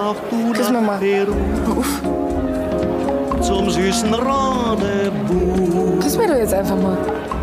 komm 0.00 0.08
auch 0.08 0.16
du 0.30 0.52
Küss 0.52 0.70
nach 0.70 0.80
Mama. 0.80 0.96
Peru 0.98 1.34
zum 3.42 3.70
süßen 3.70 4.14
Rendezvous. 4.14 6.02
Küss 6.04 6.16
mir 6.16 6.28
doch 6.28 6.36
jetzt 6.36 6.54
einfach 6.54 6.76
mal. 6.76 6.96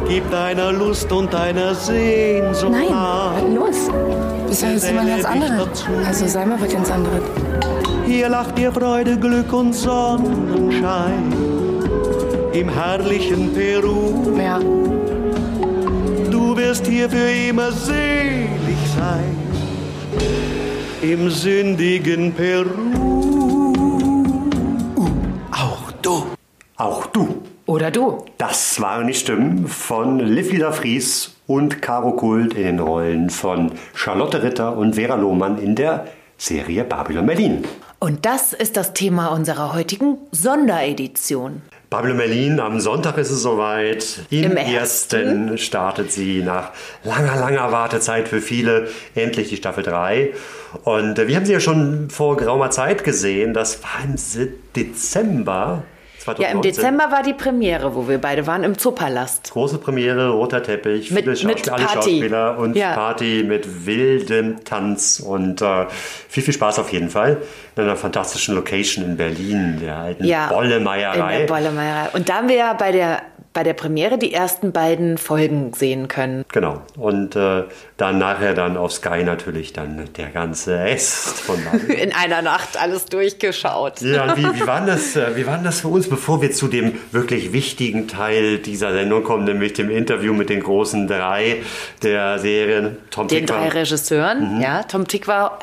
Gib 0.08 0.30
deiner 0.32 0.72
Lust 0.72 1.12
und 1.12 1.34
deiner 1.34 1.76
Sehnsucht 1.76 2.72
Nein, 2.72 2.88
was 2.90 3.42
los? 3.54 3.90
Bist 4.48 4.64
doch 4.64 4.70
jetzt 4.70 4.88
jemand 4.88 5.10
ganz 5.10 5.26
anderes. 5.26 5.86
Also 6.06 6.28
sei 6.28 6.46
mal 6.46 6.62
was 6.62 6.72
ganz 6.72 6.92
anderes. 6.92 7.22
Hier 8.06 8.30
lacht 8.30 8.58
dir 8.58 8.72
Freude, 8.72 9.18
Glück 9.18 9.52
und 9.52 9.74
Sonnenschein. 9.74 11.34
Im 12.54 12.70
herrlichen 12.70 13.54
Peru, 13.54 14.38
Ja, 14.40 14.60
du 16.32 16.56
wirst 16.56 16.88
hier 16.88 17.10
für 17.10 17.30
immer 17.50 17.72
selig 17.72 18.78
sein. 18.98 19.47
Im 21.02 21.30
sündigen 21.30 22.34
Peru. 22.34 22.72
Auch 25.52 25.92
du. 26.02 26.24
Auch 26.76 27.06
du. 27.08 27.44
Oder 27.68 27.92
du. 27.92 28.26
Das 28.40 28.82
waren 28.82 29.06
die 29.06 29.14
Stimmen 29.14 29.68
von 29.68 30.20
Liv 30.20 30.52
Lisa 30.52 30.72
Fries 30.72 31.36
und 31.46 31.84
Caro 31.84 32.14
Kult 32.14 32.56
in 32.56 32.64
den 32.64 32.80
Rollen 32.80 33.30
von 33.30 33.74
Charlotte 33.94 34.42
Ritter 34.42 34.76
und 34.76 34.96
Vera 34.96 35.14
Lohmann 35.14 35.60
in 35.60 35.76
der 35.76 36.08
Serie 36.38 36.84
Babylon 36.84 37.28
Berlin. 37.28 37.64
Und 38.00 38.26
das 38.26 38.54
ist 38.54 38.76
das 38.76 38.94
Thema 38.94 39.28
unserer 39.28 39.76
heutigen 39.76 40.18
Sonderedition. 40.32 41.62
Babylon 41.90 42.18
Berlin, 42.18 42.60
am 42.60 42.82
Sonntag 42.82 43.18
ist 43.18 43.32
es 43.32 43.42
soweit. 43.42 44.20
Im, 44.30 44.52
Im 44.52 44.58
ersten. 44.58 44.74
ersten. 44.74 45.58
startet 45.58 46.12
sie 46.12 46.44
nach 46.44 46.72
langer, 47.06 47.38
langer 47.38 47.72
Wartezeit 47.72 48.28
für 48.28 48.42
viele 48.42 48.90
endlich 49.16 49.48
die 49.50 49.56
Staffel 49.56 49.84
3. 49.84 50.34
Und 50.84 51.18
äh, 51.18 51.30
wir 51.30 51.38
haben 51.38 51.46
sie 51.46 51.54
ja 51.54 51.62
schon 51.62 52.10
vor 52.10 52.36
geraumer 52.36 52.72
Zeit 52.72 53.06
gesehen. 53.06 53.54
Das 53.54 53.84
war 53.84 54.04
im 54.04 54.16
Dezember 54.76 55.84
2019. 56.36 56.42
Ja, 56.44 56.52
im 56.52 56.62
Dezember 56.62 57.12
war 57.12 57.24
die 57.24 57.34
Premiere, 57.34 57.96
wo 57.96 58.08
wir 58.08 58.18
beide 58.20 58.46
waren, 58.48 58.64
im 58.64 58.78
Zoopalast. 58.78 59.52
Große 59.52 59.78
Premiere, 59.78 60.30
roter 60.30 60.62
Teppich, 60.64 61.12
Mit- 61.12 61.24
viele 61.24 61.32
mit 61.48 61.60
Schauspieler, 61.60 61.74
alle 61.76 61.86
Party. 61.86 62.10
Schauspieler 62.12 62.58
und 62.58 62.76
Ja. 62.76 62.94
Party 62.94 63.44
mit 63.48 63.86
wildem 63.86 64.64
Tanz 64.64 65.20
und 65.20 65.62
äh, 65.62 65.86
viel, 66.28 66.44
viel 66.44 66.54
Spaß 66.54 66.80
auf 66.80 66.92
jeden 66.92 67.10
Fall. 67.10 67.38
In 67.76 67.84
einer 67.84 67.96
fantastischen 67.96 68.56
Location 68.56 69.06
in 69.06 69.18
Berlin, 69.18 69.80
der 69.82 69.96
alten 69.98 70.24
Ja, 70.26 70.48
Bollemeierei. 70.48 71.34
In 71.34 71.40
der 71.48 71.54
Bollemeierei. 71.54 72.10
Und 72.14 72.28
da 72.28 72.36
haben 72.38 72.50
wir 72.50 72.56
ja 72.56 72.74
bei 72.74 72.92
der, 72.92 73.22
bei 73.58 73.64
der 73.64 73.74
Premiere 73.74 74.20
die 74.20 74.36
ersten 74.36 74.72
beiden 74.72 75.18
Folgen 75.18 75.74
sehen 75.74 76.08
können. 76.08 76.46
Genau. 76.54 76.84
Und 76.96 77.36
äh, 77.36 77.64
dann 77.98 78.20
nachher 78.20 78.54
dann 78.54 78.78
auf 78.78 78.94
Sky 78.94 79.24
natürlich 79.24 79.74
dann 79.74 80.08
der 80.16 80.28
ganze 80.28 80.78
Rest 80.78 81.40
von. 81.40 81.58
In 81.88 82.14
einer 82.14 82.44
Nacht 82.44 82.80
alles 82.80 83.06
durchgeschaut. 83.06 84.02
Ja, 84.02 84.38
wie, 84.38 84.44
wie, 84.44 84.68
war 84.68 84.86
das, 84.86 85.16
äh, 85.16 85.36
wie 85.36 85.48
war 85.48 85.58
das 85.58 85.82
für 85.82 85.88
uns, 85.88 86.08
bevor 86.08 86.40
wir 86.44 86.52
zu 86.52 86.68
dem 86.68 86.94
wirklich 87.12 87.52
wichtigen 87.52 88.08
Teil 88.08 88.60
dieser 88.60 88.94
Sendung 88.94 89.24
kommen, 89.24 89.46
nämlich 89.46 89.74
dem 89.74 89.90
Interview 89.90 90.36
mit 90.36 90.50
den 90.52 90.62
großen 90.62 91.08
drei 91.08 91.64
der 92.04 92.38
Serien? 92.38 92.98
Tom 93.10 93.28
Den 93.28 93.48
Tickwer. 93.48 93.58
drei 93.58 93.70
Regisseuren, 93.70 94.62
ja, 94.62 94.84
Tom 94.84 95.06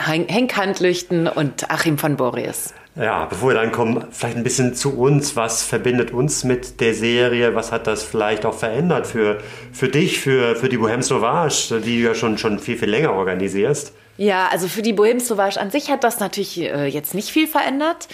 Hen- 0.05 0.27
Henk 0.27 0.57
Handlüchten 0.57 1.29
und 1.29 1.71
Achim 1.71 1.97
von 1.97 2.17
Boris. 2.17 2.75
Ja, 2.97 3.25
bevor 3.25 3.51
wir 3.51 3.55
dann 3.55 3.73
kommen, 3.73 4.05
vielleicht 4.13 4.37
ein 4.37 4.45
bisschen 4.45 4.75
zu 4.75 4.97
uns. 4.97 5.35
Was 5.35 5.65
verbindet 5.65 6.13
uns 6.13 6.45
mit 6.45 6.81
der 6.81 6.95
Serie? 6.95 7.57
Was 7.57 7.73
hat 7.73 7.89
das 7.89 8.05
vielleicht 8.05 8.47
auch 8.47 8.55
verändert 8.55 9.09
für, 9.09 9.39
für 9.73 9.89
dich, 9.89 10.21
für, 10.21 10.55
für 10.55 10.69
die 10.69 10.79
Bohème 10.79 11.03
Sauvage, 11.03 11.81
die 11.81 12.01
du 12.01 12.09
ja 12.09 12.15
schon, 12.15 12.39
schon 12.39 12.61
viel, 12.61 12.79
viel 12.79 12.89
länger 12.89 13.13
organisierst? 13.13 13.93
Ja, 14.17 14.47
also 14.53 14.69
für 14.69 14.83
die 14.83 14.95
Bohème 14.95 15.19
Sauvage 15.19 15.61
an 15.61 15.73
sich 15.73 15.91
hat 15.91 16.05
das 16.05 16.21
natürlich 16.21 16.61
äh, 16.61 16.87
jetzt 16.87 17.17
nicht 17.17 17.31
viel 17.31 17.49
verändert, 17.49 18.07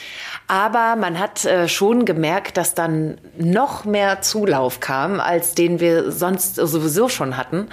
aber 0.47 0.97
man 0.97 1.19
hat 1.19 1.45
äh, 1.45 1.69
schon 1.69 2.07
gemerkt, 2.07 2.57
dass 2.57 2.75
dann 2.75 3.19
noch 3.37 3.85
mehr 3.85 4.23
Zulauf 4.23 4.81
kam, 4.81 5.21
als 5.21 5.55
den 5.55 5.79
wir 5.79 6.11
sonst 6.11 6.55
sowieso 6.55 7.11
schon 7.11 7.37
hatten 7.37 7.69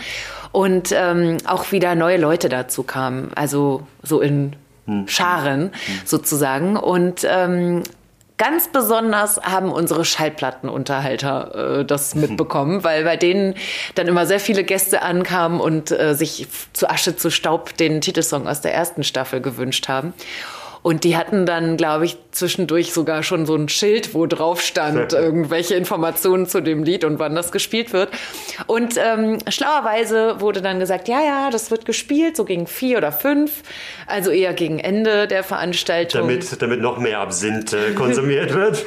und 0.51 0.91
ähm, 0.93 1.37
auch 1.45 1.71
wieder 1.71 1.95
neue 1.95 2.17
Leute 2.17 2.49
dazu 2.49 2.83
kamen, 2.83 3.31
also 3.33 3.87
so 4.03 4.19
in 4.19 4.57
Scharen 5.07 5.71
sozusagen. 6.05 6.77
Und 6.77 7.25
ähm, 7.29 7.83
Ganz 8.37 8.67
besonders 8.67 9.41
haben 9.41 9.71
unsere 9.71 10.05
Schallplattenunterhalter 10.05 11.79
äh, 11.79 11.85
das 11.85 12.13
mitbekommen, 12.13 12.83
weil 12.83 13.03
bei 13.03 13.17
denen 13.17 13.55
dann 13.95 14.07
immer 14.07 14.27
sehr 14.27 14.39
viele 14.39 14.63
Gäste 14.63 15.01
ankamen 15.01 15.59
und 15.59 15.89
äh, 15.89 16.13
sich 16.13 16.47
zu 16.71 16.87
Asche 16.87 17.15
zu 17.15 17.31
Staub 17.31 17.75
den 17.77 17.99
Titelsong 17.99 18.47
aus 18.47 18.61
der 18.61 18.75
ersten 18.75 19.03
Staffel 19.03 19.41
gewünscht 19.41 19.87
haben. 19.87 20.13
Und 20.83 21.03
die 21.03 21.17
hatten 21.17 21.47
dann, 21.47 21.77
glaube 21.77 22.05
ich, 22.05 22.17
zwischendurch 22.37 22.93
sogar 22.93 23.23
schon 23.23 23.45
so 23.45 23.55
ein 23.55 23.69
Schild, 23.69 24.13
wo 24.13 24.25
drauf 24.25 24.61
stand, 24.61 25.13
irgendwelche 25.13 25.75
Informationen 25.75 26.47
zu 26.47 26.61
dem 26.61 26.83
Lied 26.83 27.03
und 27.03 27.19
wann 27.19 27.35
das 27.35 27.51
gespielt 27.51 27.93
wird. 27.93 28.09
Und 28.67 28.95
ähm, 28.97 29.39
schlauerweise 29.49 30.39
wurde 30.39 30.61
dann 30.61 30.79
gesagt, 30.79 31.07
ja, 31.07 31.21
ja, 31.21 31.49
das 31.49 31.71
wird 31.71 31.85
gespielt, 31.85 32.37
so 32.37 32.45
gegen 32.45 32.67
vier 32.67 32.97
oder 32.97 33.11
fünf, 33.11 33.63
also 34.05 34.31
eher 34.31 34.53
gegen 34.53 34.79
Ende 34.79 35.27
der 35.27 35.43
Veranstaltung. 35.43 36.21
Damit, 36.21 36.61
damit 36.61 36.81
noch 36.81 36.97
mehr 36.97 37.19
Absinth 37.19 37.73
äh, 37.73 37.93
konsumiert 37.93 38.53
wird. 38.55 38.85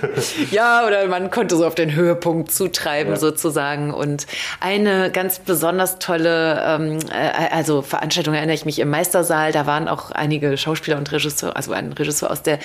Ja, 0.50 0.86
oder 0.86 1.06
man 1.06 1.30
konnte 1.30 1.56
so 1.56 1.66
auf 1.66 1.74
den 1.74 1.94
Höhepunkt 1.94 2.52
zutreiben 2.52 3.16
sozusagen. 3.16 3.92
Und 3.92 4.26
eine 4.60 5.10
ganz 5.10 5.38
besonders 5.40 5.98
tolle, 5.98 6.62
ähm, 6.64 6.98
äh, 7.10 7.52
also 7.54 7.82
Veranstaltung 7.82 8.34
erinnere 8.34 8.54
ich 8.54 8.64
mich 8.64 8.78
im 8.78 8.90
Meistersaal. 8.90 9.52
Da 9.52 9.66
waren 9.66 9.88
auch 9.88 10.10
einige 10.10 10.56
Schauspieler 10.56 10.96
und 10.96 11.10
Regisseure, 11.10 11.56
also 11.56 11.72
ein 11.72 11.92
Regisseur 11.92 12.30
aus 12.30 12.42
der 12.42 12.58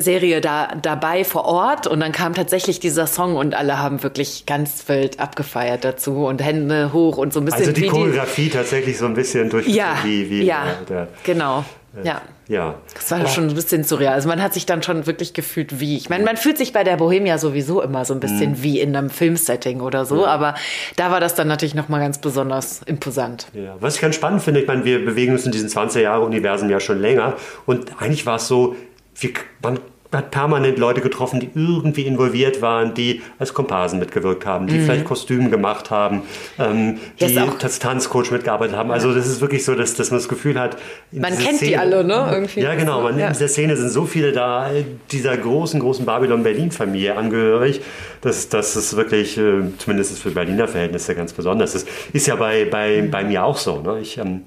Serie 0.00 0.40
da 0.40 0.68
dabei 0.82 1.24
vor 1.24 1.44
Ort. 1.44 1.86
Und 1.86 2.00
dann 2.00 2.12
kam 2.12 2.34
tatsächlich 2.34 2.80
dieser 2.80 3.06
Song 3.06 3.36
und 3.36 3.54
alle 3.54 3.78
haben 3.78 4.02
wirklich 4.02 4.44
ganz 4.46 4.88
wild 4.88 5.20
abgefeiert 5.20 5.84
dazu 5.84 6.26
und 6.26 6.42
Hände 6.42 6.92
hoch 6.92 7.16
und 7.16 7.32
so 7.32 7.40
ein 7.40 7.44
bisschen 7.44 7.60
Also 7.60 7.72
die 7.72 7.86
Choreografie 7.86 8.48
tatsächlich 8.50 8.98
so 8.98 9.06
ein 9.06 9.14
bisschen 9.14 9.50
durch 9.50 9.66
Ja, 9.68 9.98
wie, 10.04 10.28
wie 10.30 10.42
ja, 10.44 10.64
der, 10.88 11.06
der, 11.06 11.08
genau. 11.24 11.64
Ja. 12.04 12.20
ja. 12.46 12.74
Das 12.94 13.10
war 13.10 13.26
schon 13.26 13.48
ein 13.48 13.54
bisschen 13.54 13.82
surreal. 13.82 14.12
Also 14.12 14.28
man 14.28 14.42
hat 14.42 14.52
sich 14.52 14.66
dann 14.66 14.82
schon 14.82 15.06
wirklich 15.06 15.32
gefühlt 15.32 15.80
wie. 15.80 15.96
Ich 15.96 16.10
meine, 16.10 16.24
man 16.24 16.36
fühlt 16.36 16.58
sich 16.58 16.74
bei 16.74 16.84
der 16.84 16.98
Bohemia 16.98 17.38
sowieso 17.38 17.80
immer 17.80 18.04
so 18.04 18.12
ein 18.12 18.20
bisschen 18.20 18.50
Mhm. 18.50 18.62
wie 18.62 18.80
in 18.80 18.94
einem 18.94 19.08
Filmsetting 19.08 19.80
oder 19.80 20.04
so, 20.04 20.26
aber 20.26 20.56
da 20.96 21.10
war 21.10 21.20
das 21.20 21.34
dann 21.34 21.48
natürlich 21.48 21.74
nochmal 21.74 22.00
ganz 22.00 22.18
besonders 22.18 22.82
imposant. 22.84 23.46
Ja, 23.54 23.76
was 23.80 23.94
ich 23.94 24.02
ganz 24.02 24.14
spannend 24.14 24.42
finde, 24.42 24.60
ich 24.60 24.66
meine, 24.66 24.84
wir 24.84 25.02
bewegen 25.06 25.32
uns 25.32 25.46
in 25.46 25.52
diesem 25.52 25.70
20er-Jahre-Universum 25.70 26.68
ja 26.68 26.80
schon 26.80 27.00
länger 27.00 27.36
und 27.64 27.90
eigentlich 27.98 28.26
war 28.26 28.36
es 28.36 28.46
so, 28.46 28.76
wir, 29.18 29.30
man 29.62 29.78
hat 30.12 30.30
permanent 30.30 30.78
Leute 30.78 31.00
getroffen, 31.00 31.40
die 31.40 31.50
irgendwie 31.54 32.06
involviert 32.06 32.62
waren, 32.62 32.94
die 32.94 33.22
als 33.40 33.52
Komparsen 33.52 33.98
mitgewirkt 33.98 34.46
haben, 34.46 34.68
die 34.68 34.78
vielleicht 34.78 35.04
Kostüme 35.04 35.50
gemacht 35.50 35.90
haben, 35.90 36.22
ähm, 36.60 36.86
Mhm. 36.92 36.98
Die 37.20 37.24
ist 37.24 37.38
auch- 37.38 37.60
als 37.62 37.80
Tanzcoach 37.80 38.30
mitgearbeitet 38.30 38.76
haben. 38.76 38.92
Also 38.92 39.12
das 39.12 39.26
ist 39.26 39.40
wirklich 39.40 39.64
so, 39.64 39.74
dass, 39.74 39.94
dass 39.94 40.12
man 40.12 40.20
das 40.20 40.28
Gefühl 40.28 40.58
hat, 40.60 40.76
Man 41.10 41.36
kennt 41.36 41.60
die 41.60 41.76
alle, 41.76 42.04
ne? 42.04 42.28
Irgendwie. 42.32 42.60
Ja, 42.60 42.74
genau. 42.76 43.02
Man, 43.02 43.18
Ja. 43.18 43.26
In 43.26 43.32
dieser 43.32 43.48
Szene 43.48 43.76
sind 43.76 43.90
so 43.90 44.06
viele 44.06 44.30
da, 44.32 44.70
dieser 45.10 45.36
großen, 45.36 45.80
großen 45.80 46.06
Babylon-Berlin-Familie 46.06 47.16
angehörig, 47.16 47.80
dass 48.20 48.48
das 48.48 48.76
ist 48.76 48.96
wirklich, 48.96 49.36
äh, 49.36 49.62
zumindest 49.78 50.18
für 50.22 50.30
Berliner 50.30 50.68
Verhältnisse 50.68 51.14
ganz 51.16 51.32
besonders. 51.32 51.72
Das 51.72 51.84
ist 52.12 52.26
ja 52.26 52.36
bei, 52.36 52.64
bei, 52.64 53.02
bei 53.10 53.24
mir 53.24 53.44
auch 53.44 53.58
so. 53.58 53.80
Ne? 53.80 53.98
Ich, 54.00 54.18
ähm, 54.18 54.42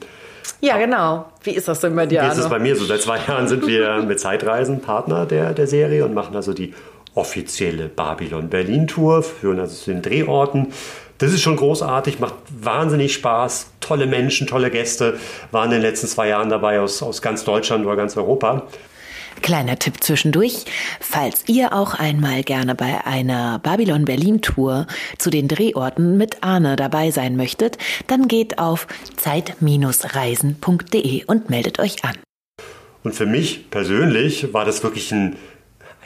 Ja, 0.62 0.78
genau. 0.78 1.26
Wie 1.44 1.52
ist 1.52 1.68
das 1.68 1.80
denn 1.80 1.96
bei 1.96 2.06
dir, 2.06 2.24
Jetzt 2.24 2.38
ist 2.38 2.46
es 2.46 2.50
bei 2.50 2.60
mir 2.60 2.76
so. 2.76 2.86
Seit 2.86 3.02
zwei 3.02 3.20
Jahren 3.28 3.48
sind 3.48 3.66
wir 3.68 4.02
mit 4.08 4.20
Zeitreisen 4.20 4.82
Partner 4.82 5.26
der, 5.26 5.54
der 5.54 5.68
Serie 5.68 6.06
und 6.06 6.14
machen 6.14 6.36
also 6.36 6.54
die 6.54 6.74
offizielle 7.16 7.88
Babylon-Berlin-Tour, 7.88 9.24
führen 9.24 9.60
also 9.60 9.76
zu 9.76 9.92
den 9.92 10.02
Drehorten. 10.02 10.68
Das 11.18 11.34
ist 11.34 11.42
schon 11.42 11.58
großartig, 11.58 12.20
macht 12.20 12.36
wahnsinnig 12.50 13.14
Spaß. 13.14 13.72
Tolle 13.82 14.08
Menschen, 14.08 14.48
tolle 14.48 14.72
Gäste 14.72 15.18
waren 15.52 15.66
in 15.66 15.72
den 15.72 15.82
letzten 15.82 16.08
zwei 16.08 16.30
Jahren 16.30 16.50
dabei 16.50 16.80
aus, 16.80 17.04
aus 17.04 17.22
ganz 17.22 17.44
Deutschland 17.44 17.86
oder 17.86 17.98
ganz 17.98 18.16
Europa. 18.16 18.64
Kleiner 19.42 19.80
Tipp 19.80 20.04
zwischendurch. 20.04 20.66
Falls 21.00 21.44
ihr 21.48 21.74
auch 21.74 21.94
einmal 21.94 22.44
gerne 22.44 22.76
bei 22.76 23.06
einer 23.06 23.60
Babylon 23.60 24.06
Berlin 24.06 24.42
Tour 24.42 24.88
zu 25.18 25.30
den 25.30 25.48
Drehorten 25.48 26.18
mit 26.18 26.44
Arne 26.44 26.76
dabei 26.76 27.12
sein 27.12 27.36
möchtet, 27.36 27.78
dann 28.08 28.28
geht 28.28 28.60
auf 28.60 28.88
zeit-reisen.de 29.18 31.26
und 31.26 31.50
meldet 31.50 31.80
euch 31.80 32.04
an. 32.04 32.16
Und 33.04 33.16
für 33.16 33.26
mich 33.26 33.72
persönlich 33.72 34.54
war 34.54 34.66
das 34.66 34.84
wirklich 34.84 35.12
ein, 35.12 35.38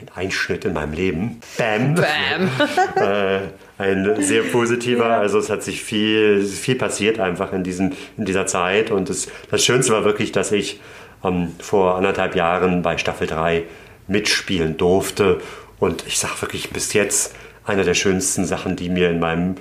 ein 0.00 0.08
Einschnitt 0.14 0.64
in 0.64 0.72
meinem 0.72 0.92
Leben. 0.92 1.40
Bam. 1.58 1.96
Bam. 1.96 2.50
äh, 2.96 3.40
ein 3.78 4.22
sehr 4.22 4.42
positiver. 4.42 5.08
Ja. 5.08 5.18
Also 5.18 5.38
es 5.38 5.50
hat 5.50 5.62
sich 5.62 5.82
viel, 5.82 6.44
viel 6.44 6.76
passiert 6.76 7.18
einfach 7.18 7.52
in, 7.52 7.64
diesen, 7.64 7.94
in 8.16 8.24
dieser 8.24 8.46
Zeit. 8.46 8.90
Und 8.90 9.10
das, 9.10 9.28
das 9.50 9.64
Schönste 9.64 9.92
war 9.92 10.04
wirklich, 10.04 10.30
dass 10.30 10.52
ich 10.52 10.80
ähm, 11.24 11.52
vor 11.58 11.96
anderthalb 11.96 12.36
Jahren 12.36 12.82
bei 12.82 12.98
Staffel 12.98 13.26
3 13.26 13.64
mitspielen 14.06 14.76
durfte. 14.76 15.40
Und 15.80 16.06
ich 16.06 16.18
sage 16.18 16.42
wirklich 16.42 16.70
bis 16.70 16.92
jetzt 16.92 17.34
eine 17.64 17.84
der 17.84 17.94
schönsten 17.94 18.44
Sachen, 18.44 18.76
die 18.76 18.88
mir 18.88 19.10
in 19.10 19.18
meinem 19.18 19.56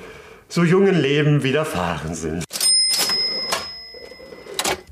so 0.49 0.63
jungen 0.63 0.99
Leben 0.99 1.43
widerfahren 1.43 2.13
sind. 2.13 2.43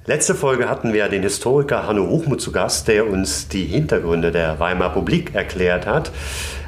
Letzte 0.07 0.33
Folge 0.33 0.67
hatten 0.67 0.93
wir 0.93 1.07
den 1.09 1.21
Historiker 1.21 1.85
Hanno 1.85 2.07
Hochmuth 2.07 2.41
zu 2.41 2.51
Gast, 2.51 2.87
der 2.87 3.07
uns 3.07 3.47
die 3.47 3.65
Hintergründe 3.65 4.31
der 4.31 4.59
Weimarer 4.59 4.95
Republik 4.95 5.35
erklärt 5.35 5.85
hat. 5.85 6.11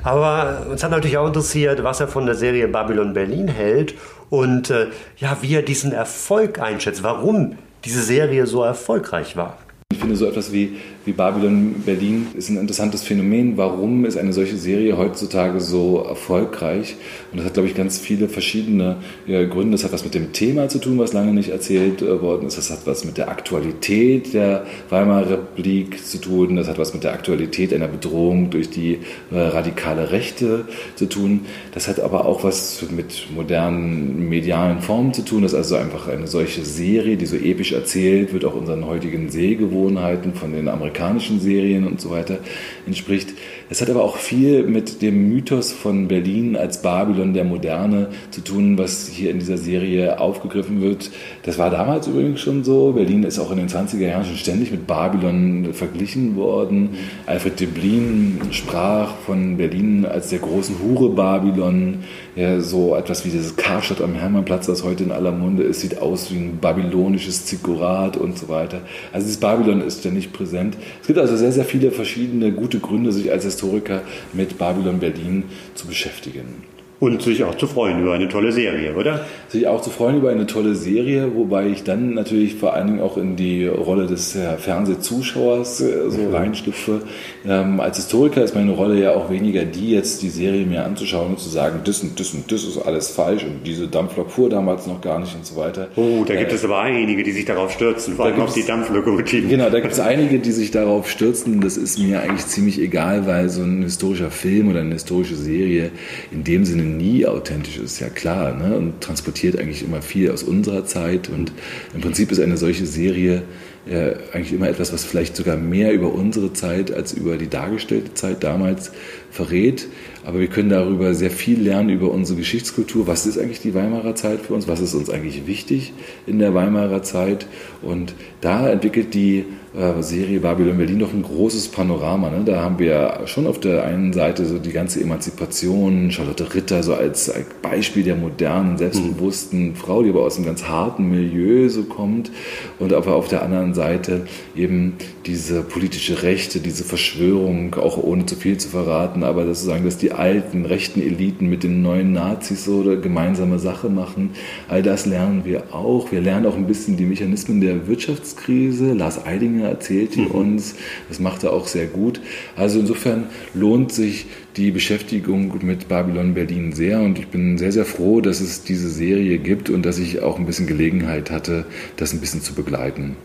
Aber 0.04 0.68
uns 0.70 0.84
hat 0.84 0.92
natürlich 0.92 1.18
auch 1.18 1.26
interessiert, 1.26 1.84
was 1.84 2.00
er 2.00 2.08
von 2.08 2.26
der 2.26 2.36
Serie 2.36 2.68
Babylon 2.68 3.14
Berlin 3.14 3.48
hält 3.48 3.96
und 4.30 4.70
äh, 4.70 4.88
ja, 5.18 5.38
wie 5.42 5.56
er 5.56 5.62
diesen 5.64 5.94
Erfolg 5.94 6.60
einschätzt, 6.60 7.02
warum 7.04 7.58
diese 7.86 8.04
Serie 8.04 8.46
so 8.46 8.64
erfolgreich 8.64 9.36
war. 9.36 9.58
Ich 9.94 10.00
finde 10.00 10.16
so 10.16 10.26
etwas 10.26 10.52
wie, 10.52 10.78
wie 11.06 11.12
Babylon 11.12 11.76
Berlin 11.86 12.28
ist 12.34 12.50
ein 12.50 12.58
interessantes 12.58 13.04
Phänomen. 13.04 13.58
Warum 13.58 14.06
ist 14.06 14.18
eine 14.18 14.32
solche 14.32 14.56
Serie 14.56 14.98
heutzutage 14.98 15.60
so 15.60 16.02
erfolgreich? 16.08 16.96
Und 17.32 17.40
das 17.40 17.48
hat, 17.48 17.54
glaube 17.54 17.68
ich, 17.68 17.76
ganz 17.76 18.00
viele 18.00 18.30
verschiedene 18.30 18.98
ja, 19.28 19.44
Gründe. 19.44 19.72
Das 19.72 19.84
hat 19.84 19.92
was 19.92 20.06
mit 20.06 20.14
dem 20.14 20.32
Thema 20.32 20.70
zu 20.70 20.80
tun, 20.80 20.98
was 20.98 21.12
lange 21.12 21.34
nicht 21.34 21.50
erzählt 21.50 22.02
äh, 22.02 22.22
worden 22.22 22.48
ist. 22.48 22.58
Das 22.58 22.72
hat 22.72 22.86
was 22.86 23.04
mit 23.04 23.18
der 23.18 23.30
Aktualität 23.30 24.34
der 24.34 24.66
Weimarer 24.90 25.30
Republik 25.32 26.06
zu 26.06 26.20
tun. 26.20 26.56
Das 26.56 26.68
hat 26.68 26.78
was 26.78 26.94
mit 26.94 27.04
der 27.04 27.14
Aktualität 27.14 27.74
einer 27.74 27.88
Bedrohung 27.88 28.50
durch 28.50 28.70
die 28.70 29.00
äh, 29.32 29.38
radikale 29.38 30.12
Rechte 30.12 30.66
zu 30.96 31.08
tun. 31.08 31.42
Das 31.74 31.88
hat 31.88 32.00
aber 32.00 32.26
auch 32.26 32.44
was 32.44 32.86
mit 32.92 33.28
modernen 33.34 34.30
medialen 34.30 34.80
Formen 34.80 35.14
zu 35.14 35.24
tun. 35.24 35.44
Das 35.44 35.52
ist 35.52 35.58
also 35.58 35.76
einfach 35.76 36.08
eine 36.08 36.28
solche 36.28 36.64
Serie, 36.64 37.18
die 37.18 37.26
so 37.26 37.36
episch 37.36 37.74
erzählt 37.74 38.32
wird, 38.32 38.46
auch 38.46 38.56
unseren 38.56 38.86
heutigen 38.86 39.30
Sehgewohnheiten 39.30 40.34
von 40.34 40.54
den 40.54 40.70
amerikanischen 40.94 41.40
Serien 41.40 41.88
und 41.88 42.00
so 42.00 42.12
weiter 42.12 42.38
entspricht. 42.86 43.30
Es 43.70 43.82
hat 43.82 43.90
aber 43.90 44.04
auch 44.04 44.18
viel 44.18 44.64
mit 44.64 45.02
dem 45.02 45.30
Mythos 45.30 45.72
von 45.72 46.08
Berlin 46.08 46.56
als 46.56 46.82
Babylon 46.82 47.34
der 47.34 47.44
Moderne 47.44 48.10
zu 48.30 48.42
tun, 48.42 48.78
was 48.78 49.08
hier 49.08 49.32
in 49.32 49.40
dieser 49.40 49.58
Serie 49.58 50.20
aufgegriffen 50.20 50.82
wird. 50.82 51.10
Das 51.44 51.58
war 51.58 51.72
damals 51.72 52.08
übrigens 52.08 52.42
schon 52.42 52.64
so. 52.64 52.92
Berlin 52.92 53.24
ist 53.24 53.40
auch 53.40 53.52
in 53.52 53.58
den 53.58 53.70
20er 53.70 54.06
Jahren 54.06 54.26
schon 54.26 54.38
ständig 54.38 54.72
mit 54.72 54.86
Babylon 54.86 55.74
verglichen 55.74 56.36
worden. 56.36 56.90
Alfred 57.26 57.60
Deblin 57.60 58.40
sprach 58.52 59.16
von 59.26 59.58
Berlin 59.58 60.06
als 60.06 60.30
der 60.30 60.40
großen 60.40 60.76
Hure 60.84 61.10
Babylon. 61.10 62.00
Ja, 62.36 62.60
so 62.62 62.96
etwas 62.96 63.26
wie 63.26 63.30
dieses 63.30 63.56
Karstadt 63.56 64.02
am 64.02 64.16
Hermannplatz, 64.16 64.66
das 64.66 64.84
heute 64.84 65.04
in 65.04 65.12
aller 65.12 65.32
Munde 65.32 65.62
ist, 65.62 65.82
sieht 65.82 66.00
aus 66.00 66.32
wie 66.32 66.38
ein 66.38 66.58
babylonisches 66.58 67.46
Ziggurat 67.46 68.18
und 68.18 68.40
so 68.40 68.50
weiter. 68.50 68.82
Also 69.12 69.26
dieses 69.28 69.40
Babylon 69.40 69.82
ist 69.82 70.00
ständig 70.00 70.34
präsent. 70.34 70.76
Es 71.02 71.06
gibt 71.08 71.20
also 71.20 71.38
sehr, 71.38 71.52
sehr 71.52 71.66
viele 71.66 71.92
verschiedene 71.92 72.52
gute 72.52 72.80
Gründe, 72.80 73.12
sich 73.12 73.32
als 73.32 73.44
Historiker 73.44 74.02
mit 74.34 74.58
Babylon 74.58 74.98
Berlin 74.98 75.44
zu 75.76 75.86
beschäftigen. 75.86 76.73
Und 77.04 77.22
sich 77.22 77.44
auch 77.44 77.56
zu 77.56 77.68
freuen 77.68 78.00
über 78.00 78.14
eine 78.14 78.30
tolle 78.30 78.54
Serie, 78.54 78.96
oder? 78.96 79.26
Sich 79.50 79.68
auch 79.68 79.82
zu 79.82 79.90
freuen 79.90 80.20
über 80.20 80.30
eine 80.30 80.48
tolle 80.48 80.74
Serie, 80.74 81.36
wobei 81.36 81.68
ich 81.68 81.84
dann 81.84 82.14
natürlich 82.14 82.56
vor 82.56 82.76
allen 82.76 82.88
Dingen 82.88 83.00
auch 83.02 83.18
in 83.18 83.36
die 83.36 83.68
Rolle 83.68 84.08
des 84.08 84.38
äh, 84.38 84.56
Fernsehzuschauers 84.56 85.82
äh, 85.82 86.10
so 86.10 86.22
mhm. 86.22 86.34
reinschlüpfe. 86.34 87.02
Ähm, 87.46 87.82
als 87.82 87.98
Historiker 87.98 88.42
ist 88.42 88.56
meine 88.56 88.72
Rolle 88.72 88.98
ja 88.98 89.12
auch 89.16 89.30
weniger 89.30 89.66
die, 89.66 89.92
jetzt 89.92 90.22
die 90.22 90.30
Serie 90.30 90.66
mir 90.66 90.86
anzuschauen 90.86 91.32
und 91.32 91.40
zu 91.42 91.50
sagen, 91.50 91.82
das 91.84 92.04
und 92.04 92.18
das 92.22 92.34
und 92.34 92.50
das 92.50 92.64
ist 92.64 92.78
alles 92.78 93.10
falsch 93.10 93.44
und 93.44 93.68
diese 93.68 93.90
Dampflok 93.90 94.32
fuhr 94.32 94.50
damals 94.50 94.88
noch 94.88 95.02
gar 95.02 95.20
nicht 95.20 95.36
und 95.36 95.46
so 95.46 95.58
weiter. 95.58 95.90
Oh, 95.98 96.24
da 96.26 96.36
gibt 96.36 96.54
äh, 96.54 96.56
es 96.56 96.64
aber 96.64 96.80
einige, 96.80 97.22
die 97.24 97.34
sich 97.34 97.44
darauf 97.44 97.74
stürzen, 97.74 98.16
vor 98.16 98.28
allem 98.28 98.40
auf 98.40 98.54
die 98.54 98.66
Dampflokomotiven. 98.66 99.50
Genau, 99.50 99.70
da 99.70 99.82
gibt 99.82 99.92
es 99.92 100.00
einige, 100.00 100.40
die 100.40 100.54
sich 100.54 100.72
darauf 100.72 101.10
stürzen. 101.10 101.60
Das 101.60 101.76
ist 101.76 102.00
mir 102.00 102.22
eigentlich 102.22 102.48
ziemlich 102.48 102.80
egal, 102.80 103.28
weil 103.28 103.50
so 103.50 103.62
ein 103.62 103.84
historischer 103.84 104.32
Film 104.32 104.70
oder 104.70 104.80
eine 104.80 104.94
historische 104.94 105.36
Serie 105.36 105.92
in 106.32 106.46
dem 106.46 106.64
Sinne 106.64 106.93
nie 106.98 107.26
authentisch 107.26 107.78
ist, 107.78 108.00
ja 108.00 108.10
klar, 108.10 108.56
ne? 108.56 108.78
und 108.78 109.02
transportiert 109.02 109.60
eigentlich 109.60 109.84
immer 109.84 110.02
viel 110.02 110.32
aus 110.32 110.44
unserer 110.44 110.86
Zeit. 110.86 111.30
Und 111.30 111.52
im 111.94 112.02
Prinzip 112.02 112.32
ist 112.32 112.40
eine 112.40 112.58
solche 112.58 112.86
Serie 112.86 113.44
ja, 113.86 114.14
eigentlich 114.32 114.54
immer 114.54 114.70
etwas, 114.70 114.94
was 114.94 115.04
vielleicht 115.04 115.36
sogar 115.36 115.58
mehr 115.58 115.92
über 115.92 116.14
unsere 116.14 116.54
Zeit 116.54 116.94
als 116.94 117.12
über 117.12 117.38
die 117.38 117.50
dargestellte 117.50 118.14
Zeit 118.14 118.44
damals 118.44 118.92
verrät. 119.30 119.88
Aber 120.24 120.40
wir 120.40 120.48
können 120.48 120.70
darüber 120.70 121.14
sehr 121.14 121.32
viel 121.32 121.62
lernen 121.62 121.90
über 121.90 122.10
unsere 122.10 122.40
Geschichtskultur. 122.40 123.08
Was 123.08 123.26
ist 123.26 123.38
eigentlich 123.38 123.60
die 123.60 123.74
Weimarer 123.74 124.16
Zeit 124.16 124.40
für 124.40 124.54
uns? 124.54 124.70
Was 124.70 124.80
ist 124.80 124.94
uns 124.94 125.10
eigentlich 125.10 125.48
wichtig 125.48 125.92
in 126.26 126.40
der 126.40 126.54
Weimarer 126.54 127.04
Zeit? 127.04 127.46
Und 127.82 128.16
da 128.40 128.70
entwickelt 128.70 129.14
die 129.14 129.46
äh, 129.76 130.02
Serie 130.02 130.40
Babylon 130.40 130.78
Berlin 130.78 131.00
noch 131.00 131.14
ein 131.14 131.24
großes 131.24 131.70
Panorama. 131.70 132.30
Ne? 132.30 132.44
Da 132.46 132.62
haben 132.62 132.80
wir 132.80 133.22
schon 133.26 133.48
auf 133.48 133.60
der 133.60 133.84
einen 133.84 134.14
Seite 134.14 134.46
so 134.46 134.60
die 134.60 134.72
ganze 134.72 135.02
Emanzipation, 135.02 136.12
Charlotte 136.12 136.54
Ritter 136.54 136.84
so 136.84 136.94
als 136.94 137.34
Beispiel 137.62 138.04
der 138.04 138.16
modernen, 138.16 138.78
selbstbewussten 138.78 139.70
mhm. 139.70 139.76
Frau, 139.76 140.04
die 140.04 140.10
aber 140.10 140.22
aus 140.22 140.38
einem 140.38 140.46
ganz 140.46 140.68
harten 140.68 141.10
Milieu 141.10 141.70
so 141.70 141.84
kommt. 141.84 142.32
Und 142.80 142.94
aber 142.94 143.16
auf 143.16 143.28
der 143.28 143.42
anderen 143.42 143.74
Seite 143.74 144.28
eben 144.56 144.94
diese 145.26 145.64
politische 145.64 146.22
Rechte, 146.22 146.60
diese 146.60 146.84
Verschwörung, 146.84 147.76
auch 147.76 147.98
ohne 147.98 148.26
zu 148.26 148.36
viel 148.36 148.58
zu 148.58 148.70
verraten, 148.70 149.24
aber 149.24 149.46
das 149.46 149.60
sozusagen, 149.60 149.86
dass 149.86 149.98
die 149.98 150.12
alten 150.12 150.66
rechten 150.66 151.02
Eliten 151.02 151.50
mit 151.50 151.64
den 151.64 151.82
neuen 151.82 152.12
Nazis 152.12 152.66
so 152.66 152.82
eine 152.82 153.00
gemeinsame 153.00 153.60
Sache 153.60 153.90
machen. 153.90 154.32
All 154.68 154.84
das 154.84 155.06
lernen 155.06 155.46
wir 155.46 155.74
auch. 155.74 156.12
Wir 156.12 156.22
lernen 156.22 156.46
auch 156.46 156.56
ein 156.56 156.68
bisschen 156.68 156.98
die 156.98 157.06
Mechanismen 157.06 157.62
der 157.62 157.88
Wirtschaftskrise. 157.88 158.94
Lars 158.94 159.26
Eidinger 159.26 159.63
Dinge 159.64 159.70
erzählt 159.70 160.16
die 160.16 160.22
mhm. 160.22 160.32
uns. 160.32 160.76
Das 161.10 161.20
macht 161.20 161.44
er 161.44 161.54
auch 161.54 161.68
sehr 161.68 161.88
gut. 161.88 162.22
Also 162.56 162.80
insofern 162.80 163.28
lohnt 163.54 163.92
sich 163.92 164.28
die 164.56 164.72
Beschäftigung 164.72 165.54
mit 165.64 165.88
Babylon 165.88 166.34
Berlin 166.34 166.74
sehr 166.74 167.00
und 167.00 167.18
ich 167.18 167.28
bin 167.28 167.58
sehr, 167.58 167.72
sehr 167.72 167.86
froh, 167.86 168.22
dass 168.22 168.40
es 168.40 168.64
diese 168.64 168.90
Serie 168.90 169.38
gibt 169.40 169.70
und 169.70 169.84
dass 169.86 169.98
ich 169.98 170.22
auch 170.22 170.38
ein 170.38 170.46
bisschen 170.46 170.68
Gelegenheit 170.68 171.32
hatte, 171.32 171.66
das 171.96 172.14
ein 172.14 172.20
bisschen 172.20 172.42
zu 172.42 172.54
begleiten. 172.54 173.16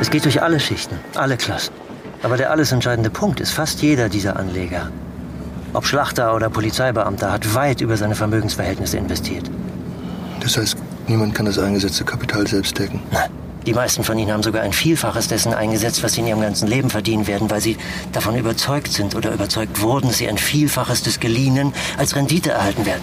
Es 0.00 0.10
geht 0.10 0.24
durch 0.24 0.42
alle 0.42 0.60
Schichten, 0.60 0.96
alle 1.14 1.36
Klassen. 1.36 1.72
Aber 2.22 2.36
der 2.36 2.50
alles 2.50 2.72
entscheidende 2.72 3.10
Punkt 3.10 3.40
ist, 3.40 3.50
fast 3.50 3.82
jeder 3.82 4.08
dieser 4.08 4.36
Anleger, 4.36 4.90
ob 5.72 5.84
Schlachter 5.86 6.34
oder 6.34 6.48
Polizeibeamter, 6.48 7.32
hat 7.32 7.54
weit 7.54 7.80
über 7.80 7.96
seine 7.96 8.14
Vermögensverhältnisse 8.14 8.96
investiert. 8.96 9.50
Das 10.40 10.56
heißt, 10.56 10.76
niemand 11.06 11.34
kann 11.34 11.46
das 11.46 11.58
eingesetzte 11.58 12.04
Kapital 12.04 12.46
selbst 12.46 12.78
decken? 12.78 13.00
Nein. 13.12 13.30
Die 13.66 13.72
meisten 13.72 14.04
von 14.04 14.18
ihnen 14.18 14.30
haben 14.30 14.42
sogar 14.42 14.62
ein 14.62 14.74
Vielfaches 14.74 15.28
dessen 15.28 15.54
eingesetzt, 15.54 16.02
was 16.02 16.12
sie 16.14 16.20
in 16.20 16.26
ihrem 16.26 16.42
ganzen 16.42 16.68
Leben 16.68 16.90
verdienen 16.90 17.26
werden, 17.26 17.50
weil 17.50 17.62
sie 17.62 17.78
davon 18.12 18.36
überzeugt 18.36 18.92
sind 18.92 19.14
oder 19.14 19.32
überzeugt 19.32 19.80
wurden, 19.80 20.08
dass 20.08 20.18
sie 20.18 20.28
ein 20.28 20.36
Vielfaches 20.36 21.02
des 21.02 21.18
Geliehenen 21.18 21.72
als 21.96 22.14
Rendite 22.14 22.50
erhalten 22.50 22.84
werden. 22.84 23.02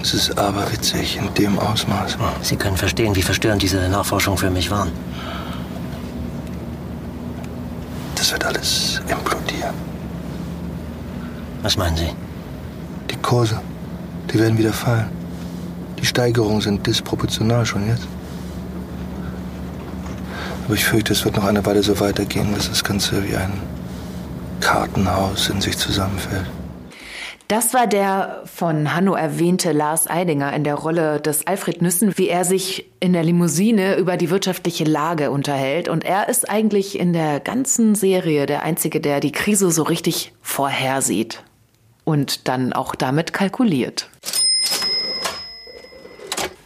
Es 0.00 0.14
ist 0.14 0.38
aber 0.38 0.70
witzig 0.72 1.18
in 1.18 1.32
dem 1.34 1.58
Ausmaß. 1.58 2.16
Sie 2.42 2.56
können 2.56 2.76
verstehen, 2.76 3.16
wie 3.16 3.22
verstörend 3.22 3.62
diese 3.62 3.88
Nachforschungen 3.88 4.38
für 4.38 4.50
mich 4.50 4.70
waren. 4.70 4.92
Das 8.14 8.32
wird 8.32 8.44
alles 8.44 9.00
implodieren. 9.08 9.74
Was 11.62 11.76
meinen 11.76 11.96
Sie? 11.96 12.10
Die 13.10 13.16
Kurse, 13.16 13.60
die 14.32 14.38
werden 14.38 14.56
wieder 14.56 14.72
fallen. 14.72 15.08
Die 16.00 16.06
Steigerungen 16.06 16.60
sind 16.60 16.86
disproportional 16.86 17.64
schon 17.64 17.86
jetzt. 17.86 18.06
Aber 20.64 20.74
ich 20.74 20.84
fürchte, 20.84 21.12
es 21.12 21.24
wird 21.24 21.36
noch 21.36 21.44
eine 21.44 21.64
Weile 21.66 21.82
so 21.82 22.00
weitergehen, 22.00 22.54
bis 22.54 22.68
das 22.68 22.84
Ganze 22.84 23.28
wie 23.28 23.36
ein 23.36 23.52
Kartenhaus 24.60 25.50
in 25.50 25.60
sich 25.60 25.76
zusammenfällt. 25.76 26.46
Das 27.48 27.74
war 27.74 27.86
der 27.86 28.42
von 28.46 28.94
Hanno 28.94 29.14
erwähnte 29.14 29.72
Lars 29.72 30.08
Eidinger 30.08 30.54
in 30.54 30.64
der 30.64 30.76
Rolle 30.76 31.20
des 31.20 31.46
Alfred 31.46 31.82
Nüssen, 31.82 32.16
wie 32.16 32.28
er 32.28 32.46
sich 32.46 32.90
in 33.00 33.12
der 33.12 33.22
Limousine 33.22 33.96
über 33.96 34.16
die 34.16 34.30
wirtschaftliche 34.30 34.84
Lage 34.84 35.30
unterhält. 35.30 35.90
Und 35.90 36.04
er 36.04 36.30
ist 36.30 36.48
eigentlich 36.48 36.98
in 36.98 37.12
der 37.12 37.40
ganzen 37.40 37.94
Serie 37.94 38.46
der 38.46 38.62
Einzige, 38.62 39.02
der 39.02 39.20
die 39.20 39.32
Krise 39.32 39.70
so 39.70 39.82
richtig 39.82 40.32
vorhersieht 40.40 41.42
und 42.04 42.48
dann 42.48 42.72
auch 42.72 42.94
damit 42.94 43.34
kalkuliert. 43.34 44.08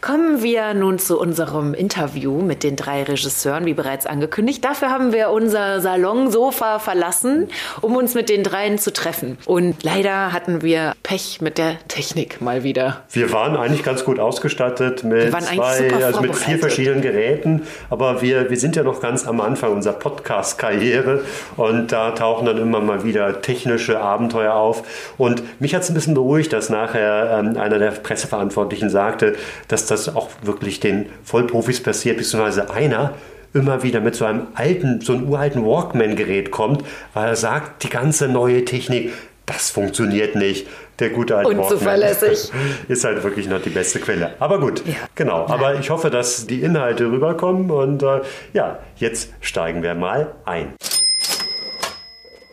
Kommen 0.01 0.43
wir 0.43 0.75
nun 0.75 1.01
zu 1.01 1.19
unserem 1.19 1.75
Interview 1.75 2.41
mit 2.41 2.63
den 2.63 2.77
drei 2.77 3.03
Regisseuren, 3.03 3.67
wie 3.67 3.75
bereits 3.75 4.07
angekündigt. 4.07 4.65
Dafür 4.65 4.91
haben 4.91 5.13
wir 5.13 5.31
unser 5.31 5.81
Salonsofa 5.81 6.79
verlassen, 6.79 7.49
um 7.81 7.97
uns 7.97 8.15
mit 8.15 8.29
den 8.29 8.45
dreien 8.45 8.79
zu 8.79 8.93
treffen. 8.93 9.39
Und 9.45 9.83
leider 9.83 10.33
hatten 10.33 10.63
wir 10.63 10.93
Pech 11.03 11.41
mit 11.41 11.59
der 11.59 11.79
Technik 11.89 12.41
mal 12.41 12.63
wieder. 12.63 13.03
Wir 13.11 13.33
waren 13.33 13.57
eigentlich 13.57 13.83
ganz 13.83 14.05
gut 14.05 14.21
ausgestattet 14.21 15.03
mit 15.03 15.33
zwei, 15.33 15.93
also 16.05 16.21
mit 16.21 16.37
vier 16.37 16.59
verschiedenen 16.59 17.03
Geräten, 17.03 17.63
aber 17.91 18.23
wir, 18.23 18.51
wir 18.51 18.57
sind 18.57 18.77
ja 18.77 18.85
noch 18.85 19.01
ganz 19.01 19.27
am 19.27 19.41
Anfang 19.41 19.73
unserer 19.73 19.95
Podcast-Karriere 19.95 21.23
und 21.57 21.91
da 21.91 22.13
tauchen 22.13 22.47
dann 22.47 22.59
immer 22.59 22.81
mal 22.81 23.03
wieder 23.03 23.43
technische 23.43 23.99
Abenteuer 23.99 24.55
auf. 24.55 24.85
Und 25.19 25.43
mich 25.61 25.75
hat 25.75 25.83
es 25.83 25.91
ein 25.91 25.95
bisschen 25.95 26.15
beruhigt, 26.15 26.53
dass 26.53 26.69
nachher 26.69 27.41
ähm, 27.41 27.57
einer 27.57 27.81
der 27.81 27.91
Presseverantwortlichen 27.91 28.91
sagte, 28.91 29.35
dass 29.67 29.88
das 29.89 30.15
auch 30.15 30.31
wirklich 30.43 30.81
den 30.81 31.07
Vollprofis 31.25 31.83
passiert, 31.83 32.19
beziehungsweise 32.19 32.71
einer 32.71 33.15
immer 33.55 33.83
wieder 33.83 34.01
mit 34.01 34.15
so 34.15 34.25
einem 34.25 34.49
alten, 34.55 35.01
so 35.01 35.15
einem 35.15 35.29
uralten 35.29 35.65
Walkman-Gerät 35.65 36.51
kommt, 36.51 36.85
weil 37.15 37.29
er 37.29 37.37
sagt, 37.37 37.83
die 37.83 37.89
ganze 37.89 38.29
neue 38.29 38.65
Technik, 38.65 39.13
das 39.47 39.71
funktioniert 39.71 40.35
nicht. 40.35 40.67
Der 40.99 41.11
gute 41.11 41.37
alte 41.37 41.51
Unzuverlässig. 41.51 42.51
ist 42.89 43.05
halt 43.05 43.23
wirklich 43.23 43.49
noch 43.49 43.63
die 43.63 43.71
beste 43.71 44.01
Quelle. 44.01 44.35
Aber 44.41 44.61
gut, 44.61 44.85
ja. 44.85 44.95
genau. 45.15 45.47
Aber 45.49 45.79
ich 45.79 45.91
hoffe, 45.91 46.11
dass 46.11 46.47
die 46.47 46.61
Inhalte 46.61 47.07
rüberkommen 47.07 47.71
und 47.71 48.03
äh, 48.03 48.21
ja, 48.53 48.79
jetzt 48.97 49.31
steigen 49.41 49.83
wir 49.83 49.95
mal 49.95 50.35
ein. 50.45 50.75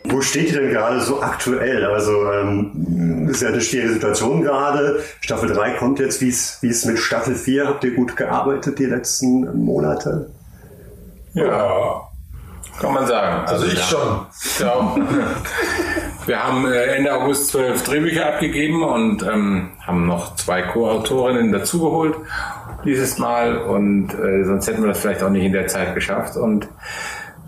Wo 0.08 0.20
steht 0.20 0.52
ihr 0.52 0.60
denn 0.60 0.70
gerade 0.70 1.00
so 1.00 1.20
aktuell? 1.20 1.84
Also 1.84 2.30
ähm, 2.32 3.28
ist 3.30 3.42
ja 3.42 3.48
eine 3.48 3.60
schwierige 3.60 3.94
Situation 3.94 4.42
gerade. 4.42 5.00
Staffel 5.20 5.50
3 5.50 5.72
kommt 5.72 5.98
jetzt. 5.98 6.20
Wie 6.20 6.28
ist 6.28 6.86
mit 6.86 6.98
Staffel 6.98 7.34
4? 7.34 7.66
Habt 7.66 7.84
ihr 7.84 7.94
gut 7.94 8.16
gearbeitet 8.16 8.78
die 8.78 8.86
letzten 8.86 9.64
Monate? 9.64 10.30
Ja, 11.34 12.08
kann 12.80 12.94
man 12.94 13.06
sagen. 13.06 13.46
Also, 13.46 13.64
also 13.64 13.66
ich 13.66 13.82
schon. 13.82 14.26
Ja. 14.60 14.96
Wir 16.26 16.42
haben 16.42 16.66
äh, 16.66 16.96
Ende 16.96 17.14
August 17.14 17.48
zwölf 17.48 17.84
Drehbücher 17.84 18.26
abgegeben 18.26 18.82
und 18.82 19.22
ähm, 19.22 19.70
haben 19.86 20.06
noch 20.06 20.34
zwei 20.34 20.62
Co-Autorinnen 20.62 21.52
dazugeholt 21.52 22.16
dieses 22.84 23.18
Mal 23.18 23.58
und 23.58 24.12
äh, 24.14 24.44
sonst 24.44 24.66
hätten 24.66 24.82
wir 24.82 24.88
das 24.88 25.00
vielleicht 25.00 25.22
auch 25.22 25.30
nicht 25.30 25.44
in 25.44 25.52
der 25.52 25.66
Zeit 25.66 25.94
geschafft 25.94 26.36
und 26.36 26.68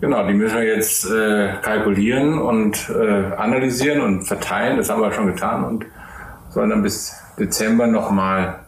Genau, 0.01 0.25
die 0.25 0.33
müssen 0.33 0.55
wir 0.55 0.63
jetzt 0.63 1.09
äh, 1.09 1.55
kalkulieren 1.61 2.39
und 2.39 2.89
äh, 2.89 3.33
analysieren 3.35 4.01
und 4.01 4.23
verteilen. 4.23 4.77
Das 4.77 4.89
haben 4.89 5.01
wir 5.01 5.11
schon 5.11 5.27
getan 5.27 5.65
und 5.65 5.85
sollen 6.49 6.69
dann 6.69 6.83
bis 6.83 7.13
Dezember 7.37 7.85
nochmal 7.85 8.59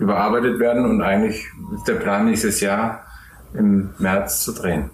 überarbeitet 0.00 0.58
werden. 0.58 0.84
Und 0.84 1.00
eigentlich 1.00 1.46
ist 1.74 1.86
der 1.86 1.94
Plan 1.94 2.26
nächstes 2.26 2.60
Jahr 2.60 3.04
im 3.54 3.90
März 3.98 4.42
zu 4.42 4.52
drehen. 4.52 4.90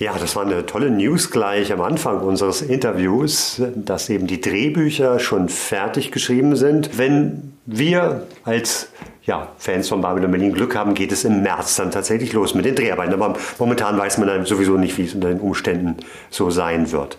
Ja, 0.00 0.14
das 0.18 0.34
war 0.34 0.46
eine 0.46 0.64
tolle 0.64 0.90
News 0.90 1.30
gleich 1.30 1.72
am 1.72 1.82
Anfang 1.82 2.20
unseres 2.20 2.62
Interviews, 2.62 3.62
dass 3.76 4.08
eben 4.08 4.26
die 4.26 4.40
Drehbücher 4.40 5.20
schon 5.20 5.48
fertig 5.48 6.10
geschrieben 6.10 6.56
sind. 6.56 6.96
Wenn 6.98 7.52
wir 7.66 8.26
als 8.44 8.90
ja, 9.24 9.52
Fans 9.58 9.88
von 9.88 10.00
Babylon 10.00 10.30
Berlin 10.30 10.52
Glück 10.52 10.74
haben, 10.74 10.94
geht 10.94 11.12
es 11.12 11.24
im 11.24 11.42
März 11.42 11.76
dann 11.76 11.90
tatsächlich 11.90 12.32
los 12.32 12.54
mit 12.54 12.64
den 12.64 12.74
Dreharbeiten. 12.74 13.14
Aber 13.14 13.36
momentan 13.58 13.98
weiß 13.98 14.18
man 14.18 14.28
dann 14.28 14.46
sowieso 14.46 14.76
nicht, 14.76 14.96
wie 14.98 15.04
es 15.04 15.14
unter 15.14 15.28
den 15.28 15.40
Umständen 15.40 15.96
so 16.30 16.50
sein 16.50 16.90
wird. 16.90 17.18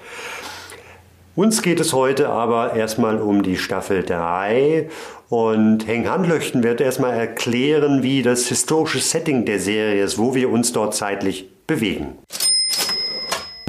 Uns 1.36 1.62
geht 1.62 1.80
es 1.80 1.94
heute 1.94 2.30
aber 2.30 2.74
erstmal 2.74 3.22
um 3.22 3.42
die 3.42 3.58
Staffel 3.58 4.04
3 4.04 4.90
und 5.30 5.88
Heng 5.88 6.10
Handlöchten 6.10 6.62
wird 6.62 6.82
erstmal 6.82 7.14
erklären, 7.14 8.04
wie 8.04 8.22
das 8.22 8.48
historische 8.48 9.00
Setting 9.00 9.46
der 9.46 9.60
Serie 9.60 10.04
ist, 10.04 10.18
wo 10.18 10.36
wir 10.36 10.50
uns 10.50 10.74
dort 10.74 10.94
zeitlich 10.94 11.50
bewegen. 11.68 12.18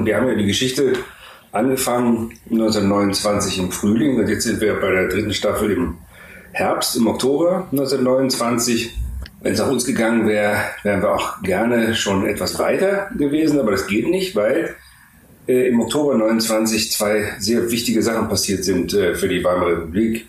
Wir 0.01 0.17
haben 0.17 0.27
ja 0.27 0.35
die 0.35 0.45
Geschichte 0.45 0.93
angefangen 1.53 2.33
1929 2.51 3.59
im 3.59 3.71
Frühling 3.71 4.19
und 4.19 4.27
jetzt 4.27 4.43
sind 4.43 4.59
wir 4.59 4.73
bei 4.81 4.91
der 4.91 5.07
dritten 5.07 5.33
Staffel 5.33 5.71
im 5.71 5.97
Herbst, 6.53 6.95
im 6.95 7.07
Oktober 7.07 7.67
1929. 7.71 8.91
Wenn 9.41 9.53
es 9.53 9.59
nach 9.59 9.71
uns 9.71 9.85
gegangen 9.85 10.27
wäre, 10.27 10.55
wären 10.83 11.01
wir 11.01 11.11
auch 11.11 11.41
gerne 11.41 11.95
schon 11.95 12.27
etwas 12.27 12.59
weiter 12.59 13.09
gewesen, 13.17 13.59
aber 13.59 13.71
das 13.71 13.87
geht 13.87 14.07
nicht, 14.07 14.35
weil 14.35 14.75
äh, 15.47 15.67
im 15.67 15.81
Oktober 15.81 16.15
29 16.15 16.91
zwei 16.91 17.33
sehr 17.39 17.71
wichtige 17.71 18.03
Sachen 18.03 18.29
passiert 18.29 18.63
sind 18.63 18.93
äh, 18.93 19.15
für 19.15 19.27
die 19.27 19.43
Weimarer 19.43 19.79
Republik 19.79 20.27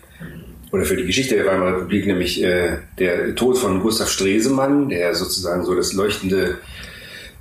oder 0.71 0.83
für 0.83 0.97
die 0.97 1.05
Geschichte 1.05 1.35
der 1.35 1.45
Weimarer 1.45 1.77
Republik, 1.77 2.07
nämlich 2.07 2.43
äh, 2.43 2.79
der 2.97 3.35
Tod 3.35 3.59
von 3.59 3.79
Gustav 3.79 4.09
Stresemann, 4.09 4.89
der 4.89 5.13
sozusagen 5.13 5.63
so 5.63 5.75
das 5.75 5.93
leuchtende, 5.93 6.57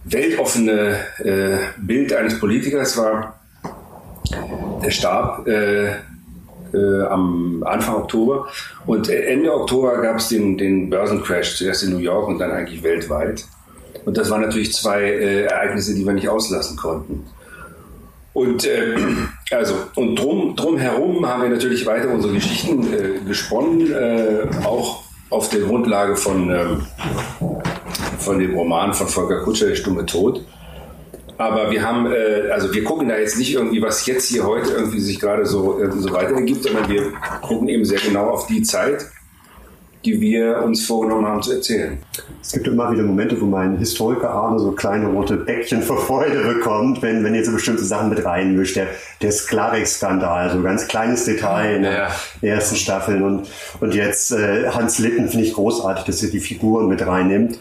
weltoffene 0.05 0.99
äh, 1.21 1.57
Bild 1.79 2.12
eines 2.12 2.38
Politikers 2.38 2.99
war. 2.99 3.41
Der 4.85 4.91
starb 4.91 5.49
äh, 6.75 7.02
am 7.07 7.62
Anfang 7.64 7.97
Oktober. 7.97 8.49
Und 8.87 9.09
Ende 9.09 9.54
Oktober 9.54 10.00
gab 10.02 10.16
es 10.16 10.28
den, 10.28 10.59
den 10.59 10.90
Börsencrash, 10.90 11.57
zuerst 11.57 11.85
in 11.85 11.90
New 11.90 11.99
York 11.99 12.28
und 12.28 12.38
dann 12.38 12.50
eigentlich 12.50 12.83
weltweit. 12.83 13.45
Und 14.04 14.16
das 14.16 14.31
waren 14.31 14.43
natürlich 14.43 14.73
zwei 14.73 15.02
äh, 15.02 15.45
Ereignisse, 15.45 15.95
die 15.95 16.04
wir 16.04 16.12
nicht 16.12 16.28
auslassen 16.28 16.76
konnten. 16.76 17.25
Und 18.33 18.66
äh, 18.66 18.97
also 19.50 19.75
und 19.95 20.16
drum 20.16 20.57
drumherum 20.57 21.26
haben 21.26 21.43
wir 21.43 21.49
natürlich 21.49 21.87
weiter 21.87 22.11
unsere 22.11 22.35
Geschichten 22.35 22.93
äh, 22.93 23.26
gesponnen, 23.26 23.93
äh, 23.93 24.47
auch 24.64 25.04
auf 25.31 25.49
der 25.49 25.61
Grundlage 25.61 26.16
von 26.16 26.50
ähm, 26.50 26.83
von 28.19 28.38
dem 28.38 28.54
Roman 28.54 28.93
von 28.95 29.09
Volker 29.09 29.43
Kutscher, 29.43 29.69
Der 29.69 29.75
stumme 29.75 30.07
Tod. 30.07 30.45
Aber 31.37 31.71
wir 31.71 31.83
haben, 31.83 32.07
äh, 32.07 32.50
also 32.50 32.73
wir 32.73 32.85
gucken 32.85 33.09
da 33.09 33.19
jetzt 33.19 33.38
nicht 33.38 33.55
irgendwie, 33.55 33.83
was 33.83 34.07
jetzt 34.07 34.29
hier 34.29 34.47
heute 34.47 34.71
irgendwie 34.71 35.00
sich 35.00 35.19
gerade 35.19 35.47
so, 35.47 35.83
äh, 35.83 35.91
so 35.91 36.12
weiter 36.12 36.35
ergibt, 36.35 36.62
sondern 36.62 36.88
wir 36.88 37.12
gucken 37.43 37.69
eben 37.69 37.85
sehr 37.85 37.99
genau 38.00 38.31
auf 38.31 38.47
die 38.47 38.62
Zeit, 38.62 39.07
die 40.05 40.21
wir 40.21 40.62
uns 40.62 40.87
vorgenommen 40.87 41.26
haben 41.26 41.43
zu 41.43 41.53
erzählen. 41.53 41.99
Es 42.41 42.53
gibt 42.53 42.69
immer 42.69 42.93
wieder 42.93 43.03
Momente, 43.03 43.41
wo 43.41 43.47
mein 43.47 43.79
Historikerarme 43.79 44.59
so 44.59 44.73
kleine 44.73 45.07
rote 45.07 45.37
Bäckchen 45.37 45.83
vor 45.83 45.97
Freude 45.97 46.43
bekommt, 46.45 47.00
wenn, 47.03 47.25
wenn 47.25 47.35
ihr 47.35 47.45
so 47.45 47.53
bestimmte 47.53 47.85
Sachen 47.85 48.11
mit 48.11 48.25
reinmischt. 48.25 48.76
Der, 48.76 48.88
der 49.23 49.33
Sklarik-Skandal, 49.33 50.50
so 50.50 50.59
ein 50.59 50.62
ganz 50.62 50.87
kleines 50.87 51.25
Detail 51.25 51.76
in 51.76 51.83
der 51.83 52.11
ersten 52.43 52.76
Staffel. 52.76 53.23
Und, 53.23 53.49
und 53.81 53.95
jetzt 53.95 54.31
äh, 54.31 54.69
Hans 54.69 54.99
Litten 54.99 55.29
finde 55.29 55.47
ich 55.47 55.55
großartig, 55.55 56.05
dass 56.05 56.23
er 56.23 56.29
die 56.29 56.41
Figuren 56.41 56.87
mit 56.87 57.05
reinnimmt 57.05 57.59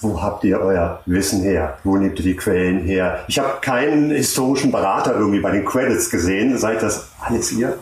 wo 0.00 0.22
habt 0.22 0.44
ihr 0.44 0.60
euer 0.60 1.02
Wissen 1.06 1.42
her? 1.42 1.78
Wo 1.84 1.96
nehmt 1.96 2.18
ihr 2.18 2.24
die 2.24 2.36
Quellen 2.36 2.80
her? 2.80 3.24
Ich 3.28 3.38
habe 3.38 3.60
keinen 3.60 4.10
historischen 4.10 4.72
Berater 4.72 5.14
irgendwie 5.14 5.40
bei 5.40 5.50
den 5.50 5.64
Credits 5.64 6.10
gesehen. 6.10 6.56
Seid 6.58 6.82
das 6.82 7.10
alles 7.20 7.52
ihr? 7.52 7.78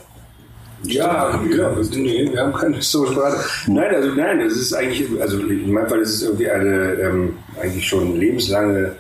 Ja, 0.83 1.31
ja, 1.49 1.81
nee, 1.93 2.31
wir 2.33 2.41
haben 2.41 2.53
keinen 2.53 2.75
historischen 2.75 3.17
Berater. 3.17 3.41
Nein, 3.67 3.95
also 3.95 4.09
nein, 4.15 4.41
es 4.41 4.57
ist 4.57 4.73
eigentlich, 4.73 5.21
also 5.21 5.39
in 5.39 5.73
meinem 5.73 5.89
Fall 5.89 6.01
ist 6.01 6.15
es 6.15 6.23
irgendwie 6.23 6.51
eine 6.51 6.93
ähm, 6.95 7.37
eigentlich 7.61 7.87
schon 7.87 8.17
lebenslange 8.17 8.93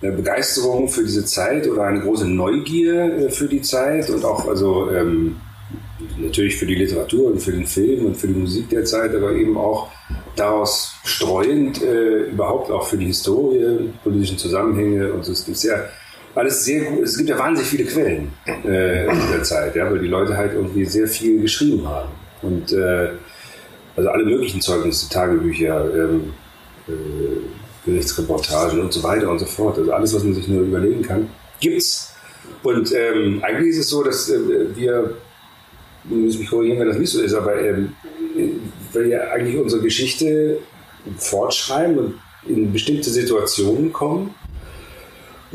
äh, 0.00 0.10
Begeisterung 0.10 0.88
für 0.88 1.02
diese 1.02 1.24
Zeit 1.24 1.66
oder 1.68 1.84
eine 1.84 2.00
große 2.00 2.26
Neugier 2.26 3.26
äh, 3.26 3.30
für 3.30 3.46
die 3.46 3.62
Zeit 3.62 4.08
und 4.10 4.24
auch 4.24 4.48
also 4.48 4.90
ähm, 4.90 5.36
natürlich 6.18 6.56
für 6.56 6.66
die 6.66 6.74
Literatur 6.74 7.32
und 7.32 7.40
für 7.40 7.52
den 7.52 7.66
Film 7.66 8.06
und 8.06 8.16
für 8.16 8.26
die 8.26 8.34
Musik 8.34 8.68
der 8.70 8.84
Zeit, 8.84 9.14
aber 9.14 9.32
eben 9.32 9.56
auch 9.56 9.90
daraus 10.36 10.94
streuend 11.04 11.82
äh, 11.82 12.30
überhaupt 12.30 12.70
auch 12.70 12.86
für 12.86 12.96
die 12.96 13.06
Historie, 13.06 13.90
politischen 14.02 14.38
Zusammenhänge 14.38 15.12
und 15.12 15.24
so. 15.24 15.32
Es 15.32 15.44
gibt 15.44 15.62
ja 15.62 15.84
alles 16.34 16.64
sehr 16.64 16.82
es 17.02 17.16
gibt 17.16 17.28
ja 17.28 17.38
wahnsinnig 17.38 17.70
viele 17.70 17.84
Quellen 17.84 18.32
äh, 18.64 19.06
in 19.06 19.20
dieser 19.20 19.42
Zeit, 19.42 19.76
ja, 19.76 19.90
weil 19.90 20.00
die 20.00 20.08
Leute 20.08 20.36
halt 20.36 20.52
irgendwie 20.54 20.84
sehr 20.84 21.06
viel 21.06 21.40
geschrieben 21.40 21.86
haben. 21.88 22.10
Und 22.42 22.72
äh, 22.72 23.10
also 23.96 24.10
alle 24.10 24.24
möglichen 24.24 24.60
Zeugnisse, 24.60 25.08
Tagebücher, 25.08 25.94
ähm, 25.94 26.32
äh, 26.88 26.92
Gerichtsreportagen 27.86 28.80
und 28.80 28.92
so 28.92 29.02
weiter 29.02 29.30
und 29.30 29.38
so 29.38 29.46
fort. 29.46 29.78
Also 29.78 29.92
alles, 29.92 30.14
was 30.14 30.24
man 30.24 30.34
sich 30.34 30.48
nur 30.48 30.62
überlegen 30.62 31.02
kann, 31.02 31.28
gibt's. 31.60 32.12
Und 32.62 32.92
ähm, 32.92 33.40
eigentlich 33.42 33.70
ist 33.70 33.78
es 33.78 33.88
so, 33.88 34.02
dass 34.02 34.28
äh, 34.30 34.38
wir, 34.74 35.14
ich 36.10 36.16
muss 36.16 36.38
mich 36.38 36.50
korrigieren, 36.50 36.80
wenn 36.80 36.88
das 36.88 36.98
nicht 36.98 37.10
so 37.10 37.22
ist, 37.22 37.34
aber 37.34 37.60
ähm, 37.60 37.94
weil 38.92 39.08
wir 39.08 39.32
eigentlich 39.32 39.56
unsere 39.56 39.82
Geschichte 39.82 40.58
fortschreiben 41.18 41.98
und 41.98 42.14
in 42.46 42.72
bestimmte 42.72 43.10
Situationen 43.10 43.92
kommen 43.92 44.34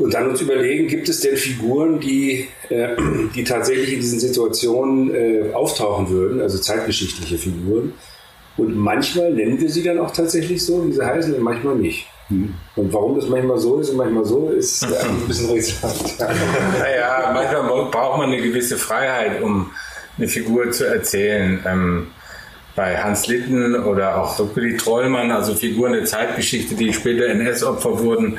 und 0.00 0.14
dann 0.14 0.30
uns 0.30 0.40
überlegen, 0.40 0.88
gibt 0.88 1.08
es 1.08 1.20
denn 1.20 1.36
Figuren, 1.36 2.00
die, 2.00 2.48
äh, 2.68 2.96
die 3.34 3.44
tatsächlich 3.44 3.92
in 3.92 4.00
diesen 4.00 4.18
Situationen 4.18 5.14
äh, 5.14 5.52
auftauchen 5.52 6.08
würden, 6.08 6.40
also 6.40 6.58
zeitgeschichtliche 6.58 7.38
Figuren. 7.38 7.92
Und 8.56 8.76
manchmal 8.76 9.32
nennen 9.32 9.60
wir 9.60 9.70
sie 9.70 9.82
dann 9.82 9.98
auch 9.98 10.10
tatsächlich 10.10 10.64
so, 10.64 10.86
wie 10.86 10.92
sie 10.92 11.04
heißen, 11.04 11.34
und 11.34 11.42
manchmal 11.42 11.76
nicht. 11.76 12.06
Hm. 12.28 12.54
Und 12.76 12.92
warum 12.92 13.16
das 13.16 13.28
manchmal 13.28 13.58
so 13.58 13.78
ist 13.78 13.90
und 13.90 13.96
manchmal 13.96 14.24
so, 14.24 14.48
ist 14.48 14.82
äh, 14.84 14.86
ein 14.86 15.28
bisschen 15.28 15.50
rätselhaft. 15.50 16.18
naja, 16.18 17.30
manchmal 17.34 17.90
braucht 17.90 18.18
man 18.18 18.32
eine 18.32 18.40
gewisse 18.40 18.78
Freiheit, 18.78 19.42
um 19.42 19.70
eine 20.20 20.28
Figur 20.28 20.70
zu 20.70 20.86
erzählen. 20.86 21.60
Ähm, 21.66 22.06
bei 22.76 22.96
Hans 22.96 23.26
Litten 23.26 23.74
oder 23.74 24.16
auch 24.16 24.38
Willy 24.54 24.76
Trollmann, 24.76 25.30
also 25.32 25.54
Figuren 25.54 25.92
der 25.92 26.04
Zeitgeschichte, 26.04 26.76
die 26.76 26.92
später 26.92 27.26
NS-Opfer 27.26 27.98
wurden, 27.98 28.38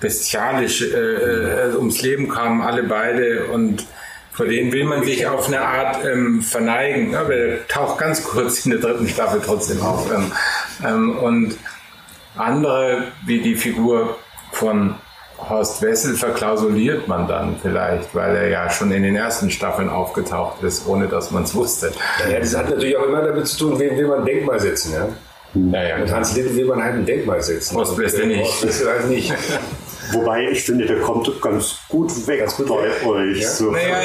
bestialisch 0.00 0.82
äh, 0.82 1.66
äh, 1.70 1.76
ums 1.76 2.00
Leben 2.02 2.28
kamen, 2.28 2.62
alle 2.62 2.84
beide 2.84 3.46
und 3.46 3.86
vor 4.32 4.46
denen 4.46 4.72
will 4.72 4.84
man 4.84 5.04
sich 5.04 5.26
auf 5.26 5.48
eine 5.48 5.60
Art 5.60 6.04
ähm, 6.04 6.42
verneigen. 6.42 7.16
Aber 7.16 7.34
der 7.34 7.66
taucht 7.66 7.98
ganz 7.98 8.22
kurz 8.22 8.64
in 8.64 8.70
der 8.70 8.80
dritten 8.80 9.08
Staffel 9.08 9.42
trotzdem 9.44 9.82
auf. 9.82 10.10
Ähm, 10.12 10.32
ähm, 10.86 11.18
und 11.18 11.56
andere, 12.36 13.08
wie 13.26 13.40
die 13.40 13.56
Figur 13.56 14.16
von 14.52 14.94
Horst 15.38 15.80
Wessel, 15.82 16.14
verklausuliert 16.14 17.06
man 17.06 17.28
dann 17.28 17.56
vielleicht, 17.62 18.14
weil 18.14 18.34
er 18.36 18.48
ja 18.48 18.70
schon 18.70 18.90
in 18.90 19.02
den 19.04 19.14
ersten 19.16 19.50
Staffeln 19.50 19.88
aufgetaucht 19.88 20.62
ist, 20.62 20.86
ohne 20.86 21.06
dass 21.06 21.30
man 21.30 21.44
es 21.44 21.54
wusste. 21.54 21.92
Ja, 22.30 22.38
das 22.40 22.56
hat 22.56 22.68
natürlich 22.70 22.96
auch 22.96 23.04
immer 23.06 23.22
damit 23.22 23.46
zu 23.46 23.58
tun, 23.58 23.78
wen 23.78 23.96
will 23.96 24.08
man 24.08 24.20
ein 24.20 24.24
Denkmal 24.26 24.58
setzen. 24.58 24.92
Ja? 24.94 25.08
Ja, 25.54 25.88
ja, 25.88 25.98
Mit 25.98 26.12
Hans 26.12 26.36
Litten 26.36 26.54
will 26.56 26.66
man 26.66 26.82
halt 26.82 26.94
ein 26.94 27.06
Denkmal 27.06 27.40
setzen. 27.42 27.76
Horst 27.76 27.96
Wessel 27.96 28.26
nicht. 28.26 28.40
Horst 28.44 28.66
Wessel 28.66 28.88
halt 28.88 29.08
nicht. 29.08 29.32
Wobei 30.12 30.48
ich 30.50 30.62
finde, 30.64 30.86
der 30.86 31.00
kommt 31.00 31.30
ganz 31.42 31.76
gut 31.88 32.10
weg 32.26 32.40
Ganz 32.40 32.56
gut 32.56 32.68
bei 32.68 32.82
weg. 32.82 33.06
euch. 33.06 33.40
Ja. 33.40 33.48
So. 33.50 33.70
Naja, 33.70 33.96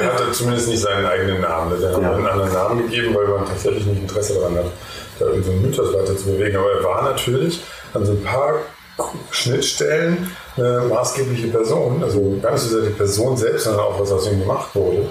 Er 0.00 0.12
hatte 0.12 0.32
zumindest 0.32 0.68
nicht 0.68 0.80
seinen 0.80 1.06
eigenen 1.06 1.40
Namen. 1.40 1.80
Er 1.82 1.94
hat 1.94 2.02
Ja. 2.02 2.12
einen 2.12 2.26
anderen 2.26 2.52
Namen 2.52 2.82
gegeben, 2.82 3.14
weil 3.14 3.26
man 3.26 3.46
tatsächlich 3.46 3.86
nicht 3.86 4.02
Interesse 4.02 4.34
daran 4.34 4.56
hat, 4.56 4.64
da 5.18 5.26
irgendeinen 5.26 5.62
Mythos 5.62 5.92
weiter 5.94 6.16
zu 6.16 6.26
bewegen. 6.26 6.56
Aber 6.56 6.70
er 6.72 6.84
war 6.84 7.02
natürlich 7.02 7.62
an 7.94 8.04
so 8.04 8.12
ein 8.12 8.22
paar 8.22 8.54
Schnittstellen 9.30 10.30
eine 10.58 10.88
maßgebliche 10.88 11.48
Person. 11.48 12.02
Also 12.02 12.38
gar 12.42 12.52
nicht 12.52 12.62
so 12.62 12.80
sehr 12.80 12.90
die 12.90 12.96
Person 12.96 13.36
selbst, 13.36 13.64
sondern 13.64 13.82
auch 13.82 14.00
was 14.00 14.12
aus 14.12 14.30
ihm 14.30 14.40
gemacht 14.40 14.74
wurde. 14.74 15.08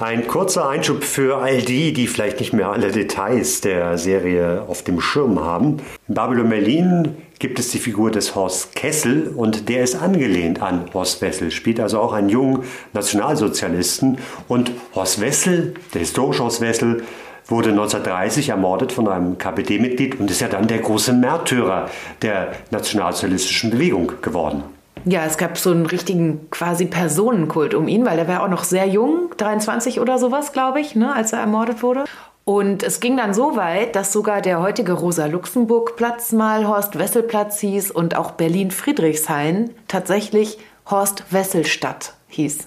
Ein 0.00 0.26
kurzer 0.26 0.66
Einschub 0.66 1.04
für 1.04 1.42
all 1.42 1.60
die, 1.60 1.92
die 1.92 2.06
vielleicht 2.06 2.40
nicht 2.40 2.54
mehr 2.54 2.70
alle 2.70 2.90
Details 2.90 3.60
der 3.60 3.98
Serie 3.98 4.64
auf 4.66 4.82
dem 4.82 4.98
Schirm 4.98 5.44
haben. 5.44 5.76
In 6.08 6.14
Babylon 6.14 6.48
Berlin 6.48 7.16
gibt 7.38 7.58
es 7.58 7.68
die 7.68 7.78
Figur 7.78 8.10
des 8.10 8.34
Horst 8.34 8.74
Kessel 8.74 9.28
und 9.36 9.68
der 9.68 9.84
ist 9.84 9.96
angelehnt 9.96 10.62
an 10.62 10.86
Horst 10.94 11.20
Wessel, 11.20 11.50
spielt 11.50 11.80
also 11.80 11.98
auch 11.98 12.14
einen 12.14 12.30
jungen 12.30 12.64
Nationalsozialisten. 12.94 14.16
Und 14.48 14.70
Horst 14.94 15.20
Wessel, 15.20 15.74
der 15.92 16.00
historische 16.00 16.44
Horst 16.44 16.62
Wessel, 16.62 17.02
wurde 17.50 17.70
1930 17.70 18.50
ermordet 18.50 18.92
von 18.92 19.08
einem 19.08 19.38
KPD-Mitglied 19.38 20.20
und 20.20 20.30
ist 20.30 20.40
ja 20.40 20.48
dann 20.48 20.66
der 20.66 20.78
große 20.78 21.12
Märtyrer 21.12 21.88
der 22.22 22.52
nationalsozialistischen 22.70 23.70
Bewegung 23.70 24.12
geworden. 24.22 24.62
Ja, 25.04 25.24
es 25.24 25.38
gab 25.38 25.56
so 25.56 25.70
einen 25.70 25.86
richtigen 25.86 26.50
quasi 26.50 26.84
Personenkult 26.84 27.74
um 27.74 27.88
ihn, 27.88 28.04
weil 28.04 28.16
der 28.16 28.28
war 28.28 28.42
auch 28.42 28.48
noch 28.48 28.64
sehr 28.64 28.86
jung, 28.86 29.30
23 29.36 29.98
oder 29.98 30.18
sowas, 30.18 30.52
glaube 30.52 30.80
ich, 30.80 30.94
ne, 30.94 31.14
als 31.14 31.32
er 31.32 31.40
ermordet 31.40 31.82
wurde. 31.82 32.04
Und 32.44 32.82
es 32.82 33.00
ging 33.00 33.16
dann 33.16 33.32
so 33.32 33.56
weit, 33.56 33.96
dass 33.96 34.12
sogar 34.12 34.42
der 34.42 34.60
heutige 34.60 34.92
Rosa-Luxemburg-Platz 34.92 36.32
mal 36.32 36.66
Horst-Wessel-Platz 36.66 37.60
hieß 37.60 37.90
und 37.90 38.16
auch 38.16 38.32
Berlin-Friedrichshain 38.32 39.70
tatsächlich 39.88 40.58
Horst-Wessel-Stadt 40.90 42.14
hieß. 42.28 42.66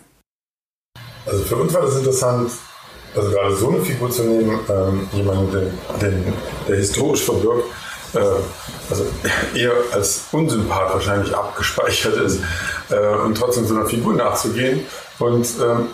Also 1.25 1.43
für 1.43 1.55
uns 1.57 1.73
war 1.73 1.81
das 1.81 1.97
interessant, 1.97 2.51
also 3.15 3.29
gerade 3.29 3.55
so 3.55 3.69
eine 3.69 3.81
Figur 3.81 4.09
zu 4.09 4.23
nehmen, 4.23 4.59
ähm, 4.69 5.07
jemanden, 5.13 5.51
den, 5.51 5.99
den, 6.01 6.33
der 6.67 6.77
historisch 6.77 7.23
verbirgt, 7.23 7.65
äh, 8.13 8.19
also 8.89 9.05
eher 9.55 9.73
als 9.91 10.25
Unsympath 10.31 10.93
wahrscheinlich 10.93 11.35
abgespeichert 11.35 12.15
ist 12.17 12.39
äh, 12.89 13.15
und 13.23 13.37
trotzdem 13.37 13.65
so 13.65 13.75
einer 13.75 13.85
Figur 13.85 14.13
nachzugehen 14.13 14.85
und 15.19 15.47
ähm, 15.61 15.87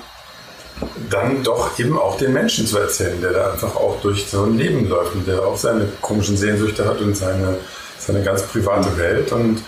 dann 1.09 1.43
doch 1.43 1.77
eben 1.77 1.97
auch 1.97 2.17
den 2.17 2.33
Menschen 2.33 2.65
zu 2.65 2.77
erzählen, 2.77 3.19
der 3.21 3.31
da 3.31 3.51
einfach 3.51 3.75
auch 3.75 3.99
durch 4.01 4.27
so 4.29 4.43
ein 4.43 4.57
Leben 4.57 4.87
läuft 4.87 5.13
und 5.13 5.27
der 5.27 5.41
auch 5.45 5.57
seine 5.57 5.87
komischen 6.01 6.37
Sehnsüchte 6.37 6.85
hat 6.85 7.01
und 7.01 7.15
seine, 7.15 7.57
seine 7.97 8.23
ganz 8.23 8.43
private 8.43 8.97
Welt 8.97 9.31
und 9.31 9.61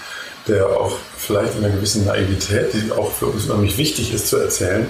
der 0.47 0.67
auch 0.67 0.97
vielleicht 1.17 1.57
in 1.57 1.65
einer 1.65 1.75
gewissen 1.75 2.05
Naivität, 2.05 2.73
die 2.73 2.91
auch 2.91 3.11
für 3.11 3.27
uns 3.27 3.45
unheimlich 3.45 3.77
wichtig 3.77 4.13
ist 4.13 4.27
zu 4.27 4.37
erzählen, 4.37 4.87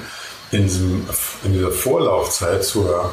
in, 0.51 0.63
diesem, 0.63 1.07
in 1.43 1.53
dieser 1.53 1.71
Vorlaufzeit 1.71 2.63
zur, 2.63 3.11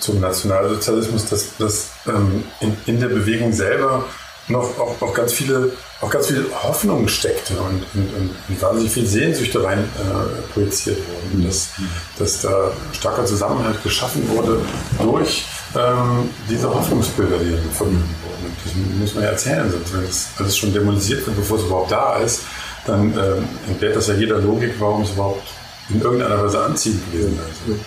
zum 0.00 0.20
Nationalsozialismus, 0.20 1.28
dass, 1.28 1.56
dass 1.56 1.90
ähm, 2.06 2.44
in, 2.60 2.76
in 2.86 3.00
der 3.00 3.08
Bewegung 3.08 3.52
selber 3.52 4.04
noch 4.48 4.78
auch, 4.78 5.00
auch 5.00 5.14
ganz 5.14 5.32
viele 5.32 5.72
auch 6.00 6.10
ganz 6.10 6.26
viel 6.26 6.44
Hoffnung 6.62 7.08
steckte 7.08 7.54
und, 7.54 7.82
und, 7.94 8.14
und, 8.14 8.30
und 8.48 8.62
wahnsinnig 8.62 8.92
viel 8.92 9.06
Sehnsüchte 9.06 9.64
rein 9.64 9.78
äh, 9.78 10.52
projiziert 10.52 10.98
wurden. 10.98 11.44
Dass, 11.46 11.70
dass 12.18 12.42
da 12.42 12.70
starker 12.92 13.24
Zusammenhalt 13.24 13.82
geschaffen 13.82 14.28
wurde 14.28 14.60
durch 15.00 15.46
ähm, 15.74 16.28
diese 16.50 16.72
Hoffnungsbilder, 16.72 17.38
die 17.38 17.56
verbunden 17.72 18.14
wurden. 18.24 18.44
Und 18.44 18.56
das 18.64 19.00
muss 19.00 19.14
man 19.14 19.24
ja 19.24 19.30
erzählen, 19.30 19.70
sonst 19.70 19.94
wenn 19.94 20.04
das 20.04 20.28
alles 20.36 20.56
schon 20.56 20.72
dämonisiert 20.72 21.26
wird, 21.26 21.36
bevor 21.36 21.58
es 21.58 21.64
überhaupt 21.64 21.90
da 21.90 22.16
ist, 22.18 22.42
dann 22.84 23.12
ähm, 23.12 23.48
entbehrt 23.66 23.96
das 23.96 24.08
ja 24.08 24.14
jeder 24.14 24.38
Logik, 24.38 24.74
warum 24.78 25.02
es 25.02 25.10
überhaupt 25.12 25.48
in 25.88 26.00
irgendeiner 26.00 26.44
Weise 26.44 26.64
anziehend 26.64 27.12
gewesen 27.12 27.38
ist. 27.38 27.80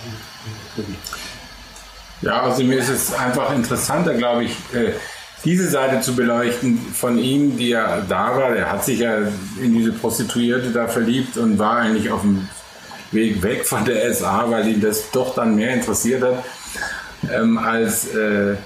Ja, 2.22 2.42
also 2.42 2.62
mir 2.64 2.78
ist 2.78 2.88
es 2.88 3.14
einfach 3.14 3.54
interessanter, 3.54 4.14
glaube 4.14 4.44
ich, 4.44 4.52
äh, 4.74 4.92
diese 5.44 5.68
Seite 5.68 6.00
zu 6.00 6.14
beleuchten 6.14 6.78
von 6.92 7.18
ihm, 7.18 7.56
die 7.56 7.70
ja 7.70 8.02
da 8.06 8.36
war. 8.36 8.54
Er 8.54 8.70
hat 8.70 8.84
sich 8.84 9.00
ja 9.00 9.16
in 9.60 9.74
diese 9.74 9.92
Prostituierte 9.92 10.70
da 10.70 10.86
verliebt 10.86 11.38
und 11.38 11.58
war 11.58 11.76
eigentlich 11.76 12.10
auf 12.10 12.20
dem 12.20 12.48
Weg 13.10 13.42
weg 13.42 13.64
von 13.64 13.84
der 13.84 14.12
SA, 14.14 14.50
weil 14.50 14.68
ihn 14.68 14.80
das 14.80 15.10
doch 15.10 15.34
dann 15.34 15.56
mehr 15.56 15.74
interessiert 15.74 16.22
hat, 16.22 16.44
ähm, 17.32 17.58
als, 17.58 18.14
äh, 18.14 18.56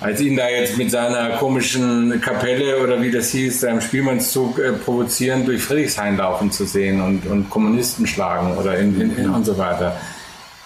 als 0.00 0.20
ihn 0.20 0.36
da 0.36 0.48
jetzt 0.48 0.78
mit 0.78 0.90
seiner 0.90 1.36
komischen 1.36 2.20
Kapelle 2.22 2.82
oder 2.82 3.02
wie 3.02 3.10
das 3.10 3.30
hieß, 3.32 3.60
seinem 3.60 3.82
Spielmannszug 3.82 4.58
äh, 4.58 4.72
provozieren, 4.72 5.44
durch 5.44 5.62
Friedrichshain 5.62 6.16
laufen 6.16 6.50
zu 6.50 6.64
sehen 6.64 7.02
und, 7.02 7.26
und 7.26 7.50
Kommunisten 7.50 8.06
schlagen 8.06 8.56
oder 8.56 8.78
in, 8.78 8.98
in, 8.98 9.16
in 9.16 9.30
und 9.30 9.44
so 9.44 9.58
weiter. 9.58 10.00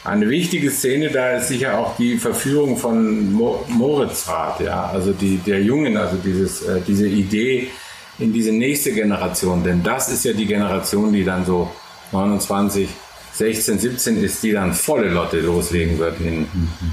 Eine 0.05 0.29
wichtige 0.29 0.71
Szene 0.71 1.11
da 1.11 1.33
ist 1.33 1.49
sicher 1.49 1.79
auch 1.79 1.97
die 1.97 2.19
Verführung 2.19 2.77
von 2.77 3.33
Mo 3.33 3.65
Moritzrath, 3.69 4.61
ja, 4.61 4.91
also 4.93 5.13
die, 5.13 5.39
der 5.39 5.63
Jungen, 5.63 5.97
also 5.97 6.17
dieses, 6.23 6.63
äh, 6.63 6.81
diese 6.87 7.09
Idee 7.09 7.71
in 8.19 8.33
diese 8.33 8.53
nächste 8.53 8.93
Generation, 8.93 9.65
denn 9.65 9.83
das 9.83 10.11
ist 10.11 10.25
ja 10.25 10.33
die 10.33 10.47
Generation, 10.47 11.13
die 11.13 11.25
dann 11.25 11.45
so 11.45 11.73
29, 12.13 12.89
16, 13.33 13.79
17 13.81 14.23
ist, 14.23 14.43
die 14.45 14.53
dann 14.53 14.73
volle 14.75 15.09
Lotte 15.09 15.41
loslegen 15.41 15.99
wird 15.99 16.21
in 16.21 16.47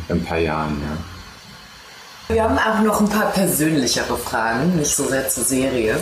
ein 0.09 0.23
paar 0.23 0.39
Jahren, 0.39 0.81
ja. 0.81 1.20
Wir 2.31 2.43
haben 2.43 2.57
auch 2.57 2.79
noch 2.79 3.01
ein 3.01 3.09
paar 3.09 3.31
persönlichere 3.31 4.17
Fragen, 4.17 4.77
nicht 4.77 4.95
so 4.95 5.03
sehr 5.05 5.27
zur 5.27 5.43
Serie. 5.43 5.97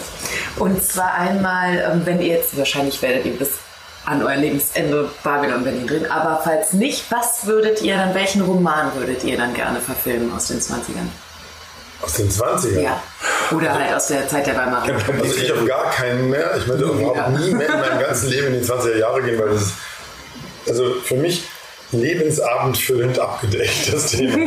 Und 0.57 0.83
zwar 0.83 1.15
einmal, 1.15 1.79
ähm, 1.91 2.01
wenn 2.05 2.21
ihr 2.21 2.35
jetzt, 2.35 2.55
wahrscheinlich 2.55 3.01
werdet 3.01 3.25
ihr 3.25 3.33
bis 3.33 3.49
an 4.05 4.21
euer 4.21 4.35
Lebensende 4.35 5.09
Babylon 5.23 5.63
Berlin 5.63 5.87
drin, 5.87 6.05
aber 6.05 6.39
falls 6.43 6.73
nicht, 6.73 7.11
was 7.11 7.47
würdet 7.47 7.81
ihr 7.81 7.95
dann, 7.95 8.13
welchen 8.13 8.41
Roman 8.41 8.91
würdet 8.95 9.23
ihr 9.23 9.37
dann 9.37 9.55
gerne 9.55 9.79
verfilmen 9.79 10.31
aus 10.31 10.47
den 10.47 10.59
20ern? 10.59 11.09
Aus 12.01 12.13
den 12.13 12.29
20ern? 12.29 12.79
Ja. 12.79 13.01
Oder 13.51 13.73
halt 13.73 13.95
aus 13.95 14.07
der 14.07 14.27
Zeit 14.27 14.45
der 14.45 14.55
Weimarer 14.55 14.87
Republik. 14.87 15.23
Also 15.23 15.35
ich 15.35 15.51
auf 15.51 15.65
gar 15.65 15.89
keinen 15.91 16.29
mehr. 16.29 16.55
Ich 16.57 16.67
möchte 16.67 16.83
überhaupt 16.83 17.39
nie 17.39 17.53
mehr 17.55 17.73
in 17.73 17.79
meinem 17.79 17.99
ganzen 17.99 18.29
Leben 18.29 18.47
in 18.53 18.61
die 18.61 18.67
20er 18.67 18.97
Jahre 18.97 19.23
gehen, 19.23 19.39
weil 19.39 19.49
das 19.49 19.63
ist, 19.63 19.73
also 20.67 20.93
für 21.03 21.15
mich 21.15 21.43
lebensabendfüllend 21.91 23.19
abgedeckt, 23.19 23.91
das 23.91 24.11
Thema. 24.11 24.37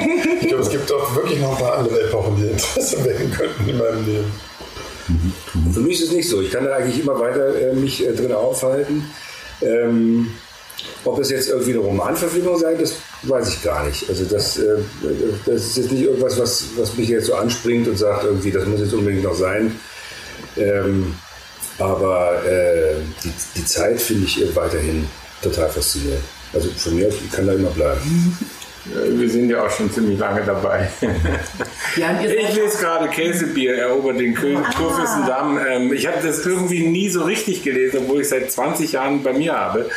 Ich 0.40 0.48
glaube, 0.48 0.62
es 0.62 0.70
gibt 0.70 0.90
doch 0.90 1.14
wirklich 1.16 1.40
noch 1.40 1.52
ein 1.52 1.64
paar 1.64 1.78
andere 1.78 2.02
Epochen, 2.02 2.37
die 2.37 2.48
Interesse 2.48 3.05
wecken 3.05 3.31
könnten 3.33 3.68
in 3.68 3.78
meinem 3.78 4.07
Leben. 4.07 4.33
Für 5.72 5.81
mich 5.81 6.00
ist 6.00 6.09
es 6.09 6.12
nicht 6.12 6.28
so. 6.28 6.40
Ich 6.40 6.50
kann 6.50 6.64
da 6.64 6.76
eigentlich 6.76 7.00
immer 7.00 7.18
weiter 7.18 7.55
äh, 7.61 7.74
mich 7.74 8.07
äh, 8.07 8.12
drin 8.12 8.33
aufhalten. 8.33 9.05
Ähm, 9.61 10.33
ob 11.05 11.18
es 11.18 11.31
jetzt 11.31 11.48
irgendwie 11.48 11.72
eine 11.72 11.81
Romanverfilmung 11.81 12.59
sein, 12.59 12.76
das 12.78 12.94
weiß 13.22 13.48
ich 13.48 13.62
gar 13.62 13.85
nicht. 13.87 14.09
Also 14.09 14.24
das, 14.24 14.59
äh, 14.59 14.78
das 15.46 15.66
ist 15.66 15.76
jetzt 15.76 15.92
nicht 15.92 16.05
irgendwas, 16.05 16.38
was, 16.38 16.64
was 16.76 16.96
mich 16.96 17.09
jetzt 17.09 17.26
so 17.26 17.35
anspringt 17.35 17.88
und 17.88 17.96
sagt, 17.96 18.24
irgendwie, 18.24 18.50
das 18.50 18.66
muss 18.66 18.81
jetzt 18.81 18.94
unbedingt 18.94 19.24
noch 19.24 19.35
sein. 19.35 19.78
Ähm, 20.57 21.14
aber 21.78 22.44
äh, 22.44 22.96
die, 23.24 23.33
die 23.57 23.64
Zeit 23.64 24.00
finde 24.00 24.26
ich 24.26 24.42
äh, 24.42 24.55
weiterhin 24.55 25.07
total 25.42 25.68
faszinierend. 25.68 26.22
Also 26.55 26.68
von 26.76 26.94
mir 26.96 27.09
aus, 27.09 27.14
ich 27.24 27.31
kann 27.33 27.46
da 27.46 27.55
immer 27.55 27.70
bleiben. 27.70 28.00
Wir 28.85 29.31
sind 29.31 29.48
ja 29.48 29.64
auch 29.64 29.70
schon 29.70 29.92
ziemlich 29.92 30.18
lange 30.18 30.42
dabei. 30.44 30.90
Ja, 31.96 32.18
Ich 32.20 32.55
lese 32.57 32.78
gerade 32.78 33.09
Käsebier 33.09 33.76
erobert 33.76 34.18
den 34.18 34.37
Ah. 34.37 34.70
Kurfürstendamm. 34.76 35.61
Ähm, 35.70 35.92
ich 35.92 36.07
habe 36.07 36.16
das 36.26 36.44
irgendwie 36.44 36.87
nie 36.88 37.09
so 37.09 37.22
richtig 37.22 37.62
gelesen, 37.62 38.00
obwohl 38.02 38.22
ich 38.22 38.28
seit 38.28 38.50
20 38.50 38.92
Jahren 38.92 39.22
bei 39.22 39.33
mir 39.33 39.52
habe. 39.55 39.88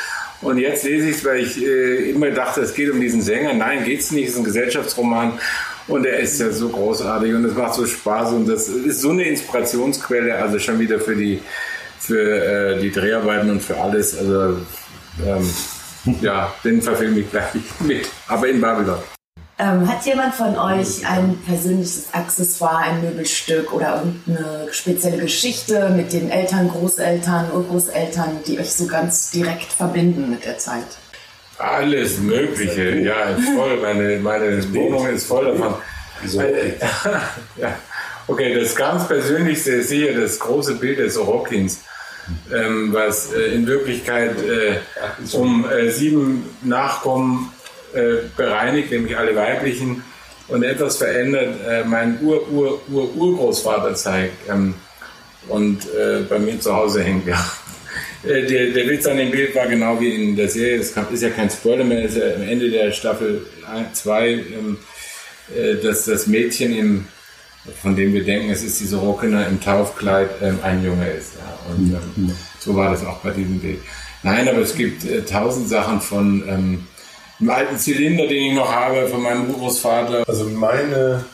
Und 0.41 0.59
jetzt 0.59 0.83
lese 0.83 1.09
ich 1.09 1.15
es, 1.17 1.25
weil 1.25 1.39
ich 1.39 1.65
äh, 1.65 2.11
immer 2.11 2.29
dachte, 2.29 2.61
es 2.61 2.73
geht 2.75 2.91
um 2.91 3.01
diesen 3.01 3.21
Sänger. 3.23 3.53
Nein, 3.53 3.85
geht's 3.85 4.11
nicht. 4.11 4.25
Es 4.27 4.33
ist 4.33 4.37
ein 4.39 4.43
Gesellschaftsroman. 4.43 5.39
Und 5.87 6.05
er 6.05 6.19
ist 6.19 6.39
ja 6.39 6.51
so 6.51 6.69
großartig 6.69 7.33
und 7.33 7.45
es 7.45 7.53
macht 7.55 7.73
so 7.75 7.85
Spaß 7.85 8.33
und 8.33 8.47
das 8.47 8.67
ist 8.69 9.01
so 9.01 9.11
eine 9.11 9.23
Inspirationsquelle, 9.23 10.35
also 10.35 10.57
schon 10.59 10.79
wieder 10.79 10.99
für 10.99 11.15
die, 11.15 11.39
für, 11.99 12.21
äh, 12.21 12.79
die 12.79 12.91
Dreharbeiten 12.91 13.49
und 13.51 13.61
für 13.63 13.77
alles. 13.79 14.17
Also 14.17 14.57
ähm, 15.23 15.53
ja, 16.21 16.53
den 16.63 16.81
verfilme 16.81 17.19
ich 17.19 17.31
gleich 17.31 17.53
mit. 17.79 18.09
Aber 18.27 18.47
in 18.47 18.61
Babylon. 18.61 18.99
Ähm, 19.57 19.87
hat 19.89 20.05
jemand 20.05 20.35
von 20.35 20.57
euch 20.57 21.07
ein 21.07 21.37
persönliches 21.45 22.13
Accessoire, 22.13 22.79
ein 22.79 23.01
Möbelstück 23.01 23.71
oder 23.71 24.03
irgendeine 24.03 24.67
spezielle 24.71 25.17
Geschichte 25.17 25.89
mit 25.95 26.11
den 26.11 26.29
Eltern, 26.29 26.67
Großeltern, 26.67 27.51
Urgroßeltern, 27.53 28.39
die 28.45 28.59
euch 28.59 28.73
so 28.73 28.85
ganz 28.85 29.31
direkt 29.31 29.71
verbinden 29.71 30.29
mit 30.29 30.43
der 30.43 30.57
Zeit? 30.57 30.85
Alles 31.57 32.19
Mögliche, 32.19 32.99
ja, 32.99 33.37
voll. 33.55 33.77
Meine, 33.81 34.19
meine 34.19 34.73
Wohnung 34.73 35.07
ist 35.07 35.25
voll 35.25 35.45
davon. 35.45 35.75
Äh, 36.37 36.73
ja. 37.55 37.77
Okay, 38.27 38.59
das 38.59 38.75
ganz 38.75 39.07
Persönlichste 39.07 39.71
ist 39.71 39.89
hier 39.89 40.19
das 40.19 40.37
große 40.39 40.75
Bild 40.75 40.99
des 40.99 41.13
Sorokins, 41.13 41.81
ähm, 42.53 42.93
was 42.93 43.33
äh, 43.33 43.53
in 43.53 43.67
Wirklichkeit 43.67 44.35
äh, 44.41 44.77
um 45.33 45.65
äh, 45.69 45.89
sieben 45.91 46.49
Nachkommen 46.63 47.51
äh, 47.93 48.27
bereinigt, 48.35 48.91
nämlich 48.91 49.17
alle 49.17 49.35
weiblichen, 49.35 50.03
und 50.47 50.63
etwas 50.63 50.97
verändert 50.97 51.55
äh, 51.67 51.83
mein 51.83 52.19
Ur-Ur-Ur-Urgroßvater 52.21 53.95
zeigt 53.95 54.47
ähm, 54.49 54.75
und 55.47 55.85
äh, 55.93 56.21
bei 56.29 56.37
mir 56.39 56.59
zu 56.59 56.75
Hause 56.75 57.03
hängt, 57.03 57.27
ja. 57.27 57.43
Der, 58.23 58.41
der, 58.41 58.89
Witz 58.89 59.05
an 59.05 59.17
dem 59.17 59.29
Bild 59.29 59.53
war 59.53 59.67
genau 59.67 59.99
wie 59.99 60.09
in 60.09 60.35
der 60.35 60.49
Serie, 60.49 60.79
es 60.79 60.95
ist 61.11 61.21
ja 61.21 61.29
kein 61.29 61.47
Spoiler 61.47 61.83
mehr, 61.83 62.05
ist 62.05 62.17
ja 62.17 62.33
am 62.35 62.41
Ende 62.41 62.71
der 62.71 62.91
Staffel 62.91 63.45
2, 63.93 64.29
ähm, 64.29 64.77
dass 65.83 66.05
das 66.05 66.25
Mädchen 66.25 66.75
im 66.75 67.07
von 67.81 67.95
dem 67.95 68.13
wir 68.13 68.23
denken, 68.23 68.49
es 68.51 68.63
ist 68.63 68.79
diese 68.79 68.97
Rockener 68.97 69.47
im 69.47 69.59
Taufkleid 69.59 70.29
ähm, 70.41 70.59
ein 70.61 70.83
Junge 70.83 71.07
ist. 71.09 71.33
Ja. 71.35 71.73
Und 71.73 71.93
ähm, 71.93 72.31
so 72.59 72.75
war 72.75 72.91
das 72.91 73.05
auch 73.05 73.17
bei 73.17 73.31
diesem 73.31 73.59
Bild. 73.59 73.79
Nein, 74.23 74.47
aber 74.47 74.59
es 74.59 74.75
gibt 74.75 75.05
äh, 75.05 75.23
tausend 75.23 75.69
Sachen 75.69 76.01
von 76.01 76.43
ähm, 76.47 76.87
dem 77.39 77.49
alten 77.49 77.77
Zylinder, 77.77 78.27
den 78.27 78.51
ich 78.51 78.53
noch 78.53 78.71
habe, 78.71 79.07
von 79.07 79.21
meinem 79.21 79.51
Großvater. 79.53 80.23
Also 80.27 80.45
meine 80.45 81.25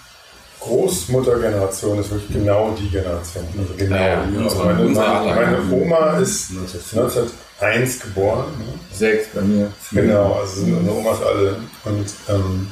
Großmuttergeneration 0.62 2.00
ist 2.00 2.12
wirklich 2.12 2.34
genau 2.34 2.76
die 2.80 2.90
Generation. 2.90 3.46
Also 3.58 3.74
genau 3.78 3.96
ja, 3.96 4.26
die. 4.26 4.44
Also 4.44 4.64
meine, 4.64 4.84
meine, 4.86 5.36
meine, 5.36 5.72
Oma 5.72 6.18
ist 6.18 6.52
1901 6.52 8.00
geboren. 8.00 8.46
Ne? 8.60 8.66
Sechs 8.94 9.28
bei 9.34 9.42
mir. 9.42 9.72
Genau, 9.92 10.40
also 10.40 10.62
unsere 10.62 10.96
Omas 10.96 11.22
alle. 11.22 11.56
Und 11.86 12.06
ähm, 12.30 12.68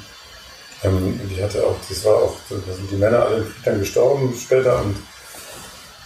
ähm, 0.84 1.20
die 1.30 1.44
hatte 1.44 1.66
auch, 1.66 1.76
das 1.88 2.06
war 2.06 2.16
auch, 2.16 2.36
da 2.50 2.74
sind 2.74 2.90
die 2.92 2.96
Männer 2.96 3.26
alle 3.26 3.46
dann 3.66 3.80
gestorben 3.80 4.34
später 4.40 4.82
und 4.82 4.96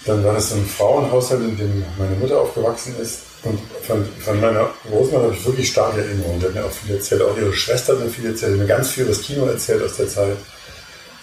dann 0.05 0.23
war 0.23 0.33
das 0.33 0.49
so 0.49 0.55
ein 0.55 0.65
Frauenhaushalt, 0.65 1.41
in 1.41 1.57
dem 1.57 1.85
meine 1.97 2.15
Mutter 2.15 2.39
aufgewachsen 2.39 2.95
ist. 3.01 3.19
Und 3.43 3.59
von, 3.85 4.05
von 4.19 4.39
meiner 4.39 4.69
Großmutter 4.89 5.23
habe 5.23 5.33
ich 5.33 5.45
wirklich 5.45 5.69
starke 5.69 6.01
Erinnerungen. 6.01 6.39
Die 6.39 6.45
hat 6.45 6.53
mir 6.53 6.65
auch 6.65 6.71
viel 6.71 6.95
erzählt, 6.95 7.21
auch 7.21 7.37
ihre 7.37 7.53
Schwester 7.53 7.93
hat 7.93 8.03
mir 8.03 8.09
viel 8.09 8.25
erzählt, 8.25 8.57
mir 8.57 8.65
ganz 8.65 8.89
viel 8.91 9.03
über 9.03 9.13
das 9.13 9.21
Kino 9.21 9.45
erzählt 9.45 9.83
aus 9.83 9.97
der 9.97 10.07
Zeit. 10.07 10.37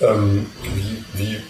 Ähm, 0.01 0.47
wie, 0.75 1.05
wie, 1.15 1.43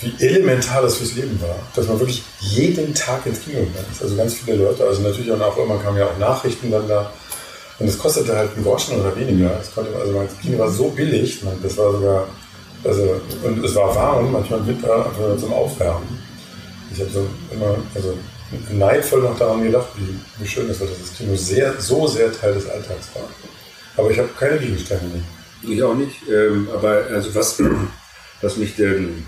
wie 0.00 0.24
elementar 0.24 0.82
das 0.82 0.96
fürs 0.96 1.14
Leben 1.14 1.40
war, 1.42 1.56
dass 1.74 1.86
man 1.86 1.98
wirklich 1.98 2.22
jeden 2.40 2.94
Tag 2.94 3.26
ins 3.26 3.42
Kino 3.42 3.60
gegangen. 3.60 3.86
Also 4.00 4.16
ganz 4.16 4.34
viele 4.34 4.56
Leute, 4.56 4.84
also 4.84 5.02
natürlich 5.02 5.32
auch 5.32 5.56
immer 5.58 5.78
kamen 5.78 5.98
ja 5.98 6.06
auch 6.06 6.18
Nachrichten 6.18 6.70
dann 6.70 6.88
da 6.88 7.12
und 7.78 7.88
es 7.88 7.98
kostete 7.98 8.36
halt 8.36 8.54
einen 8.54 8.64
Groschen 8.64 9.00
oder 9.00 9.16
weniger. 9.16 9.50
Das 9.50 9.74
konnte, 9.74 9.94
also 9.96 10.12
mein 10.12 10.28
Kino 10.40 10.58
war 10.58 10.70
so 10.70 10.88
billig, 10.90 11.42
man, 11.42 11.60
das 11.62 11.76
war 11.76 11.92
sogar, 11.92 12.28
also, 12.84 13.20
und 13.42 13.64
es 13.64 13.74
war 13.74 13.94
warm, 13.94 14.30
manchmal 14.32 14.66
Winter 14.66 15.06
einfach 15.06 15.36
zum 15.38 15.52
Aufwärmen. 15.52 16.18
Ich 16.92 17.00
habe 17.00 17.10
so 17.10 17.26
immer, 17.50 17.76
also 17.94 18.14
neidvoll 18.70 19.22
noch 19.22 19.36
daran 19.38 19.64
gedacht, 19.64 19.88
wie, 19.96 20.14
wie 20.42 20.48
schön 20.48 20.70
es 20.70 20.80
war, 20.80 20.86
dass 20.86 21.00
das 21.00 21.16
Kino 21.16 21.34
sehr, 21.34 21.74
so 21.80 22.06
sehr 22.06 22.32
Teil 22.32 22.54
des 22.54 22.68
Alltags 22.68 23.08
war. 23.14 23.28
Aber 23.96 24.10
ich 24.10 24.18
habe 24.18 24.28
keine 24.38 24.58
Gegenstände 24.58 25.06
mehr. 25.06 25.74
Ich 25.74 25.82
auch 25.82 25.94
nicht. 25.94 26.16
Ähm, 26.28 26.68
aber 26.72 27.04
also 27.12 27.34
was, 27.34 27.60
was 28.42 28.56
mich 28.56 28.78
ähm, 28.78 29.24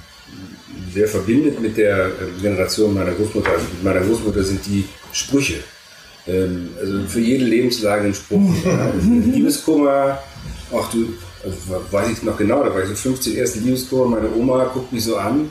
sehr 0.93 1.09
verbindet 1.09 1.61
mit 1.61 1.77
der 1.77 2.07
ähm, 2.07 2.41
Generation 2.41 2.95
meiner 2.95 3.13
Großmutter, 3.13 3.51
mit 3.53 3.83
meiner 3.83 4.01
Großmutter 4.01 4.43
sind 4.45 4.65
die 4.67 4.85
Sprüche 5.13 5.61
ähm, 6.27 6.71
also 6.81 7.07
für 7.07 7.21
jede 7.21 7.45
Lebenslage 7.45 8.07
ein 8.07 8.15
Spruch. 8.15 8.41
ja. 8.65 8.91
also 8.93 9.09
Liebeskummer, 9.09 10.19
auch 10.73 10.91
du, 10.91 11.15
also 11.45 11.85
weiß 11.91 12.11
ich 12.11 12.23
noch 12.23 12.37
genau, 12.37 12.65
da 12.65 12.75
war 12.75 12.83
ich 12.83 12.89
so 12.89 12.95
15, 12.95 13.37
erste 13.37 13.61
Liebeskummer, 13.61 14.17
meine 14.17 14.35
Oma 14.35 14.65
guckt 14.65 14.93
mich 14.93 15.05
so 15.05 15.17
an, 15.17 15.51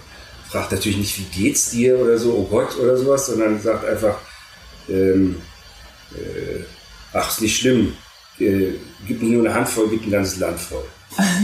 fragt 0.50 0.72
natürlich 0.72 0.98
nicht, 0.98 1.18
wie 1.18 1.44
geht's 1.44 1.72
dir 1.72 2.00
oder 2.00 2.18
so, 2.18 2.34
oh 2.34 2.48
Gott 2.50 2.78
oder 2.80 2.98
sowas, 2.98 3.28
sondern 3.28 3.62
sagt 3.62 3.86
einfach, 3.86 4.18
ähm, 4.90 5.38
äh, 6.14 6.64
ach, 7.14 7.30
ist 7.30 7.42
nicht 7.42 7.58
schlimm, 7.58 7.94
äh, 8.40 8.74
gib 9.08 9.22
mir 9.22 9.30
nur 9.38 9.46
eine 9.46 9.54
Handvoll, 9.54 9.88
gib 9.90 10.06
ein 10.06 10.12
ganzes 10.12 10.40
Land 10.40 10.60
voll. 10.60 10.86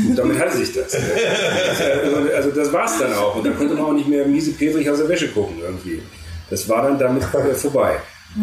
Und 0.07 0.17
damit 0.17 0.37
hatte 0.37 0.57
sich 0.57 0.73
das. 0.73 0.93
Also, 0.93 2.35
also 2.35 2.51
das 2.51 2.73
war 2.73 2.85
es 2.85 2.99
dann 2.99 3.13
auch. 3.13 3.37
Und 3.37 3.45
dann 3.45 3.57
konnte 3.57 3.75
man 3.75 3.85
auch 3.85 3.93
nicht 3.93 4.07
mehr 4.07 4.25
miese 4.25 4.51
Petrich 4.51 4.89
aus 4.89 4.97
der 4.97 5.07
Wäsche 5.07 5.29
gucken 5.29 5.57
irgendwie. 5.61 6.01
Das 6.49 6.67
war 6.67 6.83
dann 6.83 6.99
damit 6.99 7.23
vorbei. 7.55 7.97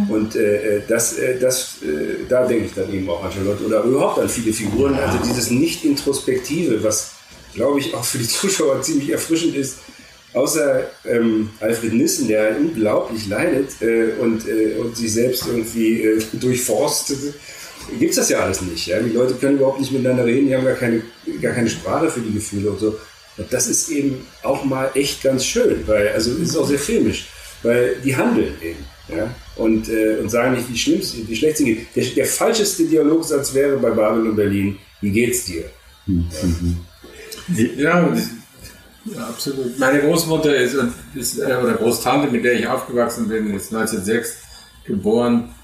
Und 0.08 0.36
äh, 0.36 0.76
äh, 0.76 0.82
das, 0.86 1.16
äh, 1.18 1.38
das, 1.38 1.76
äh, 1.82 2.26
da 2.28 2.46
denke 2.46 2.66
ich 2.66 2.74
dann 2.74 2.92
eben 2.92 3.08
auch 3.08 3.24
an 3.24 3.32
Charlotte 3.32 3.64
oder 3.64 3.82
überhaupt 3.84 4.18
an 4.18 4.28
viele 4.28 4.52
Figuren. 4.52 4.94
Also 4.94 5.18
dieses 5.24 5.50
Nicht-Introspektive, 5.50 6.82
was 6.82 7.12
glaube 7.54 7.80
ich 7.80 7.94
auch 7.94 8.04
für 8.04 8.18
die 8.18 8.28
Zuschauer 8.28 8.82
ziemlich 8.82 9.10
erfrischend 9.10 9.54
ist. 9.54 9.78
Außer 10.34 10.82
ähm, 11.06 11.48
Alfred 11.58 11.94
Nissen, 11.94 12.28
der 12.28 12.56
unglaublich 12.58 13.28
leidet 13.28 13.80
äh, 13.80 14.12
und, 14.20 14.46
äh, 14.46 14.74
und 14.78 14.94
sich 14.94 15.12
selbst 15.12 15.46
irgendwie 15.46 16.02
äh, 16.02 16.22
durchforstet, 16.34 17.34
gibt 17.98 18.10
es 18.10 18.16
das 18.16 18.28
ja 18.28 18.40
alles 18.40 18.60
nicht. 18.60 18.86
Ja? 18.86 19.00
Die 19.00 19.10
Leute 19.10 19.34
können 19.34 19.56
überhaupt 19.56 19.80
nicht 19.80 19.90
miteinander 19.90 20.26
reden, 20.26 20.48
die 20.48 20.54
haben 20.54 20.66
gar 20.66 20.74
keine, 20.74 21.02
gar 21.40 21.54
keine 21.54 21.70
Sprache 21.70 22.10
für 22.10 22.20
die 22.20 22.34
Gefühle 22.34 22.70
und 22.70 22.78
so. 22.78 22.98
Und 23.38 23.52
das 23.52 23.68
ist 23.68 23.88
eben 23.88 24.26
auch 24.42 24.64
mal 24.64 24.90
echt 24.94 25.22
ganz 25.22 25.46
schön, 25.46 25.86
weil, 25.86 26.08
also 26.08 26.32
es 26.32 26.50
ist 26.50 26.56
auch 26.56 26.66
sehr 26.66 26.78
filmisch, 26.78 27.28
weil 27.62 27.96
die 28.04 28.14
handeln 28.14 28.52
eben. 28.60 28.84
Ja? 29.08 29.34
Und, 29.58 29.88
äh, 29.88 30.18
und 30.20 30.30
sagen 30.30 30.54
nicht, 30.54 30.70
wie 30.72 30.78
schlimm 30.78 31.00
wie 31.26 31.36
schlecht 31.36 31.58
es 31.58 31.64
geht. 31.64 31.96
Der, 31.96 32.04
der 32.04 32.26
falscheste 32.26 32.84
Dialogsatz 32.84 33.52
wäre 33.52 33.76
bei 33.76 33.90
Babel 33.90 34.28
und 34.28 34.36
Berlin, 34.36 34.78
wie 35.00 35.10
geht's 35.10 35.44
dir? 35.44 35.64
Mhm. 36.06 36.26
Ja, 37.76 38.08
ja, 39.04 39.26
absolut. 39.26 39.78
Meine 39.78 40.00
Großmutter 40.00 40.54
ist, 40.54 40.76
ist, 41.14 41.38
äh, 41.38 41.56
oder 41.56 41.74
Großtante, 41.74 42.30
mit 42.30 42.44
der 42.44 42.54
ich 42.54 42.66
aufgewachsen 42.66 43.28
bin, 43.28 43.54
ist 43.54 43.72
1906 43.72 44.42
geboren. 44.84 45.54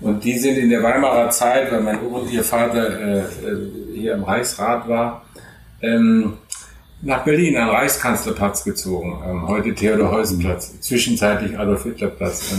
Und 0.00 0.22
die 0.22 0.38
sind 0.38 0.56
in 0.56 0.70
der 0.70 0.82
Weimarer 0.82 1.30
Zeit, 1.30 1.72
weil 1.72 1.80
mein 1.80 1.98
und 2.00 2.30
ihr 2.30 2.44
Vater 2.44 3.00
äh, 3.00 3.18
äh, 3.18 3.24
hier 3.94 4.14
im 4.14 4.22
Reichsrat 4.22 4.88
war, 4.88 5.24
ähm, 5.82 6.34
nach 7.02 7.24
Berlin 7.24 7.56
am 7.56 7.70
Reichskanzlerplatz 7.70 8.64
gezogen. 8.64 9.22
Ähm, 9.26 9.48
heute 9.48 9.74
Theodor-Heusen-Platz, 9.74 10.80
zwischenzeitlich 10.80 11.58
Adolf-Hitler-Platz. 11.58 12.52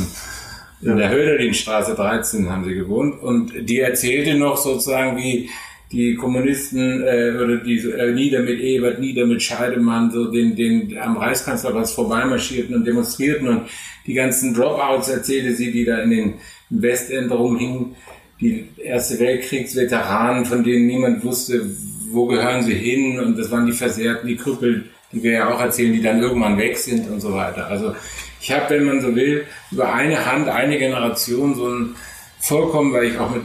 In 0.81 0.97
der 0.97 1.09
Höderlinstraße 1.09 1.95
13 1.95 2.49
haben 2.49 2.63
sie 2.63 2.75
gewohnt. 2.75 3.21
Und 3.21 3.51
die 3.69 3.79
erzählte 3.79 4.35
noch 4.35 4.57
sozusagen, 4.57 5.17
wie 5.17 5.49
die 5.91 6.15
Kommunisten 6.15 7.01
äh, 7.01 7.35
oder 7.35 7.57
die 7.57 7.79
äh, 7.79 8.13
nieder 8.13 8.41
mit 8.41 8.59
Ebert, 8.59 8.99
nieder 8.99 9.25
mit 9.25 9.41
Scheidemann, 9.41 10.11
so 10.11 10.31
den, 10.31 10.55
den 10.55 10.97
am 10.97 11.17
Reichskanzlerplatz 11.17 11.93
vorbeimarschierten 11.93 12.75
und 12.75 12.85
demonstrierten 12.85 13.47
und 13.47 13.61
die 14.05 14.13
ganzen 14.13 14.53
Dropouts 14.53 15.09
erzählte 15.09 15.53
sie, 15.55 15.71
die 15.71 15.85
da 15.85 15.99
in 15.99 16.09
den 16.11 16.33
Westend 16.69 17.31
rumhingen, 17.31 17.95
die 18.39 18.65
Erste 18.77 19.19
Weltkriegsveteranen, 19.19 20.45
von 20.45 20.63
denen 20.63 20.85
niemand 20.85 21.23
wusste, 21.23 21.65
wo 22.11 22.27
gehören 22.27 22.63
sie 22.63 22.75
hin 22.75 23.19
und 23.19 23.37
das 23.37 23.51
waren 23.51 23.65
die 23.65 23.71
Versehrten, 23.71 24.27
die 24.27 24.35
Krüppel, 24.35 24.85
die 25.11 25.23
wir 25.23 25.31
ja 25.31 25.53
auch 25.53 25.59
erzählen, 25.59 25.93
die 25.93 26.01
dann 26.01 26.21
irgendwann 26.21 26.57
weg 26.57 26.77
sind 26.77 27.09
und 27.09 27.19
so 27.19 27.33
weiter. 27.33 27.67
Also 27.67 27.95
ich 28.41 28.51
habe, 28.51 28.75
wenn 28.75 28.85
man 28.85 29.01
so 29.01 29.15
will, 29.15 29.45
über 29.71 29.93
eine 29.93 30.25
Hand 30.25 30.47
eine 30.47 30.77
Generation 30.77 31.55
so 31.55 31.67
ein 31.67 31.95
vollkommen, 32.39 32.93
weil 32.93 33.05
ich 33.05 33.17
auch 33.17 33.31
mit 33.31 33.43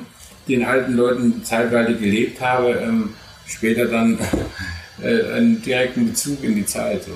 den 0.49 0.65
alten 0.65 0.95
Leuten 0.95 1.45
zeitweilig 1.45 2.01
gelebt 2.01 2.41
habe, 2.41 2.71
ähm, 2.71 3.11
später 3.47 3.87
dann 3.87 4.19
äh, 5.03 5.33
einen 5.33 5.63
direkten 5.63 6.07
Bezug 6.07 6.43
in 6.45 6.55
die 6.55 6.67
Zeit. 6.67 7.05
So 7.05 7.13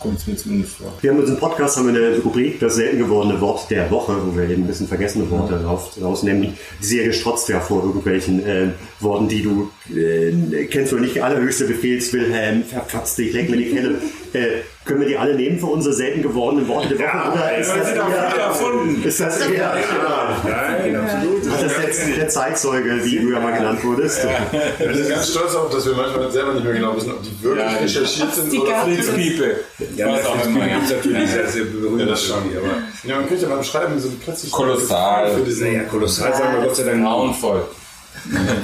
kommt 0.00 0.18
es 0.18 0.26
mir 0.26 0.36
zumindest 0.36 0.76
vor. 0.76 0.92
Wir 1.02 1.10
haben 1.10 1.18
unseren 1.18 1.38
Podcast 1.38 1.76
haben 1.76 1.92
wir 1.92 2.02
eine 2.02 2.18
Rubrik, 2.18 2.58
das 2.58 2.76
selten 2.76 2.98
gewordene 2.98 3.40
Wort 3.40 3.70
der 3.70 3.90
Woche, 3.90 4.16
wo 4.24 4.34
wir 4.34 4.48
eben 4.48 4.64
ein 4.64 4.66
bisschen 4.66 4.88
vergessene 4.88 5.30
Worte 5.30 5.62
raus, 5.62 5.98
rausnehmen. 6.00 6.54
Die 6.80 6.84
Serie 6.84 7.12
strotzt 7.12 7.48
ja 7.50 7.60
vor 7.60 7.84
irgendwelchen 7.84 8.44
äh, 8.44 8.68
Worten, 9.00 9.28
die 9.28 9.42
du 9.42 9.70
äh, 9.94 10.64
kennst 10.66 10.92
oder 10.92 11.02
nicht. 11.02 11.22
Allerhöchste 11.22 11.66
Befehlswilhelm, 11.66 12.64
verfatzt 12.64 13.18
dich, 13.18 13.32
leck 13.32 13.50
mir 13.50 13.58
die 13.58 13.70
Kelle. 13.70 13.94
Äh, 14.32 14.60
können 14.84 15.00
wir 15.00 15.08
die 15.08 15.16
alle 15.18 15.34
nehmen 15.34 15.58
für 15.58 15.66
unsere 15.66 15.94
selten 15.94 16.22
gewordenen 16.22 16.66
Worte 16.66 16.88
der 16.96 16.98
Woche? 16.98 17.06
Ja, 17.06 17.32
oder 17.32 17.58
ist 17.58 17.68
das, 17.70 17.90
eher, 17.92 18.02
erfunden. 18.38 19.02
ist 19.04 19.20
das 19.20 19.40
eher, 19.40 19.52
ja, 19.58 20.40
Nein, 20.44 20.96
absolut. 20.96 21.44
Ist 21.44 21.62
das 21.62 21.72
jetzt 21.82 22.16
der 22.16 22.28
Zeitzeuge, 22.28 23.04
wie 23.04 23.18
du 23.18 23.30
ja 23.30 23.40
mal 23.40 23.52
genannt 23.52 23.84
wurdest? 23.84 24.24
Ja. 24.24 24.30
Ich 24.78 24.96
bin 24.96 25.08
ganz 25.08 25.30
stolz 25.30 25.52
darauf, 25.52 25.70
dass 25.70 25.84
wir 25.86 25.94
manchmal 25.94 26.30
selber 26.32 26.54
nicht 26.54 26.64
mehr 26.64 26.72
genau 26.72 26.96
wissen, 26.96 27.10
ob 27.12 27.22
die 27.22 27.42
wirklich 27.42 27.64
ja, 27.64 27.76
recherchiert 27.78 28.34
sind 28.34 28.58
oder 28.58 28.76
Fritz 28.84 29.10
Piepe. 29.14 29.56
Ja, 29.96 30.16
das 30.16 30.26
auch 30.26 30.46
immer. 30.46 30.66
Gibt 30.66 30.90
natürlich 30.90 31.30
sehr, 31.30 31.48
sehr 31.48 31.64
berühmt. 31.64 32.00
Ja, 32.00 32.06
das 32.06 32.24
schon. 32.24 32.36
Aber 32.38 32.66
ja, 33.04 33.16
man 33.16 33.28
kriegt 33.28 33.42
ja 33.42 33.48
beim 33.48 33.62
Schreiben 33.62 34.00
so 34.00 34.08
plötzlich 34.24 34.50
kolossal. 34.50 35.30
Für 35.34 35.42
diesen, 35.42 35.66
naja, 35.66 35.82
kolossal 35.84 36.34
sagen 36.34 36.56
wir 36.56 36.64
Gott 36.66 36.76
sei 36.76 36.84
Dank. 36.84 37.04
Grauenvoll. 37.04 37.62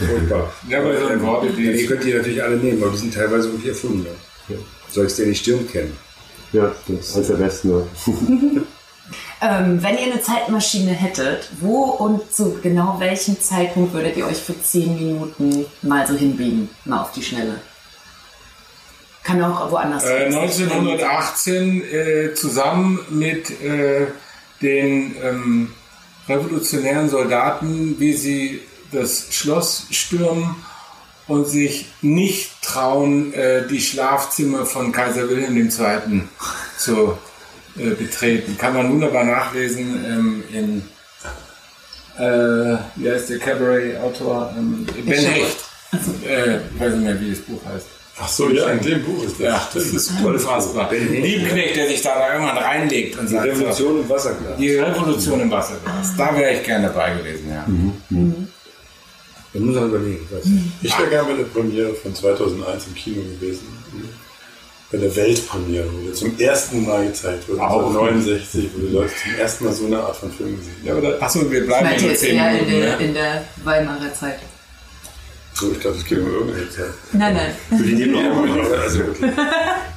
Furchtbar. 0.08 0.52
Ja, 0.68 0.80
aber 0.80 0.98
so 0.98 1.06
ein 1.06 1.22
Worte, 1.22 1.48
die- 1.50 1.64
Ja, 1.66 1.72
die 1.72 1.86
könnt 1.86 2.04
ihr 2.04 2.16
natürlich 2.16 2.42
alle 2.42 2.56
nehmen, 2.56 2.82
aber 2.82 2.92
die 2.92 2.98
sind 2.98 3.14
teilweise 3.14 3.50
wirklich 3.52 3.68
erfunden. 3.68 4.06
Ja. 4.48 4.56
Sollst 4.90 5.18
du 5.18 5.22
ja 5.22 5.28
die 5.28 5.34
Stirn 5.34 5.68
kennen. 5.70 5.96
Ja, 6.52 6.72
das 6.88 7.16
ist 7.16 7.30
der 7.30 7.34
besten. 7.34 7.68
Ne? 7.70 7.86
Ähm, 9.40 9.82
wenn 9.82 9.98
ihr 9.98 10.12
eine 10.12 10.20
Zeitmaschine 10.20 10.90
hättet, 10.92 11.50
wo 11.60 11.82
und 11.84 12.34
zu 12.34 12.58
genau 12.62 12.96
welchem 12.98 13.38
Zeitpunkt 13.40 13.92
würdet 13.92 14.16
ihr 14.16 14.26
euch 14.26 14.38
für 14.38 14.60
10 14.60 14.94
Minuten 14.96 15.66
mal 15.82 16.06
so 16.06 16.14
hinbiegen? 16.14 16.70
Mal 16.84 17.02
auf 17.02 17.12
die 17.12 17.22
Schnelle. 17.22 17.60
Kann 19.22 19.44
auch 19.44 19.70
woanders 19.70 20.04
Äh, 20.04 20.30
sein. 20.30 20.34
1918 20.34 21.82
äh, 21.84 22.34
zusammen 22.34 22.98
mit 23.10 23.50
äh, 23.62 24.06
den 24.62 25.14
ähm, 25.22 25.74
revolutionären 26.28 27.08
Soldaten, 27.08 27.96
wie 28.00 28.14
sie 28.14 28.62
das 28.90 29.26
Schloss 29.30 29.86
stürmen 29.90 30.56
und 31.28 31.48
sich 31.48 31.86
nicht 32.02 32.50
trauen, 32.62 33.32
äh, 33.34 33.66
die 33.66 33.80
Schlafzimmer 33.80 34.64
von 34.66 34.92
Kaiser 34.92 35.28
Wilhelm 35.28 35.56
II. 35.56 36.22
zu 36.78 37.18
äh, 37.78 37.90
betreten. 37.90 38.56
Kann 38.58 38.74
man 38.74 38.90
wunderbar 38.90 39.24
nachlesen 39.24 40.04
ähm, 40.04 40.44
in, 40.52 40.82
äh, 42.22 42.78
wie 42.96 43.10
heißt 43.10 43.30
der 43.30 43.38
Cabaret-Autor? 43.38 44.54
Ähm, 44.56 44.86
ben 45.04 45.14
Hecht. 45.24 45.56
Äh, 46.28 46.56
ich 46.74 46.80
weiß 46.80 46.94
nicht 46.94 47.04
mehr, 47.04 47.20
wie 47.20 47.30
das 47.30 47.40
Buch 47.40 47.60
heißt. 47.72 47.86
Ach 48.18 48.28
so, 48.28 48.48
ja, 48.48 48.70
in 48.70 48.80
dem 48.80 49.04
Buch 49.04 49.24
ist 49.24 49.34
das. 49.38 49.40
Ja, 49.40 49.68
das 49.74 49.84
ist 49.84 50.10
unfassbar. 50.24 50.90
Liebknecht, 50.90 51.76
der 51.76 51.86
sich 51.88 52.00
da, 52.00 52.32
irgendwann 52.32 52.56
reinlegt 52.56 53.18
und 53.18 53.28
Die 53.28 53.34
sagt, 53.34 53.46
Revolution 53.46 54.00
im 54.00 54.08
Wasserglas. 54.08 54.56
die 54.56 54.74
Revolution 54.74 55.40
im 55.40 55.50
Wasserglas. 55.50 56.16
Da 56.16 56.34
wäre 56.34 56.54
ich 56.54 56.62
gerne 56.62 56.86
dabei 56.86 57.14
gewesen, 57.14 57.50
ja. 57.50 57.66
Da 59.58 59.64
muss 59.64 59.74
man 59.74 59.88
überlegen. 59.88 60.28
Ich 60.82 60.98
wäre 60.98 61.08
gerne 61.08 61.28
bei 61.30 61.36
der 61.36 61.44
Premiere 61.44 61.94
von 61.94 62.14
2001 62.14 62.86
im 62.88 62.94
Kino 62.94 63.22
gewesen. 63.22 63.66
Bei 64.92 64.98
der 64.98 65.14
Weltpremiere, 65.16 65.86
wo 65.92 66.04
der 66.06 66.14
zum 66.14 66.38
ersten 66.38 66.86
Mal 66.86 67.06
gezeigt 67.06 67.48
wurde. 67.48 67.60
Auch. 67.60 67.88
1969, 67.88 68.70
wo 68.76 68.86
die 68.86 68.92
Leute 68.92 69.12
zum 69.22 69.34
ersten 69.40 69.64
Mal 69.64 69.72
so 69.72 69.86
eine 69.86 69.98
Art 69.98 70.16
von 70.16 70.30
Film 70.30 70.56
gesehen 70.56 70.74
haben. 70.78 70.86
ja 70.86 70.92
aber 70.92 71.10
da, 71.18 71.24
achso, 71.26 71.50
wir 71.50 71.60
Ich 71.60 71.66
bleiben 71.66 71.88
nur 72.00 72.10
jetzt 72.10 72.20
10 72.20 72.36
eher 72.36 72.58
in 72.60 72.68
der, 72.70 72.78
Ja. 72.88 72.94
in 72.96 73.14
der 73.14 73.44
Weimarer 73.64 74.14
Zeit. 74.14 74.38
So, 75.54 75.72
ich 75.72 75.78
dachte, 75.78 75.96
es 75.96 76.04
geht 76.04 76.18
um 76.18 76.30
irgendeine 76.32 76.70
Zeit. 76.70 76.90
Nein, 77.12 77.34
nein. 77.34 77.78
Für 77.78 77.82
die 77.84 77.94
Nebenrollen. 77.94 78.60
Also 78.82 78.98
wirklich. 78.98 79.30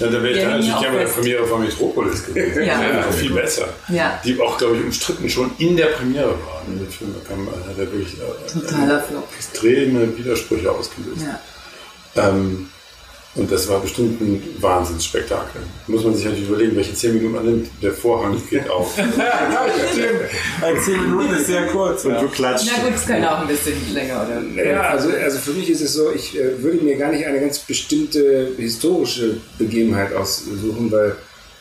Ja, 0.00 0.06
da 0.06 0.12
wäre 0.12 0.30
ich 0.30 0.36
Ja, 0.38 0.42
dann 0.44 0.50
natürlich 0.52 0.74
auch 0.74 0.80
gerne 0.82 0.96
bei 0.98 1.04
der. 1.04 1.10
Premiere 1.10 1.46
von 1.46 1.60
Metropolis 1.64 2.24
gewesen. 2.26 2.62
Ja. 2.64 2.78
Einfach 2.78 3.12
viel 3.12 3.32
besser. 3.32 3.68
Ja. 3.88 4.20
Die 4.24 4.40
auch, 4.40 4.56
glaube 4.58 4.76
ich, 4.76 4.84
umstritten 4.84 5.28
schon 5.28 5.50
in 5.58 5.76
der 5.76 5.86
Premiere 5.86 6.30
war. 6.30 6.62
Der 6.68 6.86
Film 6.90 7.14
kam, 7.26 7.46
hat 7.48 7.68
er 7.68 7.76
wirklich 7.76 8.14
äh, 8.14 8.52
Totaler 8.52 9.02
Flop. 9.02 9.28
extreme 9.36 10.16
Widersprüche 10.16 10.70
ausgelöst. 10.70 11.22
Ja. 12.14 12.28
Ähm, 12.28 12.70
und 13.34 13.50
das 13.52 13.68
war 13.68 13.80
bestimmt 13.80 14.20
ein 14.20 14.42
Wahnsinnsspektakel. 14.60 15.60
Muss 15.86 16.02
man 16.02 16.14
sich 16.14 16.24
natürlich 16.24 16.48
überlegen, 16.48 16.74
welche 16.76 16.94
10 16.94 17.14
Minuten 17.14 17.34
man 17.34 17.44
nimmt. 17.44 17.68
Der 17.82 17.92
Vorhang 17.92 18.40
geht 18.50 18.68
auf. 18.70 18.96
Ja, 18.96 19.04
stimmt. 19.92 20.08
Weil 20.60 20.80
10 20.80 21.02
Minuten 21.02 21.34
ist 21.34 21.46
sehr 21.46 21.66
kurz. 21.68 22.04
Und 22.04 22.12
Ja. 22.12 22.20
du 22.22 22.28
klatscht. 22.28 22.68
Na 22.74 22.82
gut, 22.84 22.96
es 22.96 23.06
könnte 23.06 23.30
auch 23.30 23.40
ein 23.40 23.46
bisschen 23.48 23.74
länger, 23.94 24.26
oder? 24.26 24.64
Ja, 24.64 24.80
also, 24.90 25.10
also 25.10 25.38
für 25.38 25.52
mich 25.52 25.70
ist 25.70 25.82
es 25.82 25.92
so, 25.92 26.10
ich 26.12 26.36
äh, 26.38 26.60
würde 26.62 26.78
mir 26.84 26.96
gar 26.96 27.12
nicht 27.12 27.24
eine 27.26 27.40
ganz 27.40 27.58
bestimmte 27.60 28.52
historische 28.56 29.36
Begebenheit 29.58 30.12
aussuchen, 30.14 30.90
weil 30.90 31.14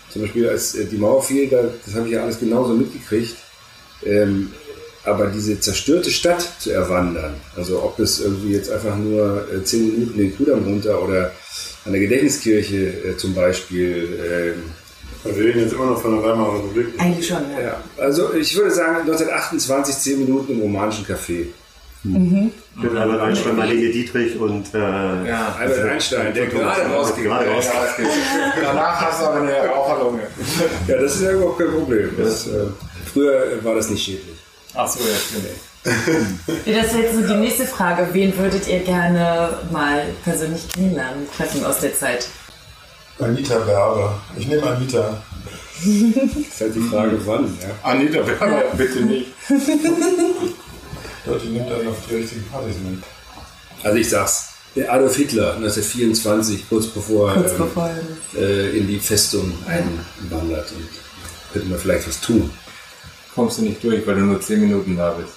zum 0.10 0.22
Beispiel 0.24 0.50
als 0.50 0.74
äh, 0.76 0.86
die 0.86 0.98
Mauer 0.98 1.22
fiel, 1.22 1.48
da, 1.48 1.64
das 1.86 1.94
habe 1.96 2.08
ich 2.08 2.14
ja 2.14 2.24
alles 2.24 2.40
genauso 2.40 2.74
mitgekriegt. 2.74 3.36
Ähm, 4.06 4.52
aber 5.04 5.28
diese 5.28 5.58
zerstörte 5.60 6.12
Stadt 6.12 6.46
zu 6.60 6.72
erwandern, 6.72 7.36
also 7.56 7.82
ob 7.82 7.96
das 7.98 8.20
irgendwie 8.20 8.52
jetzt 8.54 8.70
einfach 8.70 8.96
nur 8.98 9.46
äh, 9.54 9.64
zehn 9.64 9.86
Minuten 9.92 10.18
den 10.18 10.36
Kudamm 10.36 10.64
runter 10.66 11.02
oder 11.02 11.32
an 11.86 11.92
der 11.92 12.02
Gedächtniskirche 12.02 12.76
äh, 12.76 13.18
zum 13.18 13.34
Beispiel. 13.34 14.54
ähm, 15.26 15.34
Wir 15.36 15.44
reden 15.46 15.62
jetzt 15.62 15.74
immer 15.74 15.88
noch 15.88 16.02
von 16.02 16.16
der 16.16 16.24
Weimarer 16.24 16.56
Republik. 16.60 16.88
Eigentlich 16.98 17.28
schon, 17.28 17.50
ja. 17.52 17.62
ja, 17.62 17.82
also 17.98 18.34
ich 18.34 18.56
würde 18.56 18.72
sagen 18.72 18.98
1928 19.02 19.96
zehn 19.98 20.20
Minuten 20.20 20.54
im 20.54 20.62
romanischen 20.62 21.06
Café. 21.06 21.48
Mit 22.04 22.96
Albert 22.96 23.20
Einstein, 23.22 23.56
Marlene 23.58 23.90
Dietrich 23.92 24.38
und 24.40 24.74
äh, 24.74 24.78
Ja. 24.78 25.56
Albert 25.60 25.90
Einstein, 25.90 26.34
der 26.34 26.46
gerade 26.46 26.82
rausgeht. 26.84 27.26
gerade 27.26 27.50
raus. 27.50 27.66
Danach 28.62 29.02
hast 29.02 29.22
du 29.22 29.26
aber 29.26 29.42
eine 29.42 29.68
Raucherlunge. 29.68 30.22
Ja, 30.88 30.98
das 31.02 31.16
ist 31.16 31.24
ja 31.24 31.32
überhaupt 31.32 31.60
kein 31.60 31.72
Problem. 31.72 32.12
Das, 32.18 32.48
äh, 32.48 32.52
früher 33.12 33.60
war 33.64 33.76
das 33.76 33.90
nicht 33.90 34.04
schädlich. 34.06 34.38
Achso, 34.74 35.00
ja, 35.00 35.16
stimmt. 35.18 35.48
Das 35.88 36.94
wäre 36.94 37.04
jetzt 37.04 37.16
so 37.16 37.22
die 37.28 37.36
nächste 37.40 37.66
Frage. 37.66 38.08
Wen 38.12 38.38
würdet 38.38 38.68
ihr 38.68 38.80
gerne 38.80 39.58
mal 39.72 40.04
persönlich 40.24 40.68
kennenlernen, 40.70 41.28
treffen 41.36 41.64
aus 41.66 41.80
der 41.80 41.96
Zeit? 41.96 42.28
Anita 43.20 43.66
Werber. 43.66 44.20
Ich 44.38 44.48
nehme 44.48 44.64
Anita. 44.64 45.22
ist 45.84 46.62
halt 46.62 46.76
die 46.76 46.82
Frage, 46.82 47.18
wann. 47.26 47.46
Ja. 47.62 47.90
Anita, 47.90 48.26
Werber, 48.28 48.64
bitte 48.76 49.02
nicht. 49.02 49.28
Leute, 51.26 51.46
nimmt 51.48 51.72
einen 51.72 51.88
auf 51.88 51.98
die 52.10 52.16
richtigen 52.16 52.44
Partys 52.52 52.76
mit. 52.84 53.04
Also 53.84 53.98
ich 53.98 54.10
sag's. 54.10 54.50
Der 54.76 54.94
Adolf 54.94 55.16
Hitler 55.16 55.56
1924, 55.56 56.70
kurz 56.70 56.86
bevor 56.88 57.30
er 57.32 57.36
Kurz 57.42 57.52
ähm, 57.54 57.58
bevor. 57.58 57.90
äh, 58.38 58.78
in 58.78 58.88
die 58.88 59.00
Festung 59.00 59.52
einwandert 59.66 60.72
und 60.72 60.88
könnte 61.52 61.68
man 61.70 61.80
vielleicht 61.80 62.08
was 62.08 62.22
tun. 62.22 62.52
Kommst 63.34 63.58
du 63.58 63.64
nicht 63.64 63.84
durch, 63.84 64.06
weil 64.06 64.16
du 64.16 64.22
nur 64.22 64.40
10 64.40 64.60
Minuten 64.62 64.96
da 64.96 65.12
bist. 65.12 65.34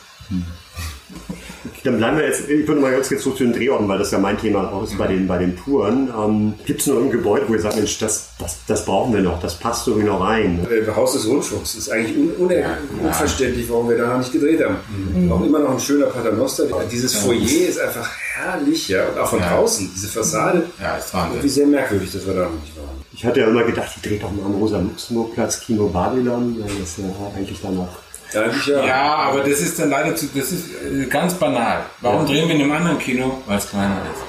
Dann 1.83 1.97
bleiben 1.97 2.19
wir 2.19 2.27
jetzt, 2.27 2.49
ich 2.49 2.67
würde 2.69 2.81
mal 2.81 2.93
ganz 2.93 3.09
kurz 3.09 3.23
zurück 3.23 3.39
zu 3.39 3.45
den 3.45 3.53
Drehorten, 3.55 3.89
weil 3.89 3.99
das 3.99 4.11
ja 4.11 4.19
mein 4.19 4.39
Thema 4.39 4.71
auch 4.71 4.83
ist 4.85 4.97
bei 4.99 5.07
den, 5.07 5.27
bei 5.27 5.39
den 5.39 5.57
Touren. 5.57 6.11
Ähm, 6.17 6.55
Gibt 6.67 6.81
es 6.83 6.87
noch 6.87 6.99
ein 6.99 7.11
Gebäude, 7.11 7.47
wo 7.49 7.55
ihr 7.55 7.61
sagt, 7.61 7.77
Mensch, 7.77 7.99
das, 7.99 8.29
das, 8.39 8.59
das 8.67 8.85
brauchen 8.85 9.15
wir 9.15 9.23
noch, 9.23 9.41
das 9.41 9.55
passt 9.57 9.87
irgendwie 9.89 10.07
noch 10.07 10.21
rein? 10.21 10.67
Äh, 10.71 10.91
Haus 10.95 11.15
des 11.15 11.27
Rundfunks 11.27 11.75
ist 11.75 11.91
eigentlich 11.91 12.17
un 12.17 12.31
un 12.39 12.53
unverständlich, 13.03 13.69
warum 13.71 13.89
wir 13.89 13.97
da 13.97 14.09
noch 14.09 14.19
nicht 14.19 14.33
gedreht 14.33 14.63
haben. 14.63 14.77
Mhm. 15.15 15.33
Auch 15.33 15.43
immer 15.45 15.59
noch 15.59 15.71
ein 15.73 15.81
schöner 15.81 16.07
Paternoster. 16.07 16.65
Dieses 16.91 17.15
Foyer 17.17 17.41
ist 17.69 17.81
einfach 17.81 18.09
herrlich, 18.35 18.89
ja, 18.89 19.07
und 19.09 19.19
auch 19.19 19.29
von 19.29 19.41
Ja. 19.41 19.57
draußen, 19.57 19.91
diese 19.95 20.09
Fassade. 20.09 20.65
Ja, 20.81 20.97
ist 20.97 21.13
Irgendwie 21.15 21.35
Wahnsinn. 21.37 21.51
sehr 21.51 21.67
merkwürdig, 21.67 22.13
dass 22.13 22.27
wir 22.27 22.35
da 22.35 22.43
noch 22.45 22.51
nicht 22.61 22.77
waren. 22.77 22.89
Ich 23.13 23.25
hatte 23.25 23.41
ja 23.41 23.49
immer 23.49 23.65
gedacht, 23.65 23.91
die 23.97 24.09
dreht 24.09 24.23
doch 24.23 24.31
mal 24.31 24.45
am 24.47 24.55
Rosa-Luxemburg-Platz, 24.55 25.61
Kino 25.61 25.89
Babylon, 25.89 26.57
weil 26.61 26.75
das 26.81 26.97
ja 26.99 27.05
eigentlich 27.37 27.59
danach. 27.63 27.89
Ja, 28.33 28.47
ja. 28.67 28.87
Ja, 28.87 29.15
aber 29.17 29.41
das 29.41 29.61
ist 29.61 29.79
dann 29.79 29.91
leider 29.91 30.15
zu, 30.15 30.27
das 30.35 30.53
ist 30.53 30.67
äh, 30.85 31.07
ganz 31.07 31.35
banal. 31.35 31.85
Warum 32.01 32.27
drehen 32.27 32.49
wir 32.49 32.55
in 32.55 32.63
einem 32.63 32.73
anderen 32.73 32.99
Kino? 32.99 33.43
Weil 33.47 33.59
es 33.59 33.69
kleiner 33.69 33.97
ist. 34.13 34.23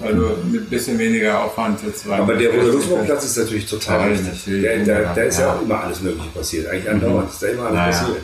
Weil 0.00 0.14
du 0.14 0.22
mit 0.50 0.62
ein 0.62 0.70
bisschen 0.70 0.98
weniger 0.98 1.44
Aufwand 1.44 1.78
jetzt 1.84 2.08
weiter- 2.08 2.22
Aber 2.22 2.34
der 2.34 2.50
Rosa-Luxemburg-Platz 2.50 3.24
ist 3.24 3.36
natürlich 3.36 3.66
total 3.66 4.08
richtig. 4.08 4.46
natürlich. 4.46 4.86
Da, 4.86 4.94
da, 5.02 5.14
da 5.14 5.22
ist 5.22 5.38
ja. 5.38 5.46
Ja. 5.48 5.52
auch 5.54 5.62
immer 5.62 5.80
alles 5.82 6.00
Mögliche 6.00 6.28
passiert. 6.30 6.66
Eigentlich 6.68 6.88
andauernd 6.90 7.30
ist 7.30 7.42
da 7.42 7.46
immer 7.48 7.66
alles 7.66 7.76
Ja, 7.76 7.84
ja. 7.86 7.90
passiert. 7.98 8.22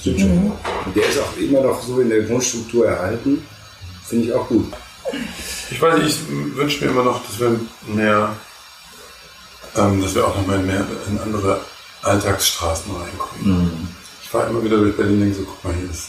Stimmt 0.00 0.20
schon. 0.20 0.52
Und 0.86 0.96
der 0.96 1.08
ist 1.08 1.18
auch 1.20 1.36
immer 1.38 1.60
noch 1.60 1.82
so 1.82 2.00
in 2.00 2.08
der 2.08 2.22
Grundstruktur 2.22 2.86
erhalten. 2.88 3.46
Finde 4.06 4.24
ich 4.26 4.32
auch 4.32 4.48
gut. 4.48 4.72
Ich 5.70 5.80
weiß 5.80 5.98
nicht, 6.02 6.08
ich 6.28 6.56
wünsche 6.56 6.84
mir 6.84 6.90
immer 6.90 7.04
noch, 7.04 7.22
dass 7.26 7.38
wir 7.38 7.58
mehr, 7.86 8.34
ähm, 9.76 10.00
dass 10.02 10.14
wir 10.14 10.26
auch 10.26 10.36
noch 10.36 10.46
mal 10.46 10.58
in, 10.58 10.66
mehr, 10.66 10.84
in 11.08 11.18
andere 11.20 11.60
Alltagsstraßen 12.02 12.92
reinkommen. 12.94 13.88
Ich 13.91 13.91
fahre 14.32 14.50
immer 14.50 14.64
wieder 14.64 14.78
durch 14.78 14.96
Berlin 14.96 15.14
und 15.14 15.20
denke 15.20 15.36
so, 15.36 15.44
guck 15.44 15.62
mal 15.64 15.74
hier, 15.74 15.86
das 15.88 16.08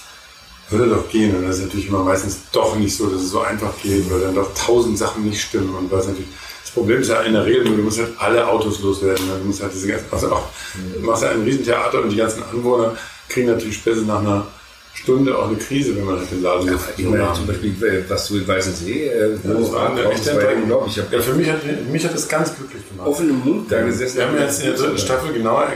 würde 0.69 0.89
doch 0.89 1.07
gehen. 1.09 1.35
Und 1.35 1.45
das 1.47 1.57
ist 1.57 1.65
natürlich 1.65 1.87
immer 1.89 2.03
meistens 2.03 2.39
doch 2.51 2.75
nicht 2.75 2.95
so, 2.95 3.07
dass 3.07 3.21
es 3.21 3.29
so 3.29 3.41
einfach 3.41 3.73
geht, 3.83 4.09
weil 4.09 4.21
dann 4.21 4.35
doch 4.35 4.51
tausend 4.55 4.97
Sachen 4.97 5.25
nicht 5.25 5.41
stimmen. 5.41 5.75
Und 5.75 5.91
was 5.91 6.07
natürlich, 6.07 6.29
das 6.63 6.71
Problem 6.71 7.01
ist 7.01 7.09
ja 7.09 7.21
in 7.21 7.33
der 7.33 7.45
Regel 7.45 7.65
nur, 7.65 7.77
du 7.77 7.83
musst 7.83 7.99
halt 7.99 8.13
alle 8.17 8.47
Autos 8.47 8.79
loswerden. 8.81 9.25
Du 9.39 9.45
musst 9.45 9.61
halt 9.61 9.73
diese 9.73 9.87
ganzen, 9.87 10.05
also 10.11 10.31
auch, 10.31 10.47
du 10.95 11.05
machst 11.05 11.23
ja 11.23 11.29
ein 11.29 11.43
Riesentheater 11.43 12.01
und 12.01 12.09
die 12.09 12.15
ganzen 12.15 12.41
Anwohner 12.43 12.95
kriegen 13.29 13.47
natürlich 13.47 13.75
spätestens 13.75 14.07
nach 14.07 14.19
einer 14.21 14.47
Stunde 14.95 15.35
auch 15.37 15.47
eine 15.47 15.57
Krise, 15.57 15.95
wenn 15.97 16.05
man 16.05 16.19
halt 16.19 16.29
den 16.31 16.43
Laden 16.43 16.79
Ich 16.97 17.05
meine, 17.05 17.33
zum 17.33 17.47
Beispiel, 17.47 17.71
äh, 17.83 18.03
was 18.07 18.27
du 18.27 18.37
in 18.37 18.47
Weißensee, 18.47 19.07
äh, 19.07 19.31
Ja, 19.31 19.53
das 19.53 19.71
war 19.71 19.89
war 19.89 19.97
ja 19.99 20.09
Enttäuschung. 20.11 20.61
unglaublich. 20.61 20.95
Ja, 20.95 21.19
für 21.19 21.33
mich 21.33 21.49
hat, 21.49 21.59
mich 21.91 22.05
hat 22.05 22.13
das 22.13 22.27
ganz 22.29 22.55
glücklich 22.55 22.87
gemacht. 22.89 23.07
offenem 23.07 23.39
Mund 23.39 23.71
da 23.71 23.81
gesessen. 23.81 24.17
Wir 24.17 24.27
haben 24.27 24.37
jetzt 24.37 24.61
in 24.61 24.67
der 24.67 24.75
dritten 24.75 24.97
Staffel 24.99 25.33
genauer 25.33 25.67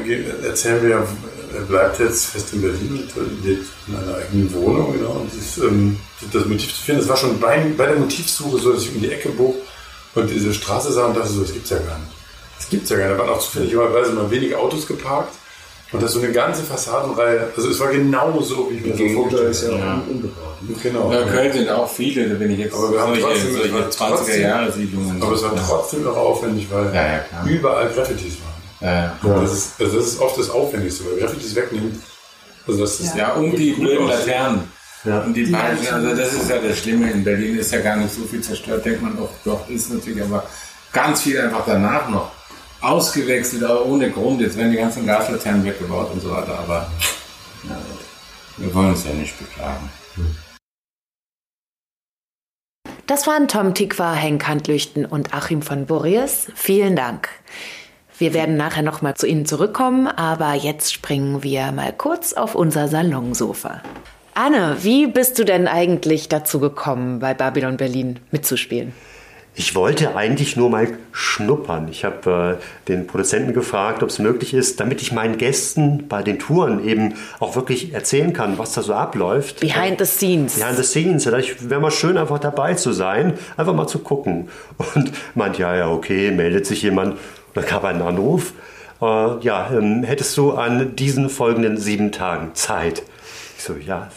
erzählen 0.46 0.84
wir, 0.84 0.90
ja, 0.90 1.08
er 1.54 1.62
bleibt 1.62 2.00
jetzt 2.00 2.26
fest 2.28 2.54
in 2.54 2.62
Berlin 2.62 3.08
und 3.16 3.46
lebt 3.46 3.66
in 3.88 3.96
einer 3.96 4.18
eigenen 4.18 4.54
Wohnung. 4.54 4.94
Genau. 4.94 5.12
Und 5.12 5.32
das, 5.36 5.64
ähm, 5.64 5.98
das 6.34 6.46
Motiv 6.46 6.74
zu 6.76 6.82
finden, 6.84 7.02
das 7.02 7.10
war 7.10 7.18
schon 7.18 7.40
bei, 7.40 7.64
bei 7.78 7.86
der 7.88 7.96
Motivsuche 7.98 8.58
so, 8.60 8.74
dass 8.74 8.84
ich 8.84 8.94
um 8.96 9.02
die 9.02 9.12
Ecke 9.12 9.30
bog 9.30 9.56
und 10.16 10.30
diese 10.30 10.54
Straße 10.54 10.92
sah 10.92 11.06
und 11.06 11.16
dachte 11.18 11.30
so, 11.30 11.42
das 11.42 11.54
gibt's 11.54 11.70
ja 11.70 11.78
gar 11.78 11.98
nicht. 12.00 12.12
Das 12.58 12.70
gibt's 12.70 12.90
ja 12.90 12.98
gar 12.98 13.08
nicht. 13.08 13.18
Da 13.20 13.24
waren 13.24 13.30
auch 13.34 13.40
zufälligerweise 13.40 14.12
mal 14.14 14.30
wenige 14.32 14.58
Autos 14.58 14.88
geparkt 14.88 15.34
und 15.92 16.02
das 16.04 16.12
so 16.14 16.20
eine 16.20 16.32
ganze 16.32 16.64
Fassadenreihe. 16.64 17.50
Also 17.56 17.70
es 17.70 17.80
war 17.80 17.88
genau 17.92 18.42
so, 18.42 18.70
wie 18.72 18.76
ich 18.78 18.82
mir 18.84 18.92
so 18.92 18.98
Gegenüber 18.98 19.42
ist 19.44 19.62
ja 19.64 19.70
vorgestellt 19.70 19.74
auch 19.74 19.86
habe. 19.86 20.02
unbebaut. 20.12 20.44
Genau. 20.84 21.14
Ja, 21.14 21.24
Köln 21.26 21.54
sind 21.54 21.70
auch 21.70 21.90
viele, 21.90 22.28
da 22.30 22.36
bin 22.36 22.50
ich 22.52 22.58
jetzt 22.60 22.74
Aber 22.76 22.92
wir 22.92 23.00
haben 23.00 23.14
trotzdem- 23.22 23.54
solche 23.54 23.72
wir 23.74 23.80
haben 23.80 23.92
20er 23.92 24.16
trotzdem- 24.18 24.42
Jahre 24.42 24.72
Siedlungen. 24.72 25.22
Aber 25.22 25.34
es 25.36 25.44
war 25.44 25.56
trotzdem 25.56 26.04
noch 26.04 26.18
aufwendig, 26.18 26.68
weil 26.72 26.86
Ja, 26.94 27.06
ja, 27.08 27.26
überall 27.46 27.90
Graffitis 27.94 28.34
waren. 28.42 28.47
Ja, 28.80 29.18
Und 29.22 29.30
Das, 29.30 29.54
ist, 29.54 29.82
also 29.82 29.98
das 29.98 30.08
ist 30.08 30.20
oft 30.20 30.38
das 30.38 30.50
Aufwendigste, 30.50 31.06
weil 31.06 31.20
Graffitis 31.20 31.56
wegnehmen. 31.56 32.02
Also 32.68 32.82
das 32.82 33.00
ist 33.00 33.16
ja, 33.16 33.34
um 33.34 33.56
die 33.56 33.72
blöden. 33.72 34.08
Laternen. 34.08 34.72
Ja. 35.04 35.22
Und 35.22 35.34
die, 35.34 35.56
halt 35.56 35.92
also 35.92 36.16
das 36.16 36.34
ist 36.34 36.50
ja 36.50 36.60
das 36.60 36.78
Schlimme, 36.80 37.10
in 37.12 37.24
Berlin 37.24 37.58
ist 37.58 37.72
ja 37.72 37.80
gar 37.80 37.96
nicht 37.96 38.14
so 38.14 38.24
viel 38.24 38.42
zerstört, 38.42 38.84
denkt 38.84 39.02
man 39.02 39.16
doch, 39.16 39.30
doch 39.46 39.70
ist 39.70 39.94
natürlich, 39.94 40.22
aber 40.22 40.44
ganz 40.92 41.22
viel 41.22 41.40
einfach 41.40 41.64
danach 41.66 42.10
noch 42.10 42.32
ausgewechselt, 42.82 43.64
aber 43.64 43.86
ohne 43.86 44.12
Grund. 44.12 44.42
Jetzt 44.42 44.58
werden 44.58 44.72
die 44.72 44.78
ganzen 44.78 45.06
Gaslaternen 45.06 45.64
weggebaut 45.64 46.12
und 46.12 46.22
so 46.22 46.32
weiter, 46.32 46.60
aber 46.60 46.92
ja, 47.64 47.78
wir 48.58 48.74
wollen 48.74 48.90
uns 48.90 49.06
ja 49.06 49.14
nicht 49.14 49.38
beklagen. 49.40 49.90
Das 53.06 53.26
waren 53.26 53.48
Tom 53.48 53.74
Tikva, 53.74 54.14
Henk 54.14 54.48
Handlüchten 54.48 55.06
und 55.06 55.34
Achim 55.34 55.62
von 55.62 55.86
Boreas. 55.86 56.48
Vielen 56.56 56.96
Dank. 56.96 57.30
Wir 58.20 58.34
werden 58.34 58.58
nachher 58.58 58.82
nochmal 58.82 59.14
zu 59.14 59.28
Ihnen 59.28 59.46
zurückkommen, 59.46 60.08
aber 60.08 60.56
jetzt 60.56 60.92
springen 60.92 61.44
wir 61.44 61.72
mal 61.72 61.94
kurz 61.94 62.34
auf 62.34 62.56
unser 62.56 62.88
Salonsofa. 62.88 63.84
Anne, 64.34 64.78
wie 64.82 65.06
bist 65.06 65.38
du 65.38 65.46
denn 65.46 65.68
eigentlich 65.68 66.28
dazu 66.28 66.60
gekommen, 66.60 67.20
bei 67.20 67.36
Babylon 67.36 67.78
Berlin 67.78 68.20
mitzuspielen? 68.32 68.94
Ich 69.60 69.74
wollte 69.74 70.16
eigentlich 70.16 70.56
nur 70.56 70.70
mal 70.70 70.88
schnuppern. 71.12 71.88
Ich 71.90 72.06
habe 72.06 72.60
äh, 72.60 72.88
den 72.88 73.08
Produzenten 73.08 73.54
gefragt, 73.54 74.04
ob 74.04 74.10
es 74.10 74.20
möglich 74.20 74.54
ist, 74.54 74.80
damit 74.80 75.02
ich 75.02 75.12
meinen 75.12 75.38
Gästen 75.38 76.08
bei 76.08 76.22
den 76.22 76.38
Touren 76.38 76.88
eben 76.88 77.16
auch 77.40 77.56
wirklich 77.56 77.94
erzählen 77.94 78.34
kann, 78.34 78.60
was 78.60 78.74
da 78.74 78.84
so 78.84 78.94
abläuft. 78.94 79.60
Behind 79.60 79.98
the 79.98 80.06
scenes. 80.06 80.60
Behind 80.60 80.78
the 80.78 80.84
scenes. 80.84 81.26
Ich 81.26 81.70
wäre 81.70 81.82
mal 81.82 81.90
schön, 81.90 82.18
einfach 82.18 82.38
dabei 82.38 82.76
zu 82.76 82.92
sein, 82.92 83.34
einfach 83.58 83.74
mal 83.74 83.88
zu 83.88 84.00
gucken. 84.00 84.50
Und 84.96 85.12
meint, 85.34 85.58
ja, 85.58 85.76
ja, 85.76 85.90
okay, 85.90 86.30
meldet 86.30 86.68
sich 86.68 86.84
jemand. 86.84 87.18
Und 87.58 87.64
dann 87.64 87.70
kam 87.72 87.86
ein 87.86 88.02
Anruf. 88.04 88.54
Äh, 89.02 89.40
ja, 89.40 89.72
ähm, 89.72 90.04
hättest 90.04 90.38
du 90.38 90.52
an 90.52 90.96
diesen 90.96 91.28
folgenden 91.28 91.78
sieben 91.78 92.12
Tagen 92.12 92.54
Zeit? 92.54 93.02
Ich 93.58 93.64
so, 93.64 93.74
ja, 93.74 94.10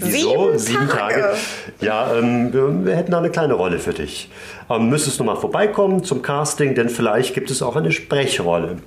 wieso? 0.00 0.58
Sieben 0.58 0.88
Tage? 0.88 1.34
Ja, 1.80 2.16
ähm, 2.16 2.52
wir, 2.52 2.96
hätten 2.96 3.12
da 3.12 3.18
eine 3.18 3.30
kleine 3.30 3.54
Rolle 3.54 3.78
für 3.78 3.92
dich. 3.92 4.32
Ähm, 4.68 4.88
müsstest 4.88 5.20
du 5.20 5.22
mal 5.22 5.36
vorbeikommen 5.36 6.02
zum 6.02 6.22
Casting, 6.22 6.74
denn 6.74 6.88
vielleicht 6.88 7.34
gibt 7.34 7.52
es 7.52 7.62
auch 7.62 7.76
eine 7.76 7.92
Sprechrolle. 7.92 8.78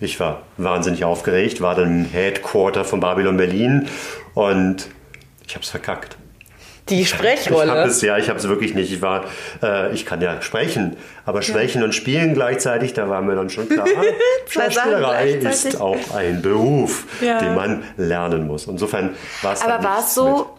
Ich 0.00 0.18
war 0.18 0.42
wahnsinnig 0.56 1.04
aufgeregt, 1.04 1.60
war 1.60 1.76
dann 1.76 2.00
im 2.00 2.04
Headquarter 2.06 2.84
von 2.84 2.98
Babylon 2.98 3.36
Berlin 3.36 3.86
und 4.34 4.88
ich 5.46 5.54
habe 5.54 5.62
es 5.62 5.70
verkackt. 5.70 6.16
Die 6.90 7.00
Ich 7.00 7.14
habe 7.14 7.24
Sprechrolle. 7.36 7.82
es, 7.84 8.02
ja, 8.02 8.18
ich 8.18 8.28
habe 8.28 8.38
es 8.38 8.46
wirklich 8.46 8.74
nicht. 8.74 8.92
Ich 8.92 9.00
war, 9.00 9.24
äh, 9.62 9.92
ich 9.94 10.04
kann 10.04 10.20
ja 10.20 10.42
sprechen, 10.42 10.96
aber 11.24 11.40
sprechen 11.40 11.82
und 11.82 11.94
spielen 11.94 12.34
gleichzeitig, 12.34 12.92
da 12.92 13.08
war 13.08 13.22
mir 13.22 13.34
dann 13.34 13.48
schon 13.48 13.68
klar, 13.68 13.86
Schauspielerei 14.48 15.30
ist 15.30 15.80
auch 15.80 16.14
ein 16.14 16.42
Beruf, 16.42 17.06
Ja. 17.22 17.38
den 17.38 17.54
man 17.54 17.82
lernen 17.96 18.46
muss. 18.46 18.66
Insofern 18.66 19.14
war 19.42 19.54
es 19.54 19.62
Aber 19.62 19.82
war 19.82 20.00
es 20.00 20.14
so, 20.14 20.50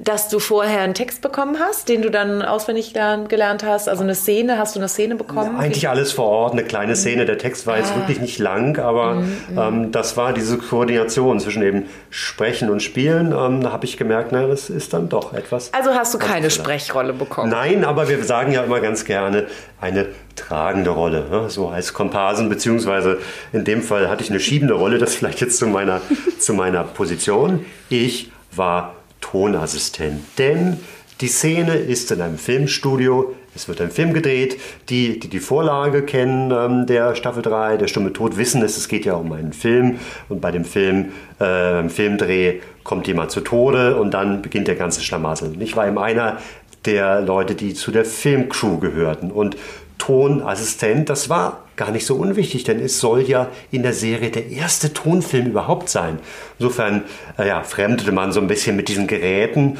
dass 0.00 0.28
du 0.28 0.38
vorher 0.40 0.80
einen 0.80 0.94
Text 0.94 1.22
bekommen 1.22 1.56
hast, 1.60 1.88
den 1.88 2.02
du 2.02 2.10
dann 2.10 2.42
auswendig 2.42 2.92
lern- 2.94 3.28
gelernt 3.28 3.62
hast? 3.64 3.88
Also 3.88 4.02
eine 4.02 4.14
Szene, 4.14 4.58
hast 4.58 4.74
du 4.74 4.80
eine 4.80 4.88
Szene 4.88 5.14
bekommen? 5.14 5.56
Eigentlich 5.56 5.88
alles 5.88 6.12
vor 6.12 6.26
Ort, 6.26 6.52
eine 6.52 6.64
kleine 6.64 6.96
Szene. 6.96 7.26
Der 7.26 7.38
Text 7.38 7.66
war 7.66 7.76
jetzt 7.78 7.92
Ah. 7.92 7.96
wirklich 8.00 8.20
nicht 8.20 8.38
lang, 8.38 8.78
aber 8.78 9.22
ähm, 9.56 9.92
das 9.92 10.16
war 10.16 10.32
diese 10.32 10.58
Koordination 10.58 11.38
zwischen 11.38 11.62
eben 11.62 11.84
Sprechen 12.10 12.70
und 12.70 12.82
Spielen. 12.82 13.32
Ähm, 13.32 13.60
da 13.62 13.70
habe 13.72 13.84
ich 13.84 13.96
gemerkt, 13.96 14.32
na, 14.32 14.46
das 14.46 14.68
ist 14.70 14.92
dann 14.92 15.08
doch 15.08 15.32
etwas. 15.32 15.72
Also 15.72 15.90
hast 15.90 16.12
du 16.14 16.18
keine. 16.18 16.50
Sprechrolle 16.50 17.12
bekommen? 17.12 17.50
Nein, 17.50 17.84
aber 17.84 18.08
wir 18.08 18.22
sagen 18.24 18.52
ja 18.52 18.62
immer 18.64 18.80
ganz 18.80 19.04
gerne 19.04 19.46
eine 19.80 20.06
tragende 20.36 20.90
Rolle, 20.90 21.24
ne? 21.30 21.48
so 21.48 21.68
als 21.68 21.92
Komparsen, 21.92 22.48
beziehungsweise 22.48 23.18
in 23.52 23.64
dem 23.64 23.82
Fall 23.82 24.08
hatte 24.08 24.22
ich 24.24 24.30
eine 24.30 24.40
schiebende 24.40 24.74
Rolle, 24.74 24.98
das 24.98 25.14
vielleicht 25.14 25.40
jetzt 25.40 25.58
zu 25.58 25.66
meiner, 25.66 26.00
zu 26.40 26.52
meiner 26.54 26.82
Position. 26.84 27.64
Ich 27.88 28.32
war 28.50 28.94
Tonassistent, 29.24 30.20
denn 30.36 30.78
die 31.22 31.28
Szene 31.28 31.76
ist 31.76 32.10
in 32.10 32.20
einem 32.20 32.36
Filmstudio, 32.36 33.34
es 33.54 33.68
wird 33.68 33.80
ein 33.80 33.90
Film 33.90 34.12
gedreht. 34.12 34.60
Die, 34.90 35.18
die 35.18 35.28
die 35.28 35.38
Vorlage 35.38 36.02
kennen 36.02 36.50
ähm, 36.50 36.86
der 36.86 37.14
Staffel 37.14 37.42
3, 37.42 37.78
der 37.78 37.86
Stumme 37.86 38.12
Tod, 38.12 38.36
wissen 38.36 38.62
es, 38.62 38.76
es 38.76 38.86
geht 38.86 39.06
ja 39.06 39.14
um 39.14 39.32
einen 39.32 39.54
Film 39.54 39.98
und 40.28 40.40
bei 40.40 40.50
dem 40.50 40.64
Film, 40.64 41.12
äh, 41.38 41.72
beim 41.72 41.88
Filmdreh 41.88 42.60
kommt 42.82 43.06
jemand 43.06 43.30
zu 43.30 43.40
Tode 43.40 43.96
und 43.96 44.12
dann 44.12 44.42
beginnt 44.42 44.68
der 44.68 44.74
ganze 44.74 45.02
Schlamassel. 45.02 45.54
Ich 45.60 45.74
war 45.74 45.86
eben 45.86 45.98
einer 45.98 46.38
der 46.84 47.22
Leute, 47.22 47.54
die 47.54 47.72
zu 47.72 47.90
der 47.92 48.04
Filmcrew 48.04 48.78
gehörten. 48.78 49.30
Und 49.30 49.56
Tonassistent, 49.98 51.08
das 51.08 51.28
war 51.28 51.64
gar 51.76 51.90
nicht 51.90 52.06
so 52.06 52.16
unwichtig, 52.16 52.64
denn 52.64 52.80
es 52.80 53.00
soll 53.00 53.22
ja 53.22 53.48
in 53.70 53.82
der 53.82 53.92
Serie 53.92 54.30
der 54.30 54.48
erste 54.48 54.92
Tonfilm 54.92 55.46
überhaupt 55.46 55.88
sein. 55.88 56.18
Insofern 56.58 57.04
äh, 57.38 57.48
ja, 57.48 57.62
fremdelte 57.62 58.12
man 58.12 58.32
so 58.32 58.40
ein 58.40 58.46
bisschen 58.46 58.76
mit 58.76 58.88
diesen 58.88 59.06
Geräten. 59.06 59.78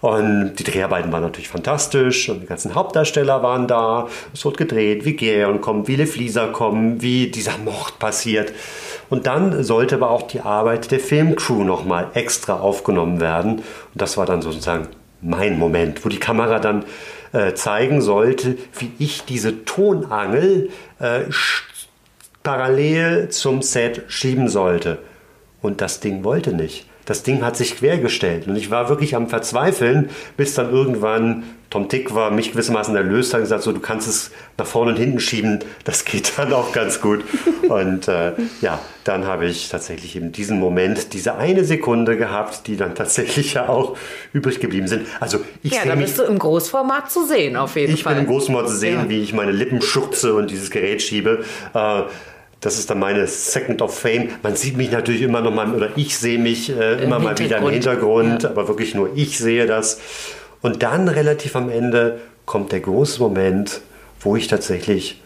Und 0.00 0.54
die 0.56 0.64
Dreharbeiten 0.64 1.12
waren 1.12 1.22
natürlich 1.22 1.48
fantastisch 1.48 2.30
und 2.30 2.40
die 2.40 2.46
ganzen 2.46 2.74
Hauptdarsteller 2.74 3.42
waren 3.42 3.66
da. 3.66 4.08
Es 4.32 4.44
wurde 4.46 4.56
gedreht, 4.56 5.04
wie 5.04 5.14
Geron 5.14 5.60
kommt, 5.60 5.88
wie 5.88 5.96
Le 5.96 6.06
Flieser 6.06 6.48
kommen, 6.48 7.02
wie 7.02 7.28
dieser 7.28 7.58
Mord 7.58 7.98
passiert. 7.98 8.52
Und 9.10 9.26
dann 9.26 9.62
sollte 9.62 9.96
aber 9.96 10.10
auch 10.10 10.22
die 10.22 10.40
Arbeit 10.40 10.90
der 10.90 11.00
Filmcrew 11.00 11.64
nochmal 11.64 12.08
extra 12.14 12.60
aufgenommen 12.60 13.20
werden. 13.20 13.56
Und 13.56 13.64
das 13.94 14.16
war 14.16 14.24
dann 14.24 14.40
sozusagen 14.40 14.88
mein 15.20 15.58
Moment, 15.58 16.02
wo 16.04 16.08
die 16.08 16.18
Kamera 16.18 16.60
dann 16.60 16.84
äh, 17.32 17.54
zeigen 17.54 18.02
sollte, 18.02 18.56
wie 18.78 18.92
ich 18.98 19.24
diese 19.24 19.64
Tonangel 19.64 20.70
äh, 20.98 21.22
parallel 22.42 23.28
zum 23.28 23.62
Set 23.62 24.04
schieben 24.08 24.48
sollte. 24.48 24.98
Und 25.62 25.80
das 25.80 26.00
Ding 26.00 26.24
wollte 26.24 26.52
nicht. 26.52 26.89
Das 27.10 27.24
Ding 27.24 27.44
hat 27.44 27.56
sich 27.56 27.76
quergestellt. 27.76 28.46
Und 28.46 28.54
ich 28.54 28.70
war 28.70 28.88
wirklich 28.88 29.16
am 29.16 29.28
Verzweifeln, 29.28 30.10
bis 30.36 30.54
dann 30.54 30.70
irgendwann 30.70 31.42
Tom 31.68 31.88
Tick 31.88 32.14
war, 32.14 32.30
mich 32.30 32.52
gewissermaßen 32.52 32.94
erlöst 32.94 33.32
hat 33.34 33.38
und 33.40 33.44
gesagt, 33.46 33.64
so, 33.64 33.72
du 33.72 33.80
kannst 33.80 34.06
es 34.06 34.30
nach 34.56 34.66
vorne 34.66 34.92
und 34.92 34.96
hinten 34.96 35.18
schieben. 35.18 35.58
Das 35.82 36.04
geht 36.04 36.34
dann 36.38 36.52
auch 36.52 36.70
ganz 36.70 37.00
gut. 37.00 37.24
Und 37.68 38.06
äh, 38.06 38.34
ja, 38.60 38.78
dann 39.02 39.26
habe 39.26 39.46
ich 39.46 39.70
tatsächlich 39.70 40.14
eben 40.14 40.30
diesen 40.30 40.60
Moment, 40.60 41.12
diese 41.12 41.34
eine 41.34 41.64
Sekunde 41.64 42.16
gehabt, 42.16 42.68
die 42.68 42.76
dann 42.76 42.94
tatsächlich 42.94 43.54
ja 43.54 43.68
auch 43.68 43.96
übrig 44.32 44.60
geblieben 44.60 44.86
sind. 44.86 45.04
Also 45.18 45.40
ich 45.64 45.72
ja, 45.72 45.80
da 45.84 45.96
mich 45.96 46.04
bist 46.06 46.18
du 46.20 46.22
im 46.22 46.38
Großformat 46.38 47.10
zu 47.10 47.26
sehen, 47.26 47.56
auf 47.56 47.74
jeden 47.74 47.92
ich 47.92 48.04
Fall. 48.04 48.14
bin 48.14 48.22
im 48.22 48.30
Großmord 48.30 48.68
zu 48.68 48.76
sehen, 48.76 49.00
Ja. 49.00 49.08
wie 49.08 49.20
ich 49.20 49.32
meine 49.32 49.50
Lippen 49.50 49.82
schürze 49.82 50.34
und 50.34 50.48
dieses 50.52 50.70
Gerät 50.70 51.02
schiebe. 51.02 51.44
Äh, 51.74 52.02
das 52.60 52.78
ist 52.78 52.90
dann 52.90 52.98
meine 52.98 53.26
Second 53.26 53.80
of 53.82 53.98
Fame. 53.98 54.28
Man 54.42 54.54
sieht 54.56 54.76
mich 54.76 54.90
natürlich 54.90 55.22
immer 55.22 55.40
noch 55.40 55.52
mal, 55.52 55.74
oder 55.74 55.90
ich 55.96 56.18
sehe 56.18 56.38
mich 56.38 56.70
äh, 56.70 57.02
immer 57.02 57.18
mal 57.18 57.38
wieder 57.38 57.58
im 57.58 57.68
Hintergrund. 57.68 57.72
Hintergrund, 58.42 58.44
aber 58.44 58.68
wirklich 58.68 58.94
nur 58.94 59.10
ich 59.14 59.38
sehe 59.38 59.66
das. 59.66 60.00
Und 60.60 60.82
dann 60.82 61.08
relativ 61.08 61.56
am 61.56 61.70
Ende 61.70 62.20
kommt 62.44 62.72
der 62.72 62.80
große 62.80 63.20
Moment, 63.20 63.80
wo 64.20 64.36
ich 64.36 64.48
tatsächlich 64.48 65.22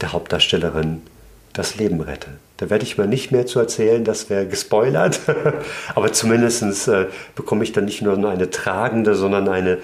der 0.00 0.12
Hauptdarstellerin 0.12 1.00
das 1.54 1.76
Leben 1.76 2.00
rette. 2.00 2.28
Da 2.58 2.68
werde 2.68 2.84
ich 2.84 2.98
mal 2.98 3.06
nicht 3.06 3.32
mehr 3.32 3.46
zu 3.46 3.58
erzählen, 3.60 4.04
das 4.04 4.28
wäre 4.28 4.46
gespoilert. 4.46 5.20
aber 5.94 6.12
zumindest 6.12 6.88
äh, 6.88 7.06
bekomme 7.34 7.64
ich 7.64 7.72
dann 7.72 7.86
nicht 7.86 8.02
nur 8.02 8.16
eine 8.28 8.50
tragende, 8.50 9.14
sondern 9.14 9.48
eine 9.48 9.78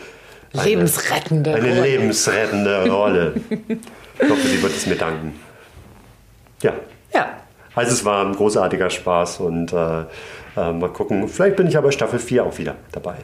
eine- 0.53 0.65
Lebensrettende 0.65 1.55
Eine 1.55 1.69
Rolle. 1.69 1.83
lebensrettende 1.83 2.91
Rolle. 2.91 3.35
ich 4.19 4.29
hoffe, 4.29 4.49
sie 4.49 4.63
wird 4.63 4.77
es 4.77 4.87
mir 4.87 4.97
danken. 4.97 5.39
Ja. 6.63 6.75
Also 7.81 7.93
es 7.93 8.05
war 8.05 8.27
ein 8.27 8.37
großartiger 8.37 8.90
Spaß 8.90 9.40
und 9.40 9.73
äh, 9.73 10.01
äh, 10.01 10.05
mal 10.71 10.90
gucken. 10.93 11.27
Vielleicht 11.29 11.57
bin 11.57 11.66
ich 11.66 11.79
aber 11.79 11.90
Staffel 11.93 12.19
4 12.19 12.45
auch 12.45 12.59
wieder 12.59 12.77
dabei. 12.93 13.14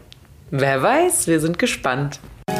Wer 0.51 0.83
weiß, 0.83 1.27
wir 1.27 1.40
sind 1.40 1.59
gespannt. 1.59 2.21
Wir 2.47 2.57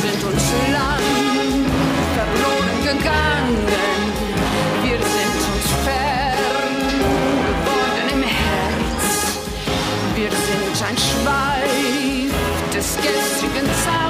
sind 0.00 0.22
uns 0.22 0.52
lang 0.70 1.64
verloren 2.14 2.78
gegangen. 2.84 3.66
Wir 4.84 4.98
sind 4.98 5.40
uns 5.54 5.72
fern 5.82 7.00
geworden 7.48 8.06
im 8.14 8.22
Herz. 8.22 9.38
Wir 10.14 10.30
sind 10.30 10.86
ein 10.88 10.96
Schweif 10.96 12.32
des 12.72 12.96
gestrigen 12.96 13.66
Zaubers. 13.84 14.07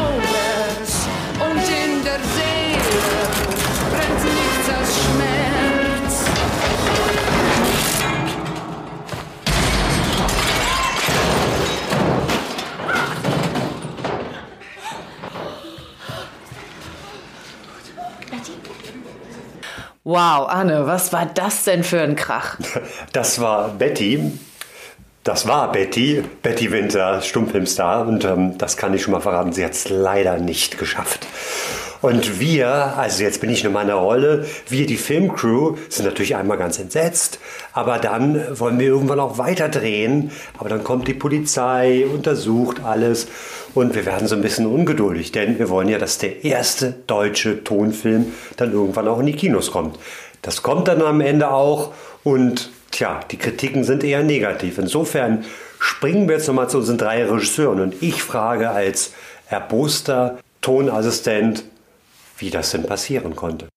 Wow, 20.11 20.49
Anne, 20.49 20.87
was 20.87 21.13
war 21.13 21.27
das 21.27 21.65
denn 21.65 21.85
für 21.85 22.01
ein 22.01 22.17
Krach? 22.17 22.57
Das 23.13 23.43
war 23.43 23.69
Betty. 23.69 24.33
Das 25.23 25.47
war 25.47 25.71
Betty, 25.71 26.25
Betty 26.43 26.73
Winter, 26.73 27.21
Stummfilmstar. 27.21 28.09
Und 28.09 28.25
ähm, 28.25 28.57
das 28.57 28.79
kann 28.79 28.95
ich 28.95 29.03
schon 29.03 29.13
mal 29.13 29.21
verraten, 29.21 29.53
sie 29.53 29.63
hat 29.63 29.73
es 29.73 29.91
leider 29.91 30.39
nicht 30.39 30.79
geschafft. 30.79 31.27
Und 32.01 32.41
wir, 32.41 32.69
also 32.97 33.23
jetzt 33.23 33.43
bin 33.43 33.51
ich 33.51 33.63
in 33.65 33.73
meiner 33.73 33.97
Rolle, 33.97 34.47
wir, 34.69 34.87
die 34.87 34.97
Filmcrew, 34.97 35.77
sind 35.91 36.07
natürlich 36.07 36.37
einmal 36.37 36.57
ganz 36.57 36.79
entsetzt, 36.79 37.39
aber 37.75 37.99
dann 37.99 38.59
wollen 38.59 38.79
wir 38.79 38.87
irgendwann 38.87 39.21
auch 39.21 39.37
weiter 39.37 39.69
drehen. 39.69 40.31
Aber 40.57 40.71
dann 40.71 40.85
kommt 40.85 41.07
die 41.09 41.15
Polizei, 41.15 42.07
untersucht 42.07 42.83
alles 42.83 43.27
und 43.79 43.95
wir 43.95 44.05
werden 44.07 44.27
so 44.27 44.35
ein 44.35 44.43
bisschen 44.43 44.67
ungeduldig, 44.67 45.31
denn 45.31 45.61
wir 45.61 45.69
wollen 45.69 45.89
ja, 45.89 45.99
dass 45.99 46.19
der 46.19 46.45
erste 46.45 46.97
deutsche 47.07 47.63
Tonfilm 47.63 48.33
dann 48.57 48.73
irgendwann 48.73 49.07
auch 49.07 49.21
in 49.21 49.27
die 49.27 49.35
Kinos 49.35 49.71
kommt. 49.71 50.01
Das 50.43 50.65
kommt 50.65 50.89
dann 50.89 51.01
am 51.01 51.21
Ende 51.21 51.53
auch 51.53 51.93
und 52.25 52.71
tja, 52.91 53.21
die 53.31 53.37
Kritiken 53.37 53.85
sind 53.85 54.03
eher 54.03 54.25
negativ. 54.25 54.79
Insofern 54.79 55.45
springen 55.79 56.27
wir 56.27 56.37
jetzt 56.37 56.49
nochmal 56.49 56.69
zu 56.69 56.79
unseren 56.79 56.99
drei 56.99 57.25
Regisseuren 57.25 57.81
und 57.81 58.03
ich 58.03 58.21
frage 58.21 58.71
als 58.71 59.13
erboster 59.49 60.39
Tonassistent, 60.61 61.63
wie 62.39 62.51
das 62.51 62.73
denn 62.73 62.85
passieren 62.85 63.37
konnte. 63.37 63.69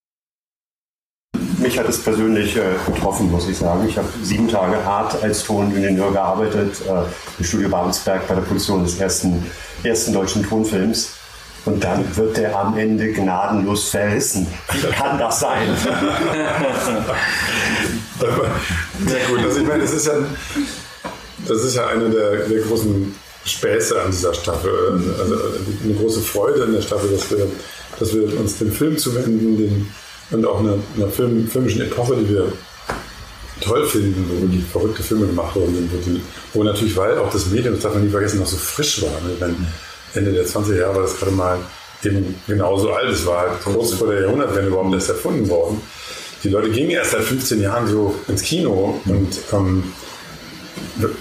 Mich 1.61 1.77
hat 1.77 1.87
es 1.87 2.03
persönlich 2.03 2.57
äh, 2.57 2.61
getroffen, 2.91 3.29
muss 3.29 3.47
ich 3.47 3.55
sagen. 3.55 3.87
Ich 3.87 3.95
habe 3.95 4.07
sieben 4.23 4.47
Tage 4.47 4.83
hart 4.83 5.21
als 5.21 5.43
Toningenieur 5.43 6.11
gearbeitet 6.11 6.81
äh, 6.87 7.03
im 7.37 7.45
Studio 7.45 7.69
Babelsberg 7.69 8.27
bei 8.27 8.33
der 8.33 8.41
Produktion 8.41 8.83
des 8.83 8.99
ersten, 8.99 9.45
ersten 9.83 10.13
deutschen 10.13 10.47
Tonfilms. 10.47 11.11
Und 11.65 11.83
dann 11.83 12.03
wird 12.15 12.37
der 12.37 12.57
am 12.57 12.75
Ende 12.77 13.11
gnadenlos 13.11 13.89
verrissen. 13.89 14.47
Wie 14.71 14.87
kann 14.87 15.19
das 15.19 15.41
sein? 15.41 15.67
Sehr 19.07 19.25
gut. 19.27 19.39
Also 19.43 19.59
ich 19.59 19.67
meine, 19.67 19.83
das 19.83 19.93
ist 19.93 20.07
ja, 20.07 20.13
das 21.47 21.63
ist 21.63 21.75
ja 21.75 21.85
eine 21.87 22.09
der, 22.09 22.47
der 22.47 22.61
großen 22.61 23.15
Späße 23.45 24.01
an 24.01 24.09
dieser 24.09 24.33
Staffel. 24.33 24.71
Also 25.19 25.35
eine 25.83 25.93
große 25.93 26.21
Freude 26.21 26.63
in 26.63 26.73
der 26.73 26.81
Staffel, 26.81 27.11
dass 27.11 27.29
wir, 27.29 27.45
dass 27.99 28.11
wir 28.15 28.39
uns 28.39 28.57
dem 28.57 28.71
Film 28.71 28.97
zuwenden 28.97 29.57
den, 29.57 29.93
und 30.31 30.45
auch 30.47 30.59
einer, 30.61 30.79
einer 30.95 31.09
Film, 31.09 31.47
filmischen 31.47 31.81
Epoche, 31.81 32.15
die 32.15 32.29
wir 32.29 32.51
toll 33.61 33.85
finden, 33.85 34.25
wo 34.29 34.41
wirklich 34.41 34.63
verrückte 34.65 35.03
Filme 35.03 35.27
gemacht 35.27 35.55
worden 35.55 35.75
sind, 35.75 35.93
wo, 35.93 35.97
die, 35.97 36.21
wo 36.53 36.63
natürlich, 36.63 36.95
weil 36.97 37.17
auch 37.17 37.31
das 37.31 37.47
Medium, 37.47 37.75
das 37.75 37.83
darf 37.83 37.93
man 37.93 38.03
nie 38.03 38.11
vergessen, 38.11 38.39
noch 38.39 38.47
so 38.47 38.57
frisch 38.57 39.01
war. 39.01 39.09
Ne? 39.09 39.35
Wenn 39.39 39.67
Ende 40.13 40.33
der 40.33 40.45
20er 40.45 40.77
Jahre 40.77 40.95
war 40.95 41.03
das 41.03 41.17
gerade 41.17 41.31
mal 41.31 41.59
eben 42.03 42.35
genauso 42.47 42.91
alt. 42.91 43.09
Es 43.09 43.25
war 43.25 43.41
halt 43.41 43.63
kurz 43.63 43.93
vor 43.93 44.07
der 44.07 44.21
Jahrhundertwende 44.21 44.69
überhaupt 44.69 44.93
erst 44.93 45.09
erfunden 45.09 45.47
worden. 45.49 45.81
Die 46.43 46.49
Leute 46.49 46.71
gingen 46.71 46.91
erst 46.91 47.11
seit 47.11 47.21
15 47.21 47.61
Jahren 47.61 47.87
so 47.87 48.15
ins 48.27 48.41
Kino 48.41 48.99
und 49.05 49.39
ähm, 49.53 49.83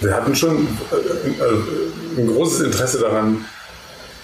wir 0.01 0.15
hatten 0.15 0.35
schon 0.35 0.67
äh, 0.91 2.21
ein 2.21 2.27
großes 2.27 2.63
Interesse 2.63 3.01
daran, 3.01 3.45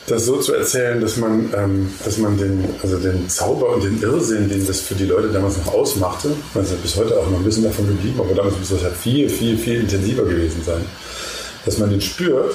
das 0.07 0.25
so 0.25 0.39
zu 0.39 0.55
erzählen, 0.55 1.01
dass 1.01 1.17
man, 1.17 1.53
ähm, 1.57 1.93
dass 2.05 2.19
man 2.19 2.39
den, 2.39 2.65
also 2.83 2.97
den 2.99 3.29
Zauber 3.29 3.75
und 3.75 3.85
den 3.85 4.01
Irrsinn, 4.03 4.49
den 4.49 4.67
das 4.67 4.81
für 4.81 4.95
die 4.95 5.07
Leute 5.07 5.29
damals 5.29 5.57
noch 5.59 5.75
ausmachte, 5.75 6.29
ja 6.55 6.63
bis 6.83 6.97
heute 6.97 7.19
auch 7.19 7.29
noch 7.31 7.39
ein 7.39 7.45
bisschen 7.45 7.65
davon 7.65 7.89
geblieben, 7.89 8.21
aber 8.21 8.35
damals 8.35 8.57
muss 8.59 8.71
das 8.71 8.83
halt 8.83 8.97
viel, 8.97 9.29
viel, 9.29 9.57
viel 9.59 9.81
intensiver 9.81 10.25
gewesen 10.25 10.63
sein, 10.65 10.85
dass 11.65 11.79
man 11.79 11.91
den 11.91 12.01
spürt 12.01 12.55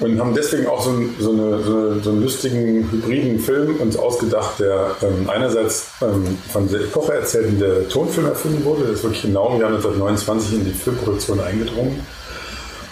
und 0.00 0.18
haben 0.18 0.34
deswegen 0.34 0.66
auch 0.66 0.82
so, 0.82 0.90
ein, 0.90 1.14
so, 1.20 1.30
eine, 1.30 1.62
so, 1.62 1.76
eine, 1.76 2.00
so 2.02 2.10
einen 2.10 2.22
lustigen, 2.22 2.90
hybriden 2.90 3.38
Film 3.38 3.76
uns 3.76 3.96
ausgedacht, 3.96 4.58
der 4.58 4.96
ähm, 5.02 5.30
einerseits 5.30 5.86
ähm, 6.02 6.36
von 6.52 6.68
der 6.68 6.80
Epoche 6.80 7.14
erzählt, 7.14 7.46
in 7.46 7.60
der 7.60 7.88
Tonfilm 7.88 8.26
erfunden 8.26 8.64
wurde. 8.64 8.84
Der 8.84 8.94
ist 8.94 9.04
wirklich 9.04 9.22
genau 9.22 9.54
im 9.54 9.60
Jahr 9.60 9.70
1929 9.70 10.54
in 10.54 10.64
die 10.64 10.72
Filmproduktion 10.72 11.40
eingedrungen. 11.40 12.04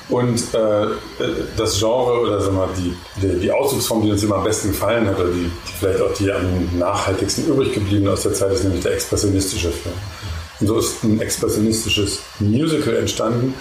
Und 0.08 0.40
äh, 0.54 0.86
das 1.56 1.78
Genre 1.78 2.20
oder 2.20 2.40
sagen 2.40 2.56
wir, 2.56 2.68
die, 2.76 2.94
die, 3.20 3.40
die 3.40 3.52
Ausdrucksform, 3.52 4.02
die 4.02 4.10
uns 4.10 4.22
immer 4.22 4.36
am 4.36 4.44
besten 4.44 4.68
gefallen 4.68 5.06
hat, 5.06 5.18
oder 5.18 5.30
die, 5.30 5.50
die 5.66 5.72
vielleicht 5.78 6.00
auch 6.00 6.12
die 6.14 6.32
am 6.32 6.78
nachhaltigsten 6.78 7.46
übrig 7.46 7.72
geblieben 7.72 8.08
aus 8.08 8.22
der 8.22 8.34
Zeit, 8.34 8.52
ist 8.52 8.64
nämlich 8.64 8.82
der 8.82 8.94
expressionistische 8.94 9.70
Film. 9.70 9.94
Und 10.60 10.66
so 10.66 10.78
ist 10.78 11.02
ein 11.02 11.20
expressionistisches 11.20 12.20
Musical 12.40 12.96
entstanden, 12.96 13.54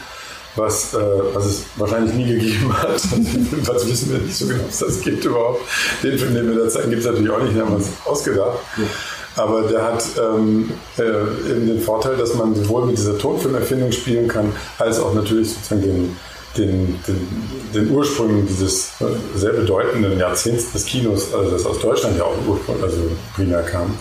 was, 0.55 0.93
äh, 0.93 0.97
was 1.33 1.45
es 1.45 1.63
wahrscheinlich 1.77 2.13
nie 2.13 2.33
gegeben 2.33 2.73
hat. 2.81 3.01
Was 3.65 3.87
wissen 3.87 4.11
wir 4.11 4.19
nicht 4.19 4.35
so 4.35 4.47
genau, 4.47 4.63
ob 4.63 4.69
es 4.69 4.79
das 4.79 5.01
gibt 5.01 5.23
überhaupt. 5.23 5.61
Den 6.03 6.17
Film, 6.17 6.35
den 6.35 6.49
wir 6.49 6.63
da 6.63 6.69
zeigen, 6.69 6.89
gibt 6.89 7.01
es 7.01 7.07
natürlich 7.07 7.31
auch 7.31 7.41
nicht, 7.41 7.55
den 7.55 7.61
haben 7.61 7.69
wir 7.69 7.77
uns 7.77 7.89
ausgedacht. 8.05 8.59
Aber 9.37 9.61
der 9.63 9.83
hat 9.83 10.03
ähm, 10.19 10.71
äh, 10.97 11.03
eben 11.49 11.67
den 11.67 11.81
Vorteil, 11.81 12.17
dass 12.17 12.33
man 12.35 12.53
sowohl 12.53 12.85
mit 12.85 12.97
dieser 12.97 13.17
Tonfilmerfindung 13.17 13.91
spielen 13.91 14.27
kann, 14.27 14.51
als 14.77 14.99
auch 14.99 15.13
natürlich 15.13 15.53
sozusagen 15.53 15.81
den, 15.81 16.17
den, 16.57 16.99
den, 17.07 17.27
den 17.73 17.91
Ursprung 17.91 18.45
dieses 18.47 18.91
äh, 19.01 19.05
sehr 19.37 19.53
bedeutenden 19.53 20.19
Jahrzehnts 20.19 20.71
des 20.73 20.85
Kinos, 20.85 21.33
also 21.33 21.51
das 21.51 21.65
aus 21.65 21.79
Deutschland 21.79 22.17
ja 22.17 22.23
auch 22.23 22.35
Ursprung, 22.45 22.81
also 22.83 22.97
primär 23.35 23.61
kam, 23.63 23.97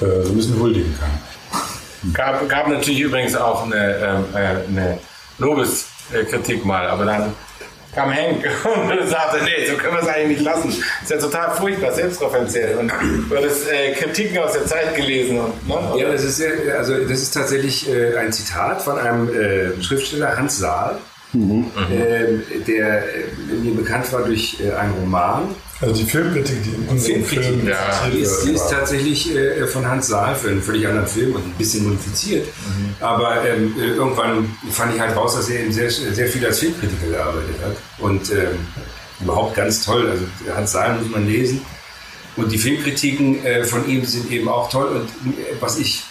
äh, 0.00 0.22
so 0.22 0.30
ein 0.30 0.36
bisschen 0.36 0.58
huldigen 0.58 0.94
kann. 0.98 1.10
Gab, 2.14 2.48
gab 2.48 2.68
natürlich 2.68 3.00
übrigens 3.00 3.36
auch 3.36 3.64
eine, 3.64 3.96
ähm, 3.98 4.24
äh, 4.34 4.38
eine 4.68 4.98
Lobeskritik 5.38 6.64
mal, 6.64 6.86
aber 6.86 7.04
dann 7.04 7.34
kam 7.94 8.10
Henk 8.10 8.44
und 8.64 9.08
sagte, 9.08 9.38
nee, 9.44 9.66
so 9.68 9.76
können 9.76 9.94
wir 9.96 10.02
es 10.02 10.08
eigentlich 10.08 10.38
nicht 10.38 10.42
lassen. 10.44 10.68
Ist 11.02 11.10
ja 11.10 11.18
total 11.18 11.50
furchtbar, 11.56 11.92
selbstreferenziell. 11.92 12.76
Und 12.78 12.90
du 13.28 13.36
hattest 13.36 13.68
äh, 13.68 13.92
Kritiken 13.94 14.38
aus 14.38 14.52
der 14.52 14.64
Zeit 14.64 14.94
gelesen. 14.94 15.40
Und, 15.40 15.68
ne? 15.68 16.00
Ja, 16.00 16.10
das 16.12 16.22
ist, 16.24 16.36
sehr- 16.36 16.78
also 16.78 16.94
das 16.96 17.20
ist 17.20 17.32
tatsächlich 17.34 17.88
äh, 17.90 18.16
ein 18.16 18.32
Zitat 18.32 18.80
von 18.80 18.96
einem 18.96 19.28
äh, 19.28 19.82
Schriftsteller, 19.82 20.36
Hans 20.36 20.58
Saal, 20.58 20.98
ähm, 21.34 22.42
der 22.66 23.02
äh, 23.02 23.54
mir 23.62 23.74
bekannt 23.74 24.12
war 24.12 24.22
durch 24.24 24.58
äh, 24.60 24.72
einen 24.72 24.94
Roman. 24.94 25.54
Also 25.80 25.94
die 25.94 26.04
Filmkritik, 26.04 26.62
die 26.62 26.70
in 26.70 26.88
unserem 26.88 27.24
Film 27.24 27.66
ja, 27.66 27.76
die, 28.12 28.18
ist, 28.18 28.42
die 28.44 28.52
ist 28.52 28.68
tatsächlich 28.68 29.34
äh, 29.34 29.66
von 29.66 29.86
Hans 29.86 30.08
Saal 30.08 30.34
für 30.34 30.48
einen 30.48 30.60
völlig 30.60 30.86
anderen 30.86 31.06
Film 31.06 31.34
und 31.34 31.46
ein 31.46 31.54
bisschen 31.56 31.84
modifiziert. 31.84 32.48
Aber 33.00 33.44
ähm, 33.46 33.74
äh, 33.78 33.94
irgendwann 33.94 34.54
fand 34.70 34.94
ich 34.94 35.00
halt 35.00 35.16
raus, 35.16 35.36
dass 35.36 35.48
er 35.48 35.60
eben 35.60 35.72
sehr, 35.72 35.90
sehr 35.90 36.26
viel 36.26 36.44
als 36.44 36.58
Filmkritiker 36.58 37.06
gearbeitet 37.06 37.56
hat. 37.64 37.76
Und 37.98 38.30
ähm, 38.32 38.66
überhaupt 39.20 39.56
ganz 39.56 39.84
toll. 39.84 40.10
Also 40.10 40.24
Hans 40.54 40.72
Saal 40.72 40.96
muss 40.98 41.08
man 41.10 41.26
lesen. 41.26 41.62
Und 42.36 42.52
die 42.52 42.58
Filmkritiken 42.58 43.44
äh, 43.44 43.64
von 43.64 43.88
ihm 43.88 44.04
sind 44.04 44.30
eben 44.30 44.48
auch 44.48 44.68
toll. 44.70 44.88
Und 44.88 45.08
was 45.60 45.78
ich 45.78 46.02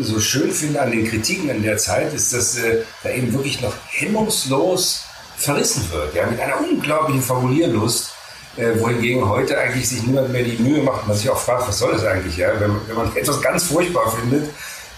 so 0.00 0.20
schön 0.20 0.50
finde 0.52 0.80
an 0.82 0.90
den 0.90 1.06
Kritiken 1.08 1.48
in 1.50 1.62
der 1.62 1.76
Zeit, 1.78 2.12
ist, 2.14 2.32
dass 2.32 2.56
äh, 2.58 2.82
da 3.02 3.10
eben 3.10 3.32
wirklich 3.32 3.60
noch 3.60 3.72
hemmungslos 3.88 5.02
verrissen 5.36 5.90
wird. 5.92 6.14
Ja, 6.14 6.26
mit 6.26 6.40
einer 6.40 6.58
unglaublichen 6.60 7.22
Formulierlust. 7.22 8.10
Äh, 8.58 8.80
wohingegen 8.80 9.28
heute 9.28 9.58
eigentlich 9.58 9.86
sich 9.86 10.02
niemand 10.02 10.32
mehr 10.32 10.42
die 10.42 10.56
Mühe 10.62 10.82
macht, 10.82 11.06
man 11.06 11.14
sich 11.14 11.28
auch 11.28 11.36
fragt, 11.38 11.68
was 11.68 11.78
soll 11.78 11.92
das 11.92 12.04
eigentlich? 12.04 12.38
Ja? 12.38 12.58
Wenn, 12.58 12.70
man- 12.70 12.80
wenn 12.88 12.96
man 12.96 13.14
etwas 13.14 13.42
ganz 13.42 13.64
furchtbar 13.64 14.10
findet, 14.18 14.48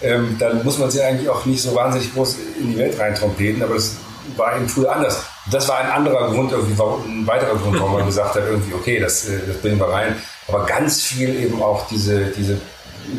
ähm, 0.01 0.37
dann 0.39 0.63
muss 0.63 0.77
man 0.77 0.89
sie 0.89 1.01
eigentlich 1.01 1.27
auch 1.27 1.45
nicht 1.45 1.61
so 1.61 1.75
wahnsinnig 1.75 2.13
groß 2.13 2.37
in 2.57 2.71
die 2.71 2.77
Welt 2.77 2.97
reintrompeten, 2.97 3.61
aber 3.61 3.73
das 3.73 3.97
war 4.37 4.55
eben 4.55 4.69
früher 4.69 4.95
anders. 4.95 5.23
Das 5.51 5.67
war 5.67 5.79
ein 5.79 5.89
anderer 5.91 6.31
Grund, 6.31 6.53
irgendwie, 6.53 6.77
warum, 6.77 7.03
ein 7.23 7.27
weiterer 7.27 7.55
Grund, 7.57 7.77
warum 7.81 7.93
man 7.95 8.05
gesagt 8.05 8.35
hat, 8.35 8.43
irgendwie, 8.47 8.73
okay, 8.73 8.97
das, 9.01 9.27
äh, 9.27 9.39
das 9.45 9.57
bringen 9.57 9.77
wir 9.77 9.89
rein. 9.89 10.15
Aber 10.47 10.65
ganz 10.65 11.01
viel 11.01 11.35
eben 11.43 11.61
auch 11.61 11.85
diese, 11.89 12.27
diese 12.27 12.61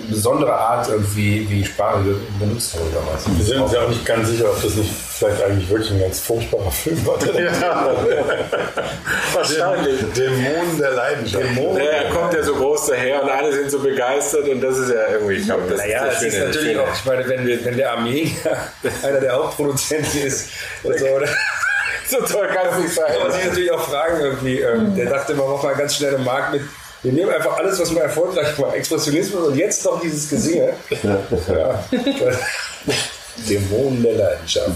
besondere 0.08 0.52
Art, 0.52 0.88
irgendwie, 0.88 1.48
wie 1.48 1.64
Sprache 1.64 2.16
benutzt 2.38 2.78
wurde 2.78 2.90
damals. 2.94 3.24
Wir 3.36 3.44
sind 3.44 3.62
uns 3.62 3.72
ja 3.72 3.82
auch 3.82 3.88
nicht 3.88 4.04
ganz 4.04 4.28
sicher, 4.28 4.50
ob 4.50 4.62
das 4.62 4.74
nicht 4.74 4.90
vielleicht 4.90 5.42
eigentlich 5.42 5.68
wirklich 5.68 5.90
ein 5.90 6.00
ganz 6.00 6.20
furchtbarer 6.20 6.70
Film 6.70 7.06
war. 7.06 7.20
Wahrscheinlich. 9.34 10.00
Dämonen 10.16 10.78
der 10.78 10.92
Leidenschaft. 10.92 11.44
Der 11.76 12.10
kommt 12.10 12.32
ja 12.32 12.42
so 12.42 12.54
groß 12.54 12.86
daher 12.86 13.22
und 13.22 13.30
alle 13.30 13.52
sind 13.52 13.70
so 13.70 13.80
begeistert 13.80 14.48
und 14.48 14.60
das 14.60 14.78
ist 14.78 14.90
ja 14.90 15.08
irgendwie, 15.12 15.34
ich 15.34 15.44
glaube, 15.44 15.62
das 15.68 15.78
Naja, 15.78 16.06
ist 16.06 16.14
das 16.14 16.22
ist 16.22 16.38
natürlich 16.38 16.78
auch, 16.78 16.88
ich 16.94 17.04
meine, 17.04 17.28
wenn, 17.28 17.46
wir, 17.46 17.64
wenn 17.64 17.76
der 17.76 17.92
Armenier 17.92 18.30
einer 19.02 19.20
der 19.20 19.34
Hauptproduzenten 19.34 20.22
ist 20.22 20.50
und 20.82 20.98
so, 20.98 21.06
oder? 21.06 21.28
So 22.10 22.16
toll 22.22 22.48
kann 22.48 22.66
es 22.72 22.78
nicht 22.78 22.94
sein. 22.94 23.12
Man 23.22 23.30
sich 23.30 23.44
natürlich 23.44 23.70
auch 23.70 23.88
fragen 23.88 24.20
irgendwie. 24.20 24.58
Ähm, 24.58 24.96
der 24.96 25.10
dachte, 25.10 25.34
man 25.34 25.48
macht 25.48 25.62
mal 25.62 25.76
ganz 25.76 25.94
schnell 25.94 26.16
einen 26.16 26.24
Markt 26.24 26.52
mit. 26.52 26.62
Wir 27.02 27.12
nehmen 27.12 27.30
einfach 27.30 27.56
alles, 27.56 27.80
was 27.80 27.90
mal 27.92 28.02
erfolgreich 28.02 28.58
war. 28.58 28.74
Expressionismus 28.74 29.48
und 29.48 29.56
jetzt 29.56 29.84
noch 29.84 30.00
dieses 30.00 30.28
Gesinge. 30.28 30.74
Ja. 31.02 31.84
Dämonen 33.48 34.02
der 34.02 34.14
Leidenschaft. 34.16 34.70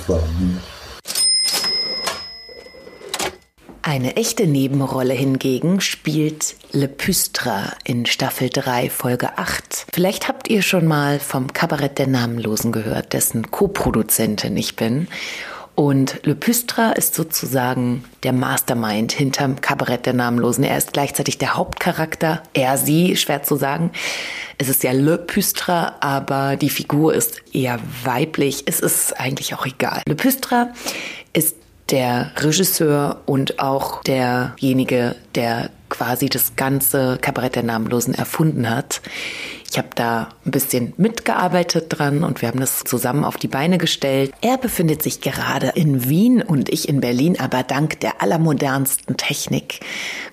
Eine 3.83 4.16
echte 4.16 4.47
Nebenrolle 4.47 5.12
hingegen 5.12 5.83
spielt 5.83 6.57
Le 6.72 6.89
Püstra 6.89 7.75
in 7.85 8.07
Staffel 8.07 8.49
3, 8.49 8.89
Folge 8.89 9.37
8. 9.37 9.87
Vielleicht 9.93 10.27
habt 10.27 10.49
ihr 10.49 10.62
schon 10.62 10.87
mal 10.87 11.20
vom 11.20 11.53
Kabarett 11.53 11.99
der 11.99 12.07
Namenlosen 12.07 12.72
gehört, 12.72 13.12
dessen 13.12 13.51
Co-Produzentin 13.51 14.57
ich 14.57 14.77
bin. 14.77 15.09
Und 15.75 16.20
Le 16.22 16.37
Püstra 16.37 16.93
ist 16.93 17.14
sozusagen 17.14 18.05
der 18.22 18.33
Mastermind 18.33 19.11
hinterm 19.11 19.61
Kabarett 19.61 20.07
der 20.07 20.12
Namenlosen. 20.12 20.62
Er 20.62 20.79
ist 20.79 20.93
gleichzeitig 20.93 21.39
der 21.39 21.57
Hauptcharakter. 21.57 22.43
Er, 22.53 22.79
sie, 22.79 23.16
schwer 23.16 23.43
zu 23.43 23.57
sagen. 23.57 23.91
Es 24.57 24.68
ist 24.68 24.85
ja 24.85 24.93
Le 24.93 25.18
Püstra, 25.18 25.97
aber 26.01 26.57
die 26.57 26.70
Figur 26.70 27.12
ist 27.14 27.43
eher 27.53 27.81
weiblich. 28.05 28.62
Es 28.66 28.79
ist 28.79 29.18
eigentlich 29.18 29.55
auch 29.55 29.66
egal. 29.66 30.03
Le 30.07 30.14
Püstra 30.14 30.68
ist 31.33 31.57
der 31.91 32.32
Regisseur 32.37 33.22
und 33.26 33.61
auch 33.61 34.03
derjenige, 34.03 35.16
der 35.35 35.70
quasi 35.89 36.28
das 36.28 36.57
ganze 36.57 37.18
Kabarett 37.20 37.55
der 37.55 37.62
Namenlosen 37.62 38.14
erfunden 38.14 38.68
hat. 38.68 39.01
Ich 39.70 39.78
habe 39.78 39.89
da 39.97 40.28
ein 40.47 40.53
bisschen 40.53 40.93
mitgearbeitet 40.97 41.87
dran 41.89 42.22
und 42.22 42.41
wir 42.41 42.49
haben 42.49 42.61
das 42.61 42.85
zusammen 42.85 43.24
auf 43.24 43.37
die 43.37 43.49
Beine 43.49 43.76
gestellt. 43.78 44.32
Er 44.41 44.57
befindet 44.57 45.03
sich 45.03 45.20
gerade 45.20 45.72
in 45.74 46.09
Wien 46.09 46.43
und 46.43 46.68
ich 46.68 46.89
in 46.89 47.01
Berlin, 47.01 47.41
aber 47.41 47.64
dank 47.64 47.99
der 47.99 48.22
allermodernsten 48.22 49.16
Technik 49.16 49.80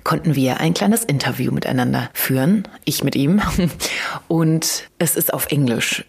konnten 0.04 0.36
wir 0.36 0.60
ein 0.60 0.76
kleines 0.76 1.04
Interview 1.04 1.52
miteinander 1.52 2.10
führen. 2.14 2.68
Ich 2.86 3.04
mit 3.04 3.16
ihm. 3.16 3.42
Und 4.28 4.90
es 5.00 5.16
ist 5.16 5.34
auf 5.34 5.48
Englisch. 5.52 6.06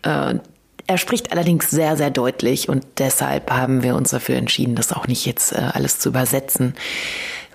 Er 0.86 0.98
spricht 0.98 1.32
allerdings 1.32 1.70
sehr, 1.70 1.96
sehr 1.96 2.10
deutlich 2.10 2.68
und 2.68 2.84
deshalb 2.98 3.50
haben 3.50 3.82
wir 3.82 3.94
uns 3.94 4.10
dafür 4.10 4.36
entschieden, 4.36 4.74
das 4.74 4.92
auch 4.92 5.06
nicht 5.06 5.26
jetzt 5.26 5.52
äh, 5.52 5.70
alles 5.72 5.98
zu 5.98 6.08
übersetzen, 6.10 6.74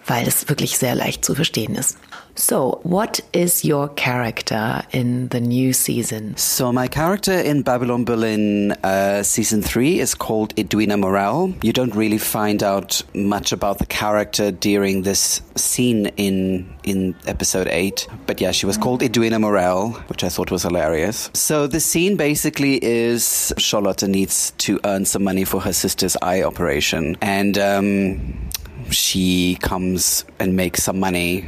weil 0.05 0.28
es 0.28 0.47
wirklich 0.49 0.78
sehr 0.78 0.95
leicht 0.95 1.25
zu 1.25 1.36
verstehen 1.36 1.75
ist. 1.75 1.97
So, 2.38 2.79
what 2.83 3.19
is 3.33 3.65
your 3.65 3.89
character 3.89 4.83
in 4.91 5.29
the 5.29 5.41
new 5.41 5.73
season? 5.73 6.38
So, 6.38 6.71
my 6.71 6.88
character 6.88 7.31
in 7.31 7.63
Babylon 7.63 8.05
Berlin 8.05 8.73
uh, 8.83 9.23
season 9.23 9.63
three 9.63 9.99
is 9.99 10.13
called 10.13 10.53
Edwina 10.57 10.97
Morel. 10.97 11.51
You 11.63 11.73
don't 11.73 11.95
really 11.95 12.19
find 12.19 12.61
out 12.61 13.01
much 13.15 13.51
about 13.51 13.79
the 13.79 13.88
character 13.88 14.51
during 14.51 15.01
this 15.01 15.41
scene 15.55 16.07
in 16.15 16.71
in 16.83 17.15
episode 17.25 17.67
eight, 17.69 18.07
but 18.27 18.39
yeah, 18.39 18.51
she 18.51 18.67
was 18.67 18.77
called 18.77 19.01
Edwina 19.01 19.39
Morel, 19.39 19.93
which 20.07 20.23
I 20.23 20.29
thought 20.29 20.51
was 20.51 20.61
hilarious. 20.61 21.31
So, 21.33 21.65
the 21.65 21.79
scene 21.79 22.17
basically 22.17 22.77
is 22.83 23.51
Charlotte 23.57 24.03
needs 24.03 24.51
to 24.59 24.79
earn 24.83 25.05
some 25.05 25.23
money 25.23 25.43
for 25.43 25.59
her 25.61 25.73
sister's 25.73 26.15
eye 26.21 26.43
operation, 26.43 27.17
and 27.19 27.57
um, 27.57 28.47
she 28.91 29.57
comes 29.61 30.23
and 30.39 30.55
makes 30.55 30.83
some 30.83 30.99
money 30.99 31.45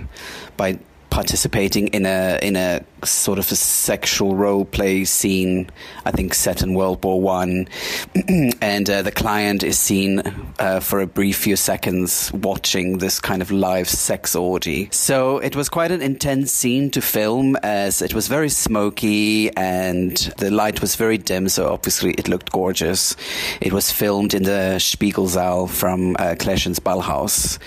by 0.60 0.78
participating 1.10 1.88
in 1.88 2.06
a 2.06 2.38
in 2.44 2.56
a 2.56 2.82
sort 3.04 3.40
of 3.40 3.52
a 3.52 3.56
sexual 3.56 4.36
role 4.36 4.66
play 4.66 5.06
scene. 5.06 5.70
I 6.06 6.12
think 6.12 6.34
set 6.34 6.62
in 6.62 6.74
World 6.74 7.04
War 7.04 7.22
One, 7.22 7.68
and 8.62 8.90
uh, 8.90 9.02
the 9.02 9.12
client 9.12 9.64
is 9.64 9.80
seen 9.80 10.22
uh, 10.60 10.80
for 10.80 11.00
a 11.00 11.08
brief 11.08 11.38
few 11.38 11.56
seconds 11.56 12.32
watching 12.34 12.98
this 12.98 13.20
kind 13.20 13.42
of 13.42 13.52
live 13.52 13.90
sex 13.90 14.36
orgy. 14.36 14.90
So 14.92 15.38
it 15.40 15.56
was 15.56 15.70
quite 15.70 15.92
an 15.92 16.02
intense 16.02 16.52
scene 16.52 16.92
to 16.92 17.02
film, 17.02 17.56
as 17.64 18.02
it 18.02 18.14
was 18.14 18.28
very 18.28 18.50
smoky 18.50 19.56
and 19.56 20.18
the 20.38 20.52
light 20.52 20.82
was 20.82 20.96
very 20.96 21.18
dim. 21.18 21.50
So 21.50 21.72
obviously 21.72 22.12
it 22.12 22.28
looked 22.28 22.52
gorgeous. 22.52 23.16
It 23.62 23.74
was 23.74 23.92
filmed 23.92 24.34
in 24.34 24.44
the 24.44 24.78
Spiegelsaal 24.80 25.70
from 25.70 26.16
uh, 26.18 26.36
Kleschen's 26.38 26.80
Ballhaus, 26.80 27.58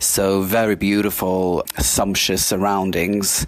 so 0.00 0.42
very 0.42 0.74
beautiful, 0.74 1.64
sumptuous 1.78 2.44
surroundings. 2.44 3.46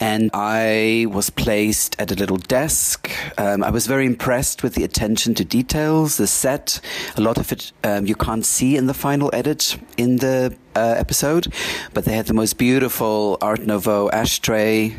And 0.00 0.30
I 0.34 0.71
was 1.06 1.30
placed 1.30 1.96
at 1.98 2.10
a 2.10 2.14
little 2.14 2.36
desk. 2.36 3.10
Um, 3.38 3.62
I 3.62 3.70
was 3.70 3.86
very 3.86 4.06
impressed 4.06 4.62
with 4.62 4.74
the 4.74 4.84
attention 4.84 5.34
to 5.34 5.44
details, 5.44 6.16
the 6.16 6.26
set. 6.26 6.80
A 7.16 7.20
lot 7.20 7.38
of 7.38 7.52
it 7.52 7.72
um, 7.84 8.06
you 8.06 8.14
can't 8.14 8.44
see 8.44 8.76
in 8.76 8.86
the 8.86 8.94
final 8.94 9.30
edit 9.32 9.76
in 9.96 10.16
the 10.16 10.56
uh, 10.74 10.94
episode, 10.96 11.52
but 11.94 12.04
they 12.04 12.14
had 12.14 12.26
the 12.26 12.34
most 12.34 12.58
beautiful 12.58 13.38
Art 13.40 13.60
Nouveau 13.60 14.08
ashtray 14.10 14.96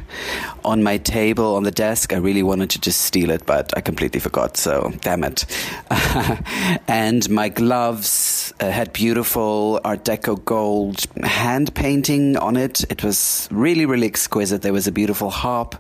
on 0.63 0.84
my 0.84 0.97
table 0.97 1.55
on 1.55 1.63
the 1.63 1.71
desk. 1.71 2.13
I 2.13 2.17
really 2.17 2.43
wanted 2.43 2.69
to 2.71 2.82
just 2.82 3.01
steal 3.01 3.30
it, 3.30 3.45
but 3.45 3.76
I 3.78 3.82
completely 3.82 4.19
forgot, 4.19 4.57
so 4.57 4.93
damn 5.01 5.24
it. 5.24 5.45
and 6.88 7.30
my 7.30 7.49
gloves 7.49 8.53
uh, 8.59 8.69
had 8.69 8.93
beautiful 8.93 9.80
Art 9.84 10.05
Deco 10.05 10.43
gold 10.43 11.05
hand 11.24 11.74
painting 11.74 12.38
on 12.38 12.57
it. 12.57 12.84
It 12.89 13.03
was 13.03 13.47
really, 13.51 13.86
really 13.86 14.07
exquisite. 14.07 14.61
There 14.61 14.74
was 14.74 14.88
a 14.88 14.91
beautiful 14.91 15.30
harp 15.30 15.76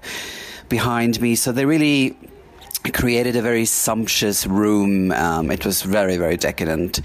behind 0.69 1.21
me, 1.21 1.35
so 1.35 1.51
they 1.51 1.65
really 1.65 2.17
created 2.91 3.35
a 3.35 3.41
very 3.41 3.65
sumptuous 3.65 4.45
room. 4.45 5.11
Um, 5.11 5.51
it 5.51 5.65
was 5.65 5.81
very, 5.81 6.17
very 6.17 6.37
decadent. 6.37 7.01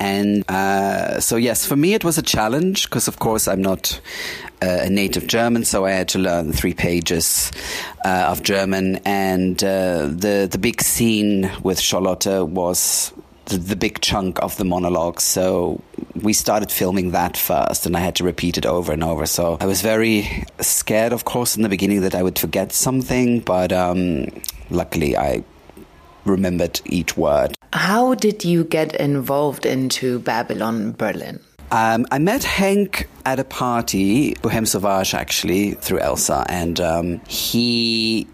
And 0.00 0.44
uh, 0.50 1.20
so, 1.20 1.36
yes, 1.36 1.64
for 1.64 1.76
me, 1.76 1.94
it 1.94 2.04
was 2.04 2.18
a 2.18 2.22
challenge 2.22 2.84
because, 2.88 3.06
of 3.06 3.18
course, 3.18 3.46
I'm 3.46 3.62
not 3.62 4.00
uh, 4.62 4.78
a 4.82 4.90
native 4.90 5.26
German, 5.26 5.64
so 5.64 5.84
I 5.84 5.92
had 5.92 6.08
to 6.08 6.18
learn 6.18 6.52
three 6.52 6.74
pages 6.74 7.52
uh, 8.04 8.26
of 8.28 8.42
German. 8.42 8.96
And 9.04 9.62
uh, 9.62 10.06
the, 10.06 10.48
the 10.50 10.58
big 10.58 10.82
scene 10.82 11.50
with 11.62 11.78
Charlotte 11.80 12.26
was 12.26 13.12
the, 13.46 13.58
the, 13.58 13.76
big 13.76 14.00
chunk 14.00 14.42
of 14.42 14.56
the 14.56 14.64
monologue. 14.64 15.20
So 15.20 15.80
we 16.20 16.32
started 16.32 16.70
filming 16.70 17.12
that 17.12 17.36
first, 17.36 17.86
and 17.86 17.96
I 17.96 18.00
had 18.00 18.16
to 18.16 18.24
repeat 18.24 18.58
it 18.58 18.66
over 18.66 18.92
and 18.92 19.02
over. 19.04 19.26
So 19.26 19.58
I 19.60 19.66
was 19.66 19.82
very 19.82 20.44
scared, 20.60 21.12
of 21.12 21.24
course, 21.24 21.56
in 21.56 21.62
the 21.62 21.68
beginning 21.68 22.00
that 22.02 22.14
I 22.14 22.22
would 22.22 22.38
forget 22.38 22.72
something, 22.72 23.40
but 23.40 23.72
um, 23.72 24.26
luckily 24.72 25.16
I 25.16 25.44
remembered 26.24 26.80
each 26.84 27.16
word. 27.16 27.54
How 27.72 28.14
did 28.14 28.44
you 28.44 28.64
get 28.64 28.94
involved 28.96 29.66
into 29.66 30.18
Babylon 30.20 30.92
Berlin? 30.92 31.40
Um, 31.70 32.06
I 32.10 32.18
met 32.18 32.44
Hank 32.44 33.08
at 33.24 33.38
a 33.38 33.44
party, 33.44 34.34
Bohem 34.34 34.66
Sauvage 34.66 35.14
actually, 35.14 35.72
through 35.72 36.00
Elsa, 36.00 36.44
and 36.48 36.78
um, 36.80 37.20
he 37.26 38.26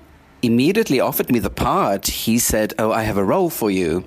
immediately 0.42 0.98
offered 0.98 1.30
me 1.30 1.38
the 1.38 1.50
part. 1.50 2.08
He 2.08 2.38
said, 2.38 2.74
Oh, 2.78 2.90
I 2.90 3.02
have 3.02 3.16
a 3.16 3.24
role 3.24 3.48
for 3.48 3.70
you. 3.70 4.04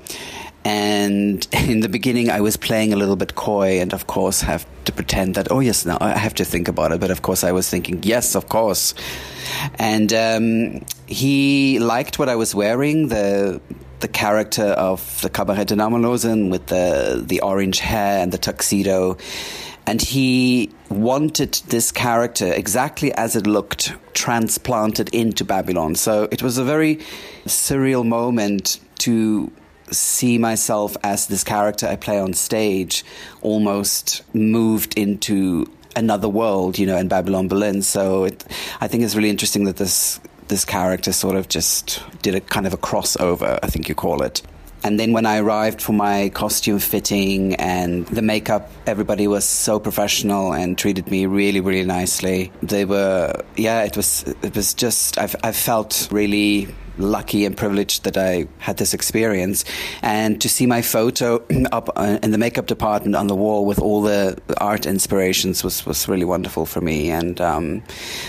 And 0.64 1.48
in 1.54 1.80
the 1.80 1.90
beginning, 1.90 2.30
I 2.30 2.42
was 2.42 2.58
playing 2.58 2.94
a 2.94 2.96
little 2.96 3.16
bit 3.16 3.36
coy 3.36 3.80
and, 3.80 3.94
of 3.94 4.08
course, 4.08 4.42
have 4.42 4.66
to 4.86 4.92
pretend 4.92 5.36
that, 5.36 5.52
oh, 5.52 5.60
yes, 5.60 5.86
now 5.86 5.98
I 6.02 6.18
have 6.18 6.36
to 6.36 6.46
think 6.46 6.68
about 6.68 6.92
it. 6.92 7.00
But 7.00 7.12
of 7.12 7.22
course, 7.22 7.44
I 7.44 7.52
was 7.52 7.70
thinking, 7.70 8.02
yes, 8.04 8.36
of 8.36 8.50
course. 8.50 8.94
And 9.76 10.14
um, 10.14 10.86
he 11.08 11.80
liked 11.80 12.20
what 12.20 12.30
I 12.30 12.36
was 12.36 12.54
wearing, 12.56 13.08
the 13.10 13.62
the 14.02 14.08
character 14.08 14.64
of 14.64 15.22
the 15.22 15.30
Cabaret 15.30 15.66
de 15.66 15.76
Namalosen 15.76 16.50
with 16.50 16.68
the, 16.68 17.24
the 17.26 17.40
orange 17.42 17.80
hair 17.80 18.20
and 18.20 18.32
the 18.34 18.38
tuxedo. 18.38 19.18
And 19.88 20.02
he 20.02 20.72
wanted 20.90 21.54
this 21.68 21.92
character 21.92 22.52
exactly 22.52 23.14
as 23.14 23.36
it 23.36 23.48
looked 23.48 23.94
transplanted 24.14 25.10
into 25.10 25.46
Babylon. 25.46 25.96
So 25.96 26.28
it 26.32 26.44
was 26.44 26.58
a 26.58 26.64
very 26.64 26.98
surreal 27.46 28.06
moment 28.06 28.80
to 29.00 29.52
see 29.92 30.38
myself 30.38 30.96
as 31.04 31.28
this 31.28 31.44
character 31.44 31.88
I 31.88 31.96
play 31.96 32.20
on 32.20 32.34
stage 32.34 33.04
almost 33.42 34.24
moved 34.34 34.98
into 34.98 35.66
another 35.96 36.30
world, 36.30 36.80
you 36.80 36.86
know, 36.86 36.98
in 36.98 37.08
Babylon 37.08 37.48
Berlin. 37.48 37.82
So 37.82 38.24
it, 38.26 38.44
I 38.80 38.88
think 38.88 39.04
it's 39.04 39.16
really 39.16 39.30
interesting 39.30 39.66
that 39.66 39.78
this 39.78 40.20
this 40.48 40.66
character 40.66 41.14
sort 41.14 41.38
of 41.38 41.48
just 41.48 42.04
did 42.22 42.36
a 42.36 42.42
kind 42.42 42.68
of 42.68 42.74
a 42.74 42.78
crossover, 42.78 43.58
I 43.64 43.68
think 43.68 43.88
you 43.88 43.96
call 43.96 44.22
it. 44.22 44.42
And 44.84 45.00
then 45.00 45.14
when 45.14 45.26
I 45.26 45.38
arrived 45.38 45.82
for 45.82 45.94
my 45.94 46.30
costume 46.30 46.80
fitting 46.80 47.56
and 47.56 48.06
the 48.08 48.22
makeup, 48.22 48.70
everybody 48.88 49.28
was 49.28 49.46
so 49.46 49.80
professional 49.80 50.54
and 50.54 50.78
treated 50.78 51.10
me 51.10 51.26
really, 51.28 51.62
really 51.62 51.86
nicely. 51.86 52.52
They 52.64 52.86
were, 52.86 53.44
yeah, 53.56 53.84
it 53.84 53.96
was, 53.96 54.24
it 54.42 54.56
was 54.56 54.74
just, 54.74 55.20
I, 55.20 55.30
I 55.44 55.52
felt 55.52 56.08
really 56.12 56.74
lucky 56.98 57.46
and 57.46 57.56
privileged 57.56 58.04
that 58.04 58.18
I 58.18 58.48
had 58.60 58.78
this 58.78 58.94
experience. 58.94 59.66
And 60.02 60.40
to 60.42 60.50
see 60.50 60.66
my 60.66 60.82
photo 60.82 61.44
up 61.72 61.90
uh, 61.96 62.20
in 62.22 62.32
the 62.32 62.38
makeup 62.38 62.68
department 62.68 63.16
on 63.16 63.28
the 63.28 63.36
wall 63.36 63.66
with 63.66 63.80
all 63.80 64.02
the 64.02 64.40
art 64.58 64.86
inspirations 64.86 65.64
was, 65.64 65.86
was 65.86 66.08
really 66.08 66.26
wonderful 66.26 66.66
for 66.66 66.82
me. 66.82 67.10
And 67.10 67.40
um, 67.42 67.84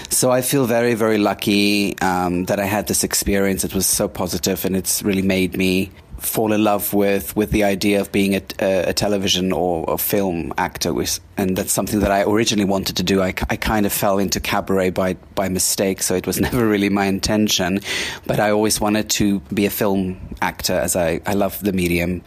so 0.08 0.30
I 0.30 0.42
feel 0.42 0.66
very, 0.66 0.94
very 0.94 1.18
lucky 1.18 1.98
um, 2.00 2.44
that 2.44 2.60
I 2.60 2.64
had 2.64 2.86
this 2.86 3.04
experience. 3.04 3.64
It 3.64 3.74
was 3.74 3.86
so 3.86 4.08
positive 4.08 4.64
and 4.64 4.76
it's 4.76 5.02
really 5.02 5.22
made 5.22 5.56
me 5.56 5.90
fall 6.22 6.52
in 6.52 6.64
love 6.64 6.94
with 6.94 7.34
with 7.36 7.50
the 7.50 7.64
idea 7.64 8.00
of 8.00 8.12
being 8.12 8.34
a, 8.34 8.42
a 8.60 8.92
television 8.92 9.52
or 9.52 9.84
a 9.88 9.98
film 9.98 10.52
actor, 10.58 10.94
and 11.36 11.56
that's 11.56 11.72
something 11.72 12.00
that 12.00 12.10
I 12.10 12.22
originally 12.22 12.64
wanted 12.64 12.96
to 12.96 13.02
do. 13.02 13.20
I, 13.20 13.34
I 13.50 13.56
kind 13.56 13.86
of 13.86 13.92
fell 13.92 14.18
into 14.18 14.40
cabaret 14.40 14.90
by 14.90 15.14
by 15.34 15.48
mistake, 15.48 16.02
so 16.02 16.14
it 16.14 16.26
was 16.26 16.40
never 16.48 16.66
really 16.66 16.88
my 16.88 17.06
intention. 17.06 17.80
But 18.26 18.40
I 18.40 18.50
always 18.50 18.80
wanted 18.80 19.10
to 19.10 19.40
be 19.52 19.66
a 19.66 19.70
film 19.70 20.36
actor, 20.40 20.74
as 20.74 20.96
I 20.96 21.20
I 21.26 21.34
love 21.34 21.62
the 21.62 21.72
medium, 21.72 22.22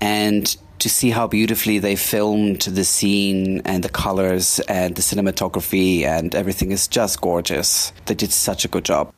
and 0.00 0.56
to 0.80 0.90
see 0.90 1.10
how 1.10 1.26
beautifully 1.26 1.78
they 1.78 1.96
filmed 1.96 2.60
the 2.60 2.84
scene 2.84 3.62
and 3.64 3.82
the 3.82 3.88
colors 3.88 4.60
and 4.68 4.94
the 4.96 5.02
cinematography 5.02 6.02
and 6.02 6.34
everything 6.34 6.72
is 6.72 6.88
just 6.88 7.22
gorgeous. 7.22 7.90
They 8.04 8.14
did 8.14 8.32
such 8.32 8.66
a 8.66 8.68
good 8.68 8.84
job. 8.84 9.12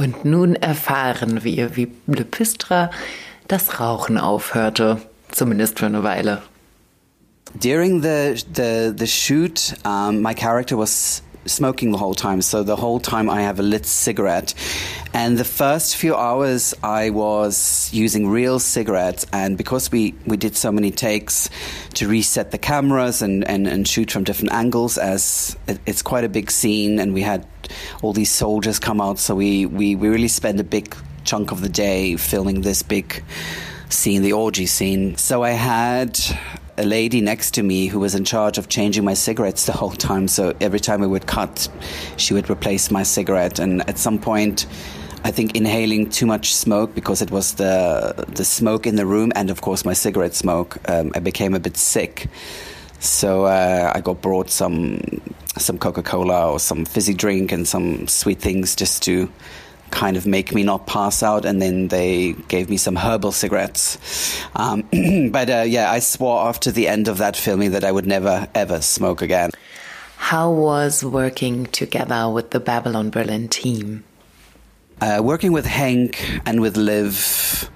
Und 0.00 0.24
nun 0.24 0.54
erfahren 0.54 1.44
wir, 1.44 1.76
wie 1.76 1.92
Lepystra 2.06 2.90
das 3.48 3.80
Rauchen 3.80 4.16
aufhörte, 4.16 4.96
zumindest 5.30 5.78
für 5.78 5.86
eine 5.86 6.02
Weile. 6.02 6.40
During 7.52 8.00
the 8.00 8.42
the 8.54 8.94
the 8.96 9.06
shoot, 9.06 9.74
um, 9.84 10.22
my 10.22 10.32
character 10.32 10.78
was 10.78 11.22
smoking 11.46 11.92
the 11.92 12.00
whole 12.00 12.14
time. 12.14 12.40
So 12.40 12.64
the 12.64 12.80
whole 12.80 12.98
time 12.98 13.28
I 13.28 13.42
have 13.42 13.60
a 13.60 13.62
lit 13.62 13.84
cigarette, 13.84 14.54
And 15.12 15.36
the 15.36 15.44
first 15.44 15.96
few 15.96 16.14
hours, 16.14 16.72
I 16.84 17.10
was 17.10 17.90
using 17.92 18.28
real 18.28 18.60
cigarettes, 18.60 19.26
and 19.32 19.58
because 19.58 19.90
we, 19.90 20.14
we 20.24 20.36
did 20.36 20.56
so 20.56 20.70
many 20.70 20.92
takes 20.92 21.50
to 21.94 22.06
reset 22.06 22.52
the 22.52 22.58
cameras 22.58 23.20
and, 23.20 23.44
and, 23.48 23.66
and 23.66 23.88
shoot 23.88 24.12
from 24.12 24.22
different 24.22 24.52
angles, 24.52 24.98
as 24.98 25.56
it, 25.66 25.80
it's 25.84 26.02
quite 26.02 26.22
a 26.22 26.28
big 26.28 26.52
scene, 26.52 27.00
and 27.00 27.12
we 27.12 27.22
had 27.22 27.44
all 28.02 28.12
these 28.12 28.30
soldiers 28.30 28.78
come 28.78 29.00
out, 29.00 29.18
so 29.18 29.34
we, 29.34 29.66
we, 29.66 29.94
we 29.94 30.08
really 30.08 30.28
spend 30.28 30.60
a 30.60 30.64
big 30.64 30.94
chunk 31.24 31.52
of 31.52 31.60
the 31.60 31.68
day 31.68 32.16
filming 32.16 32.62
this 32.62 32.82
big 32.82 33.22
scene, 33.88 34.22
the 34.22 34.32
orgy 34.32 34.66
scene. 34.66 35.16
So 35.16 35.42
I 35.42 35.50
had 35.50 36.18
a 36.78 36.84
lady 36.84 37.20
next 37.20 37.52
to 37.52 37.62
me 37.62 37.88
who 37.88 38.00
was 38.00 38.14
in 38.14 38.24
charge 38.24 38.56
of 38.56 38.68
changing 38.68 39.04
my 39.04 39.14
cigarettes 39.14 39.66
the 39.70 39.72
whole 39.72 39.90
time. 39.90 40.28
So 40.28 40.54
every 40.60 40.80
time 40.80 41.00
we 41.00 41.06
would 41.06 41.26
cut, 41.26 41.68
she 42.16 42.34
would 42.34 42.50
replace 42.50 42.90
my 42.90 43.02
cigarette. 43.02 43.58
And 43.58 43.88
at 43.88 43.98
some 43.98 44.18
point, 44.18 44.66
I 45.22 45.30
think 45.30 45.54
inhaling 45.54 46.08
too 46.08 46.26
much 46.26 46.54
smoke 46.54 46.94
because 46.94 47.20
it 47.20 47.30
was 47.30 47.54
the 47.54 48.24
the 48.28 48.44
smoke 48.44 48.86
in 48.86 48.96
the 48.96 49.04
room 49.04 49.32
and 49.34 49.50
of 49.50 49.60
course 49.60 49.84
my 49.84 49.92
cigarette 49.92 50.34
smoke. 50.34 50.78
Um, 50.88 51.12
I 51.14 51.18
became 51.18 51.54
a 51.54 51.60
bit 51.60 51.76
sick, 51.76 52.28
so 53.00 53.44
uh, 53.44 53.92
I 53.94 54.00
got 54.00 54.22
brought 54.22 54.48
some 54.48 55.20
some 55.58 55.78
Coca 55.78 56.02
Cola 56.02 56.52
or 56.52 56.60
some 56.60 56.84
fizzy 56.84 57.14
drink 57.14 57.52
and 57.52 57.66
some 57.66 58.06
sweet 58.06 58.40
things 58.40 58.76
just 58.76 59.02
to 59.04 59.30
kind 59.90 60.16
of 60.16 60.26
make 60.26 60.54
me 60.54 60.62
not 60.62 60.86
pass 60.86 61.22
out. 61.22 61.44
And 61.44 61.60
then 61.60 61.88
they 61.88 62.32
gave 62.48 62.70
me 62.70 62.76
some 62.76 62.96
herbal 62.96 63.32
cigarettes. 63.32 63.98
Um, 64.54 64.82
but 65.30 65.50
uh, 65.50 65.64
yeah, 65.66 65.90
I 65.90 65.98
swore 65.98 66.46
after 66.46 66.70
the 66.70 66.88
end 66.88 67.08
of 67.08 67.18
that 67.18 67.36
filming 67.36 67.72
that 67.72 67.84
I 67.84 67.92
would 67.92 68.06
never 68.06 68.48
ever 68.54 68.80
smoke 68.80 69.22
again. 69.22 69.50
How 70.16 70.50
was 70.50 71.02
working 71.02 71.66
together 71.66 72.28
with 72.28 72.50
the 72.50 72.60
Babylon 72.60 73.10
Berlin 73.10 73.48
team? 73.48 74.04
Uh, 75.00 75.20
working 75.22 75.50
with 75.50 75.64
Hank 75.64 76.40
and 76.44 76.60
with 76.60 76.76
Liv, 76.76 77.70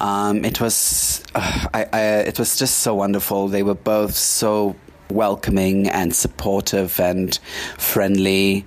um, 0.00 0.44
it 0.44 0.60
was 0.60 1.22
uh, 1.36 1.68
I, 1.72 1.86
I, 1.92 2.00
it 2.26 2.38
was 2.38 2.58
just 2.58 2.78
so 2.78 2.96
wonderful. 2.96 3.46
They 3.46 3.62
were 3.62 3.76
both 3.76 4.14
so 4.14 4.74
welcoming 5.14 5.88
and 5.88 6.14
supportive 6.14 7.00
and 7.00 7.38
friendly. 7.78 8.66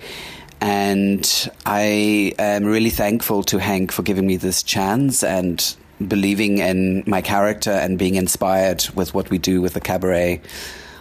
And 0.59 1.51
I 1.65 2.33
am 2.39 2.65
really 2.65 2.89
thankful 2.89 3.43
to 3.43 3.59
Hank 3.59 3.91
for 3.91 4.01
giving 4.01 4.25
me 4.25 4.37
this 4.37 4.63
chance 4.63 5.23
and 5.23 5.75
believing 6.05 6.59
in 6.59 7.03
my 7.05 7.21
character 7.21 7.71
and 7.71 7.97
being 7.97 8.15
inspired 8.15 8.87
with 8.95 9.13
what 9.13 9.29
we 9.29 9.37
do 9.37 9.61
with 9.61 9.73
the 9.73 9.81
cabaret 9.81 10.41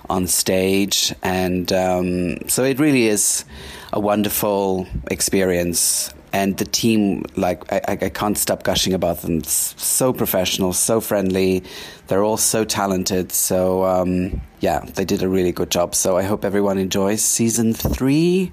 on 0.09 0.27
stage. 0.27 1.15
And 1.23 1.73
um, 1.73 2.49
so 2.49 2.65
it 2.65 2.79
really 2.79 3.07
is 3.07 3.45
a 3.93 4.01
wonderful 4.01 4.87
experience. 5.11 6.13
And 6.33 6.57
the 6.59 6.65
team, 6.65 7.25
like, 7.37 7.73
I, 7.73 7.81
I 7.89 8.09
can't 8.11 8.37
stop 8.37 8.63
gushing 8.63 8.93
about 8.93 9.23
them. 9.23 9.39
It's 9.39 9.75
so 9.83 10.13
professional, 10.13 10.73
so 10.73 11.01
friendly. 11.01 11.63
They're 12.09 12.23
all 12.23 12.37
so 12.37 12.65
talented. 12.65 13.33
So, 13.33 13.85
um, 13.85 14.41
yeah, 14.61 14.81
they 14.81 15.05
did 15.05 15.23
a 15.23 15.29
really 15.29 15.53
good 15.53 15.71
job. 15.71 15.95
So 15.95 16.17
I 16.19 16.23
hope 16.23 16.45
everyone 16.45 16.79
enjoys 16.79 17.23
season 17.23 17.73
three. 17.73 18.53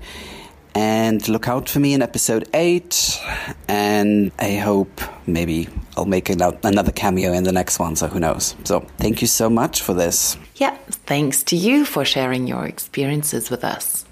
And 0.75 1.27
look 1.27 1.47
out 1.47 1.69
for 1.69 1.79
me 1.79 1.93
in 1.93 2.01
episode 2.01 2.47
eight. 2.53 3.19
And 3.67 4.31
I 4.39 4.55
hope 4.55 5.01
maybe 5.27 5.67
I'll 5.95 6.05
make 6.05 6.29
another 6.29 6.91
cameo 6.91 7.33
in 7.33 7.43
the 7.43 7.51
next 7.51 7.79
one. 7.79 7.95
So 7.95 8.07
who 8.07 8.19
knows? 8.19 8.55
So 8.63 8.81
thank 8.97 9.21
you 9.21 9.27
so 9.27 9.49
much 9.49 9.81
for 9.81 9.93
this. 9.93 10.37
Yeah, 10.55 10.75
thanks 11.05 11.43
to 11.45 11.55
you 11.55 11.85
for 11.85 12.05
sharing 12.05 12.47
your 12.47 12.65
experiences 12.65 13.49
with 13.49 13.63
us. 13.63 14.05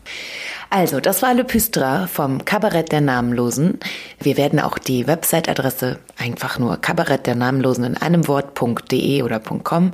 Also, 0.73 1.01
das 1.01 1.21
war 1.21 1.34
Le 1.34 1.43
Püstra 1.43 2.07
vom 2.07 2.45
Kabarett 2.45 2.93
der 2.93 3.01
Namenlosen. 3.01 3.77
Wir 4.21 4.38
werden 4.38 4.61
auch 4.61 4.77
die 4.77 5.05
Website-Adresse 5.05 5.99
einfach 6.17 6.59
nur 6.59 6.77
Kabarett 6.77 7.27
der 7.27 7.36
Namenlosen 7.36 7.84
in 7.84 7.97
einem 7.97 8.25
Wort.de 8.29 9.21
oder 9.21 9.41
.com 9.41 9.91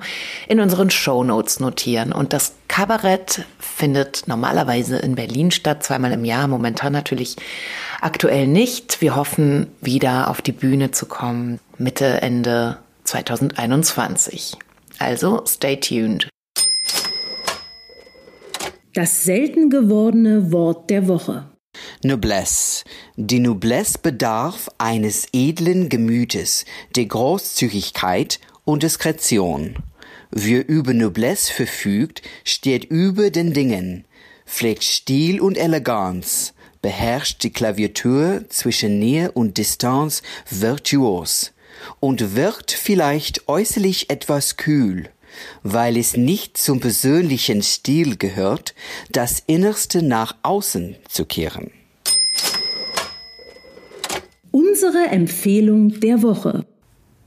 in 0.47 0.59
unseren 0.59 0.91
Show 0.91 1.23
Notes 1.23 1.59
notieren. 1.59 2.11
Und 2.11 2.31
das 2.31 2.53
Kabarett 2.67 3.43
findet 3.57 4.27
normalerweise 4.27 4.97
in 4.97 5.15
Berlin 5.15 5.49
statt, 5.49 5.83
zweimal 5.83 6.11
im 6.11 6.23
Jahr, 6.23 6.47
momentan 6.47 6.93
natürlich 6.93 7.37
aktuell 7.99 8.45
nicht. 8.45 9.01
Wir 9.01 9.15
hoffen, 9.15 9.71
wieder 9.81 10.29
auf 10.29 10.43
die 10.43 10.51
Bühne 10.51 10.91
zu 10.91 11.07
kommen, 11.07 11.59
Mitte, 11.79 12.23
Ende 12.23 12.79
2021. 13.03 14.53
Also, 14.97 15.43
stay 15.45 15.79
tuned. 15.79 16.27
Das 18.95 19.23
selten 19.23 19.69
gewordene 19.69 20.51
Wort 20.51 20.89
der 20.89 21.07
Woche. 21.07 21.51
Noblesse. 22.03 22.83
Die 23.15 23.39
Noblesse 23.39 23.99
bedarf 24.01 24.69
eines 24.79 25.27
edlen 25.33 25.89
Gemütes, 25.89 26.65
der 26.95 27.05
Großzügigkeit 27.05 28.39
und 28.65 28.81
Diskretion. 28.81 29.75
Wer 30.31 30.67
über 30.67 30.95
Noblesse 30.95 31.53
verfügt, 31.53 32.23
steht 32.43 32.85
über 32.85 33.29
den 33.29 33.53
Dingen, 33.53 34.05
pflegt 34.47 34.83
Stil 34.83 35.39
und 35.39 35.59
Eleganz, 35.59 36.55
beherrscht 36.81 37.43
die 37.43 37.51
Klaviatur 37.51 38.45
zwischen 38.49 38.97
Nähe 38.97 39.31
und 39.31 39.59
Distanz 39.59 40.23
virtuos 40.49 41.53
und 41.99 42.35
wird 42.35 42.71
vielleicht 42.71 43.47
äußerlich 43.47 44.09
etwas 44.09 44.57
kühl 44.57 45.09
weil 45.63 45.97
es 45.97 46.17
nicht 46.17 46.57
zum 46.57 46.79
persönlichen 46.79 47.61
Stil 47.61 48.17
gehört, 48.17 48.73
das 49.11 49.43
Innerste 49.45 50.01
nach 50.03 50.35
außen 50.43 50.95
zu 51.07 51.25
kehren. 51.25 51.71
Unsere 54.51 55.07
Empfehlung 55.09 55.99
der 55.99 56.23
Woche. 56.23 56.65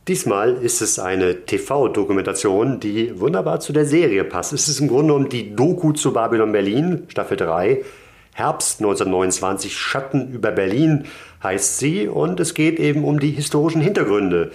Diesmal 0.08 0.54
ist 0.54 0.80
es 0.80 0.98
eine 0.98 1.44
TV-Dokumentation, 1.44 2.80
die 2.80 3.20
wunderbar 3.20 3.60
zu 3.60 3.72
der 3.72 3.84
Serie 3.84 4.24
passt. 4.24 4.52
Es 4.52 4.66
ist 4.66 4.80
im 4.80 4.88
Grunde 4.88 5.12
genommen 5.12 5.28
die 5.28 5.54
Doku 5.54 5.92
zu 5.92 6.12
Babylon 6.12 6.50
Berlin, 6.50 7.04
Staffel 7.08 7.36
3. 7.36 7.84
Herbst 8.32 8.80
1929, 8.80 9.76
Schatten 9.76 10.32
über 10.32 10.50
Berlin 10.50 11.04
heißt 11.42 11.78
sie 11.78 12.08
und 12.08 12.40
es 12.40 12.54
geht 12.54 12.78
eben 12.78 13.04
um 13.04 13.20
die 13.20 13.30
historischen 13.30 13.80
Hintergründe 13.80 14.50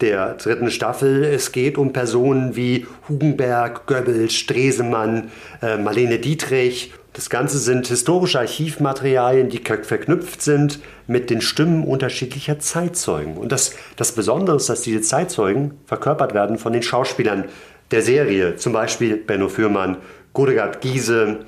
der 0.00 0.34
dritten 0.34 0.70
Staffel. 0.70 1.24
Es 1.24 1.52
geht 1.52 1.76
um 1.78 1.92
Personen 1.92 2.56
wie 2.56 2.86
Hugenberg, 3.08 3.86
Goebbels, 3.86 4.34
Stresemann, 4.34 5.30
äh, 5.62 5.76
Marlene 5.76 6.18
Dietrich. 6.18 6.92
Das 7.12 7.30
Ganze 7.30 7.58
sind 7.58 7.88
historische 7.88 8.38
Archivmaterialien, 8.38 9.48
die 9.48 9.58
verknüpft 9.58 10.40
sind 10.40 10.78
mit 11.08 11.30
den 11.30 11.40
Stimmen 11.40 11.82
unterschiedlicher 11.82 12.60
Zeitzeugen. 12.60 13.36
Und 13.36 13.50
das, 13.50 13.74
das 13.96 14.12
Besondere 14.12 14.56
ist, 14.56 14.68
dass 14.68 14.82
diese 14.82 15.00
Zeitzeugen 15.00 15.72
verkörpert 15.86 16.32
werden 16.32 16.58
von 16.58 16.72
den 16.72 16.82
Schauspielern 16.82 17.46
der 17.90 18.02
Serie. 18.02 18.56
Zum 18.56 18.72
Beispiel 18.72 19.16
Benno 19.16 19.48
Fürmann, 19.48 19.96
Godegard 20.32 20.80
Giese, 20.80 21.40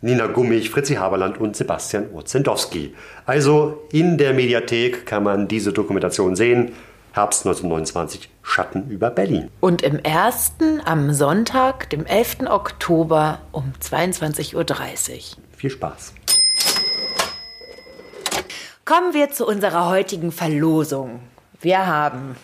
Nina 0.00 0.26
Gummich, 0.26 0.70
Fritzi 0.70 0.94
Haberland 0.94 1.40
und 1.40 1.56
Sebastian 1.56 2.10
Urzendowski. 2.12 2.94
Also 3.26 3.82
in 3.90 4.16
der 4.16 4.32
Mediathek 4.32 5.06
kann 5.06 5.24
man 5.24 5.48
diese 5.48 5.72
Dokumentation 5.72 6.36
sehen. 6.36 6.72
Herbst 7.12 7.44
1929 7.46 8.30
Schatten 8.42 8.88
über 8.90 9.10
Berlin. 9.10 9.50
Und 9.60 9.82
im 9.82 9.98
ersten 9.98 10.80
am 10.84 11.12
Sonntag, 11.12 11.90
dem 11.90 12.06
11. 12.06 12.48
Oktober 12.48 13.40
um 13.50 13.72
22.30 13.82 14.54
Uhr. 14.54 15.42
Viel 15.56 15.70
Spaß. 15.70 16.14
Kommen 18.84 19.14
wir 19.14 19.30
zu 19.30 19.46
unserer 19.46 19.88
heutigen 19.88 20.30
Verlosung. 20.30 21.20
Wir 21.60 21.86
haben 21.86 22.36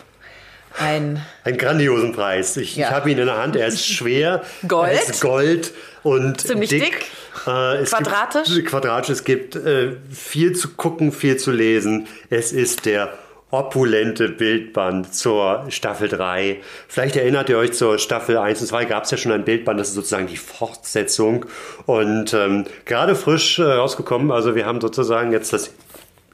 ein 0.77 1.21
einen 1.45 1.57
grandiosen 1.57 2.11
Preis. 2.11 2.57
Ich, 2.57 2.75
ja. 2.75 2.89
ich 2.89 2.93
habe 2.93 3.09
ihn 3.09 3.17
in 3.17 3.27
der 3.27 3.37
Hand. 3.37 3.55
Er 3.55 3.67
ist 3.67 3.85
schwer. 3.87 4.43
Gold. 4.67 4.91
Er 4.91 5.01
ist 5.01 5.21
Gold 5.21 5.73
und 6.03 6.41
ziemlich 6.41 6.69
dick. 6.69 6.83
dick. 6.83 7.05
Äh, 7.45 7.83
quadratisch. 7.83 8.55
Gibt, 8.55 8.67
quadratisch. 8.69 9.09
Es 9.09 9.23
gibt 9.23 9.55
äh, 9.55 9.95
viel 10.11 10.53
zu 10.53 10.69
gucken, 10.69 11.11
viel 11.11 11.37
zu 11.37 11.51
lesen. 11.51 12.07
Es 12.29 12.51
ist 12.51 12.85
der 12.85 13.13
opulente 13.51 14.27
Bildband 14.27 15.13
zur 15.13 15.65
Staffel 15.69 16.09
3. 16.09 16.59
Vielleicht 16.87 17.15
erinnert 17.15 17.47
ihr 17.49 17.57
euch 17.57 17.73
zur 17.73 17.99
Staffel 17.99 18.37
1 18.37 18.61
und 18.61 18.67
2 18.67 18.85
gab 18.85 19.03
es 19.03 19.11
ja 19.11 19.17
schon 19.17 19.31
ein 19.31 19.45
Bildband, 19.45 19.79
das 19.79 19.89
ist 19.89 19.95
sozusagen 19.95 20.27
die 20.27 20.37
Fortsetzung 20.37 21.45
und 21.85 22.33
ähm, 22.33 22.65
gerade 22.85 23.15
frisch 23.15 23.59
äh, 23.59 23.63
rausgekommen. 23.63 24.31
Also 24.31 24.55
wir 24.55 24.65
haben 24.65 24.81
sozusagen 24.81 25.31
jetzt 25.31 25.53
das 25.53 25.71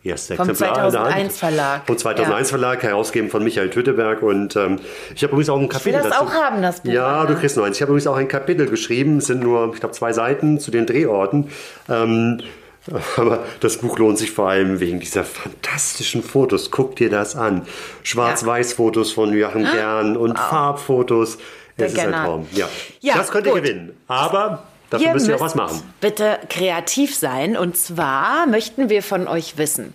erste 0.04 0.36
Vom 0.36 0.50
Exemplar 0.50 0.90
2001 0.90 1.38
Verlag. 1.40 1.82
Vom 1.88 1.98
2001 1.98 2.48
ja. 2.48 2.58
Verlag, 2.58 2.84
herausgegeben 2.84 3.30
von 3.30 3.44
Michael 3.44 3.70
Töteberg. 3.70 4.22
Und 4.24 4.56
ähm, 4.56 4.80
ich 5.16 5.24
habe 5.24 5.32
übrigens 5.34 5.50
auch 5.50 5.60
ein 5.60 5.70
Kapitel 5.70 5.90
Ich 6.00 6.04
will 6.04 6.10
das 6.10 6.20
dazu. 6.20 6.32
auch 6.32 6.34
haben, 6.34 6.62
das 6.62 6.82
Buch. 6.82 6.92
Ja, 6.92 7.26
du 7.26 7.36
kriegst 7.36 7.58
noch 7.58 7.64
eins. 7.66 7.78
Ich 7.78 7.82
habe 7.82 7.92
übrigens 7.92 8.08
auch 8.08 8.16
ein 8.18 8.28
Kapitel 8.28 8.68
geschrieben. 8.68 9.18
Es 9.18 9.28
sind 9.28 9.42
nur, 9.42 9.72
ich 9.74 9.80
glaube, 9.80 9.94
zwei 9.96 10.14
Seiten 10.14 10.60
zu 10.60 10.72
den 10.72 10.86
Drehorten. 10.86 11.50
Ähm, 11.90 12.42
aber 13.18 13.44
das 13.60 13.78
Buch 13.78 14.00
lohnt 14.00 14.18
sich 14.18 14.32
vor 14.32 14.50
allem 14.50 14.80
wegen 14.80 15.00
dieser 15.00 15.24
fantastischen 15.24 16.24
Fotos. 16.24 16.72
Guck 16.72 16.96
dir 16.96 17.10
das 17.10 17.36
an. 17.36 17.64
Schwarz-Weiß-Fotos 18.04 19.12
von 19.12 19.34
Joachim 19.34 19.66
Ah, 19.66 19.72
Gern 19.72 20.18
und 20.18 20.32
wow. 20.38 20.50
Farbfotos. 20.50 21.38
Der 21.78 21.88
Es 21.88 21.94
ist 21.94 22.00
ein. 22.00 22.12
Traum. 22.12 22.48
Ja. 22.54 22.68
Ja, 23.00 23.16
das 23.18 23.30
könnt 23.32 23.46
ihr 23.48 23.54
gut. 23.54 23.64
gewinnen. 23.64 23.96
Aber 24.08 24.64
dafür 24.92 25.08
Ihr 25.08 25.14
müsst 25.14 25.28
ihr 25.28 25.36
auch 25.36 25.42
was 25.42 25.56
machen. 25.56 25.82
Bitte 26.00 26.38
kreativ 26.50 27.16
sein. 27.16 27.58
Und 27.58 27.78
zwar 27.78 28.46
möchten 28.46 28.90
wir 28.90 29.02
von 29.02 29.28
euch 29.28 29.58
wissen, 29.58 29.94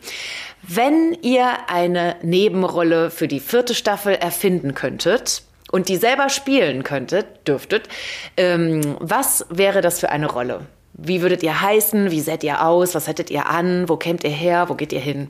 Wenn 0.69 1.17
ihr 1.23 1.49
eine 1.69 2.17
Nebenrolle 2.23 3.11
für 3.11 3.29
die 3.29 3.39
vierte 3.39 3.75
Staffel 3.75 4.15
erfinden 4.15 4.75
könntet 4.75 5.43
und 5.71 5.89
die 5.89 5.97
selber 5.97 6.29
spielen 6.29 6.83
könntet, 6.83 7.47
dürftet, 7.47 7.89
ähm, 8.37 8.97
was 8.99 9.47
wäre 9.49 9.81
das 9.81 10.01
für 10.01 10.11
eine 10.11 10.27
Rolle? 10.27 10.63
Wie 10.99 11.21
würdet 11.21 11.43
ihr 11.43 11.61
heißen? 11.61 12.11
Wie 12.11 12.21
seht 12.21 12.43
ihr 12.43 12.65
aus? 12.65 12.95
Was 12.95 13.07
hättet 13.07 13.31
ihr 13.31 13.47
an? 13.47 13.87
Wo 13.89 13.99
kämt 13.99 14.25
ihr 14.25 14.31
her? 14.31 14.71
Wo 14.71 14.75
geht 14.75 14.95
ihr 14.95 15.01
hin? 15.01 15.29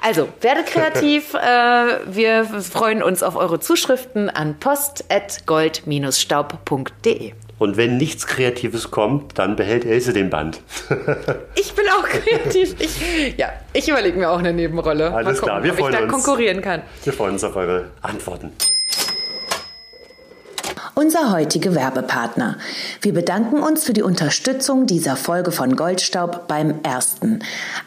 Also, 0.00 0.28
werdet 0.40 0.66
kreativ. 0.66 1.34
äh, 1.42 1.98
wir 2.06 2.44
freuen 2.44 3.02
uns 3.02 3.24
auf 3.24 3.34
eure 3.34 3.58
Zuschriften 3.58 4.30
an 4.30 4.60
post.gold-staub.de. 4.60 7.32
Und 7.60 7.76
wenn 7.76 7.98
nichts 7.98 8.26
Kreatives 8.26 8.90
kommt, 8.90 9.38
dann 9.38 9.54
behält 9.54 9.84
Else 9.84 10.14
den 10.14 10.30
Band. 10.30 10.60
Ich 11.54 11.74
bin 11.74 11.84
auch 11.88 12.04
kreativ. 12.04 12.74
Ich, 12.78 13.36
ja, 13.36 13.48
ich 13.74 13.88
überlege 13.88 14.18
mir 14.18 14.30
auch 14.30 14.38
eine 14.38 14.52
Nebenrolle. 14.52 15.12
Alles 15.12 15.40
gucken, 15.40 15.48
klar, 15.54 15.62
wir 15.62 15.72
ob 15.72 15.78
freuen 15.78 15.92
ich 15.92 15.98
da 15.98 16.04
uns. 16.04 16.12
konkurrieren 16.12 16.62
kann. 16.62 16.82
Wir 17.04 17.12
freuen 17.12 17.32
uns 17.34 17.44
auf 17.44 17.54
eure 17.56 17.90
Antworten. 18.00 18.50
Unser 21.00 21.32
heutiger 21.32 21.74
Werbepartner. 21.74 22.58
Wir 23.00 23.14
bedanken 23.14 23.62
uns 23.62 23.84
für 23.84 23.94
die 23.94 24.02
Unterstützung 24.02 24.84
dieser 24.84 25.16
Folge 25.16 25.50
von 25.50 25.74
Goldstaub 25.74 26.46
beim 26.46 26.82
ersten. 26.82 27.38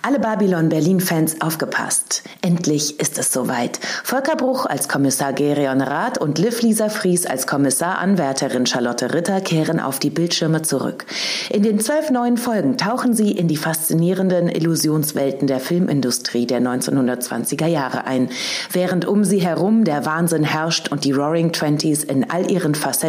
Alle 0.01 0.17
Babylon 0.17 0.69
Berlin-Fans 0.69 1.39
aufgepasst. 1.39 2.23
Endlich 2.41 2.99
ist 2.99 3.19
es 3.19 3.31
soweit. 3.31 3.79
Volker 4.03 4.35
Bruch 4.35 4.65
als 4.65 4.89
Kommissar 4.89 5.31
Gerion 5.31 5.81
Rath 5.81 6.17
und 6.17 6.39
Liv 6.39 6.63
Lisa 6.63 6.89
Fries 6.89 7.27
als 7.27 7.45
Kommissaranwärterin 7.45 8.65
Charlotte 8.65 9.13
Ritter 9.13 9.41
kehren 9.41 9.79
auf 9.79 9.99
die 9.99 10.09
Bildschirme 10.09 10.63
zurück. 10.63 11.05
In 11.51 11.61
den 11.61 11.79
zwölf 11.79 12.09
neuen 12.09 12.37
Folgen 12.37 12.77
tauchen 12.79 13.13
sie 13.13 13.29
in 13.29 13.47
die 13.47 13.57
faszinierenden 13.57 14.49
Illusionswelten 14.49 15.45
der 15.45 15.59
Filmindustrie 15.59 16.47
der 16.47 16.61
1920er 16.61 17.67
Jahre 17.67 18.05
ein, 18.05 18.29
während 18.71 19.05
um 19.05 19.23
sie 19.23 19.39
herum 19.39 19.83
der 19.83 20.07
Wahnsinn 20.07 20.43
herrscht 20.43 20.91
und 20.91 21.03
die 21.05 21.11
Roaring 21.11 21.51
Twenties 21.51 22.03
in 22.03 22.31
all 22.31 22.49
ihren 22.49 22.73
Facetten 22.73 23.02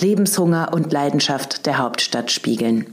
Lebenshunger 0.00 0.72
und 0.72 0.92
Leidenschaft 0.92 1.66
der 1.66 1.78
Hauptstadt 1.78 2.30
spiegeln. 2.30 2.86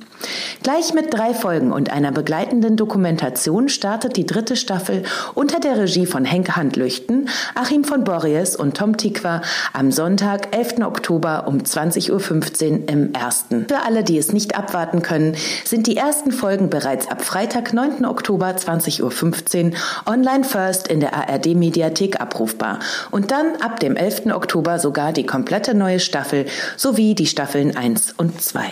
Gleich 0.63 0.93
mit 0.93 1.13
drei 1.13 1.33
Folgen 1.33 1.71
und 1.71 1.91
einer 1.91 2.11
begleitenden 2.11 2.77
Dokumentation 2.77 3.69
startet 3.69 4.15
die 4.15 4.25
dritte 4.25 4.55
Staffel 4.55 5.03
unter 5.33 5.59
der 5.59 5.77
Regie 5.77 6.05
von 6.05 6.25
Henke 6.25 6.55
Handlüchten, 6.55 7.29
Achim 7.55 7.83
von 7.83 8.03
Borries 8.03 8.55
und 8.55 8.77
Tom 8.77 8.95
Tikwa 8.97 9.41
am 9.73 9.91
Sonntag, 9.91 10.55
11. 10.55 10.79
Oktober 10.85 11.45
um 11.47 11.59
20.15 11.59 12.71
Uhr 12.71 12.89
im 12.89 13.13
ersten. 13.13 13.65
Für 13.67 13.85
alle, 13.85 14.03
die 14.03 14.17
es 14.17 14.31
nicht 14.31 14.57
abwarten 14.57 15.01
können, 15.01 15.35
sind 15.65 15.87
die 15.87 15.97
ersten 15.97 16.31
Folgen 16.31 16.69
bereits 16.69 17.09
ab 17.09 17.23
Freitag, 17.23 17.73
9. 17.73 18.05
Oktober 18.05 18.47
20.15 18.47 19.71
Uhr 19.71 19.71
online 20.05 20.43
first 20.43 20.87
in 20.87 20.99
der 20.99 21.13
ARD 21.13 21.55
Mediathek 21.55 22.21
abrufbar 22.21 22.79
und 23.11 23.31
dann 23.31 23.57
ab 23.61 23.79
dem 23.79 23.95
11. 23.95 24.27
Oktober 24.33 24.79
sogar 24.79 25.11
die 25.11 25.25
komplette 25.25 25.73
neue 25.73 25.99
Staffel 25.99 26.45
sowie 26.77 27.15
die 27.15 27.27
Staffeln 27.27 27.75
1 27.75 28.13
und 28.17 28.41
2. 28.41 28.71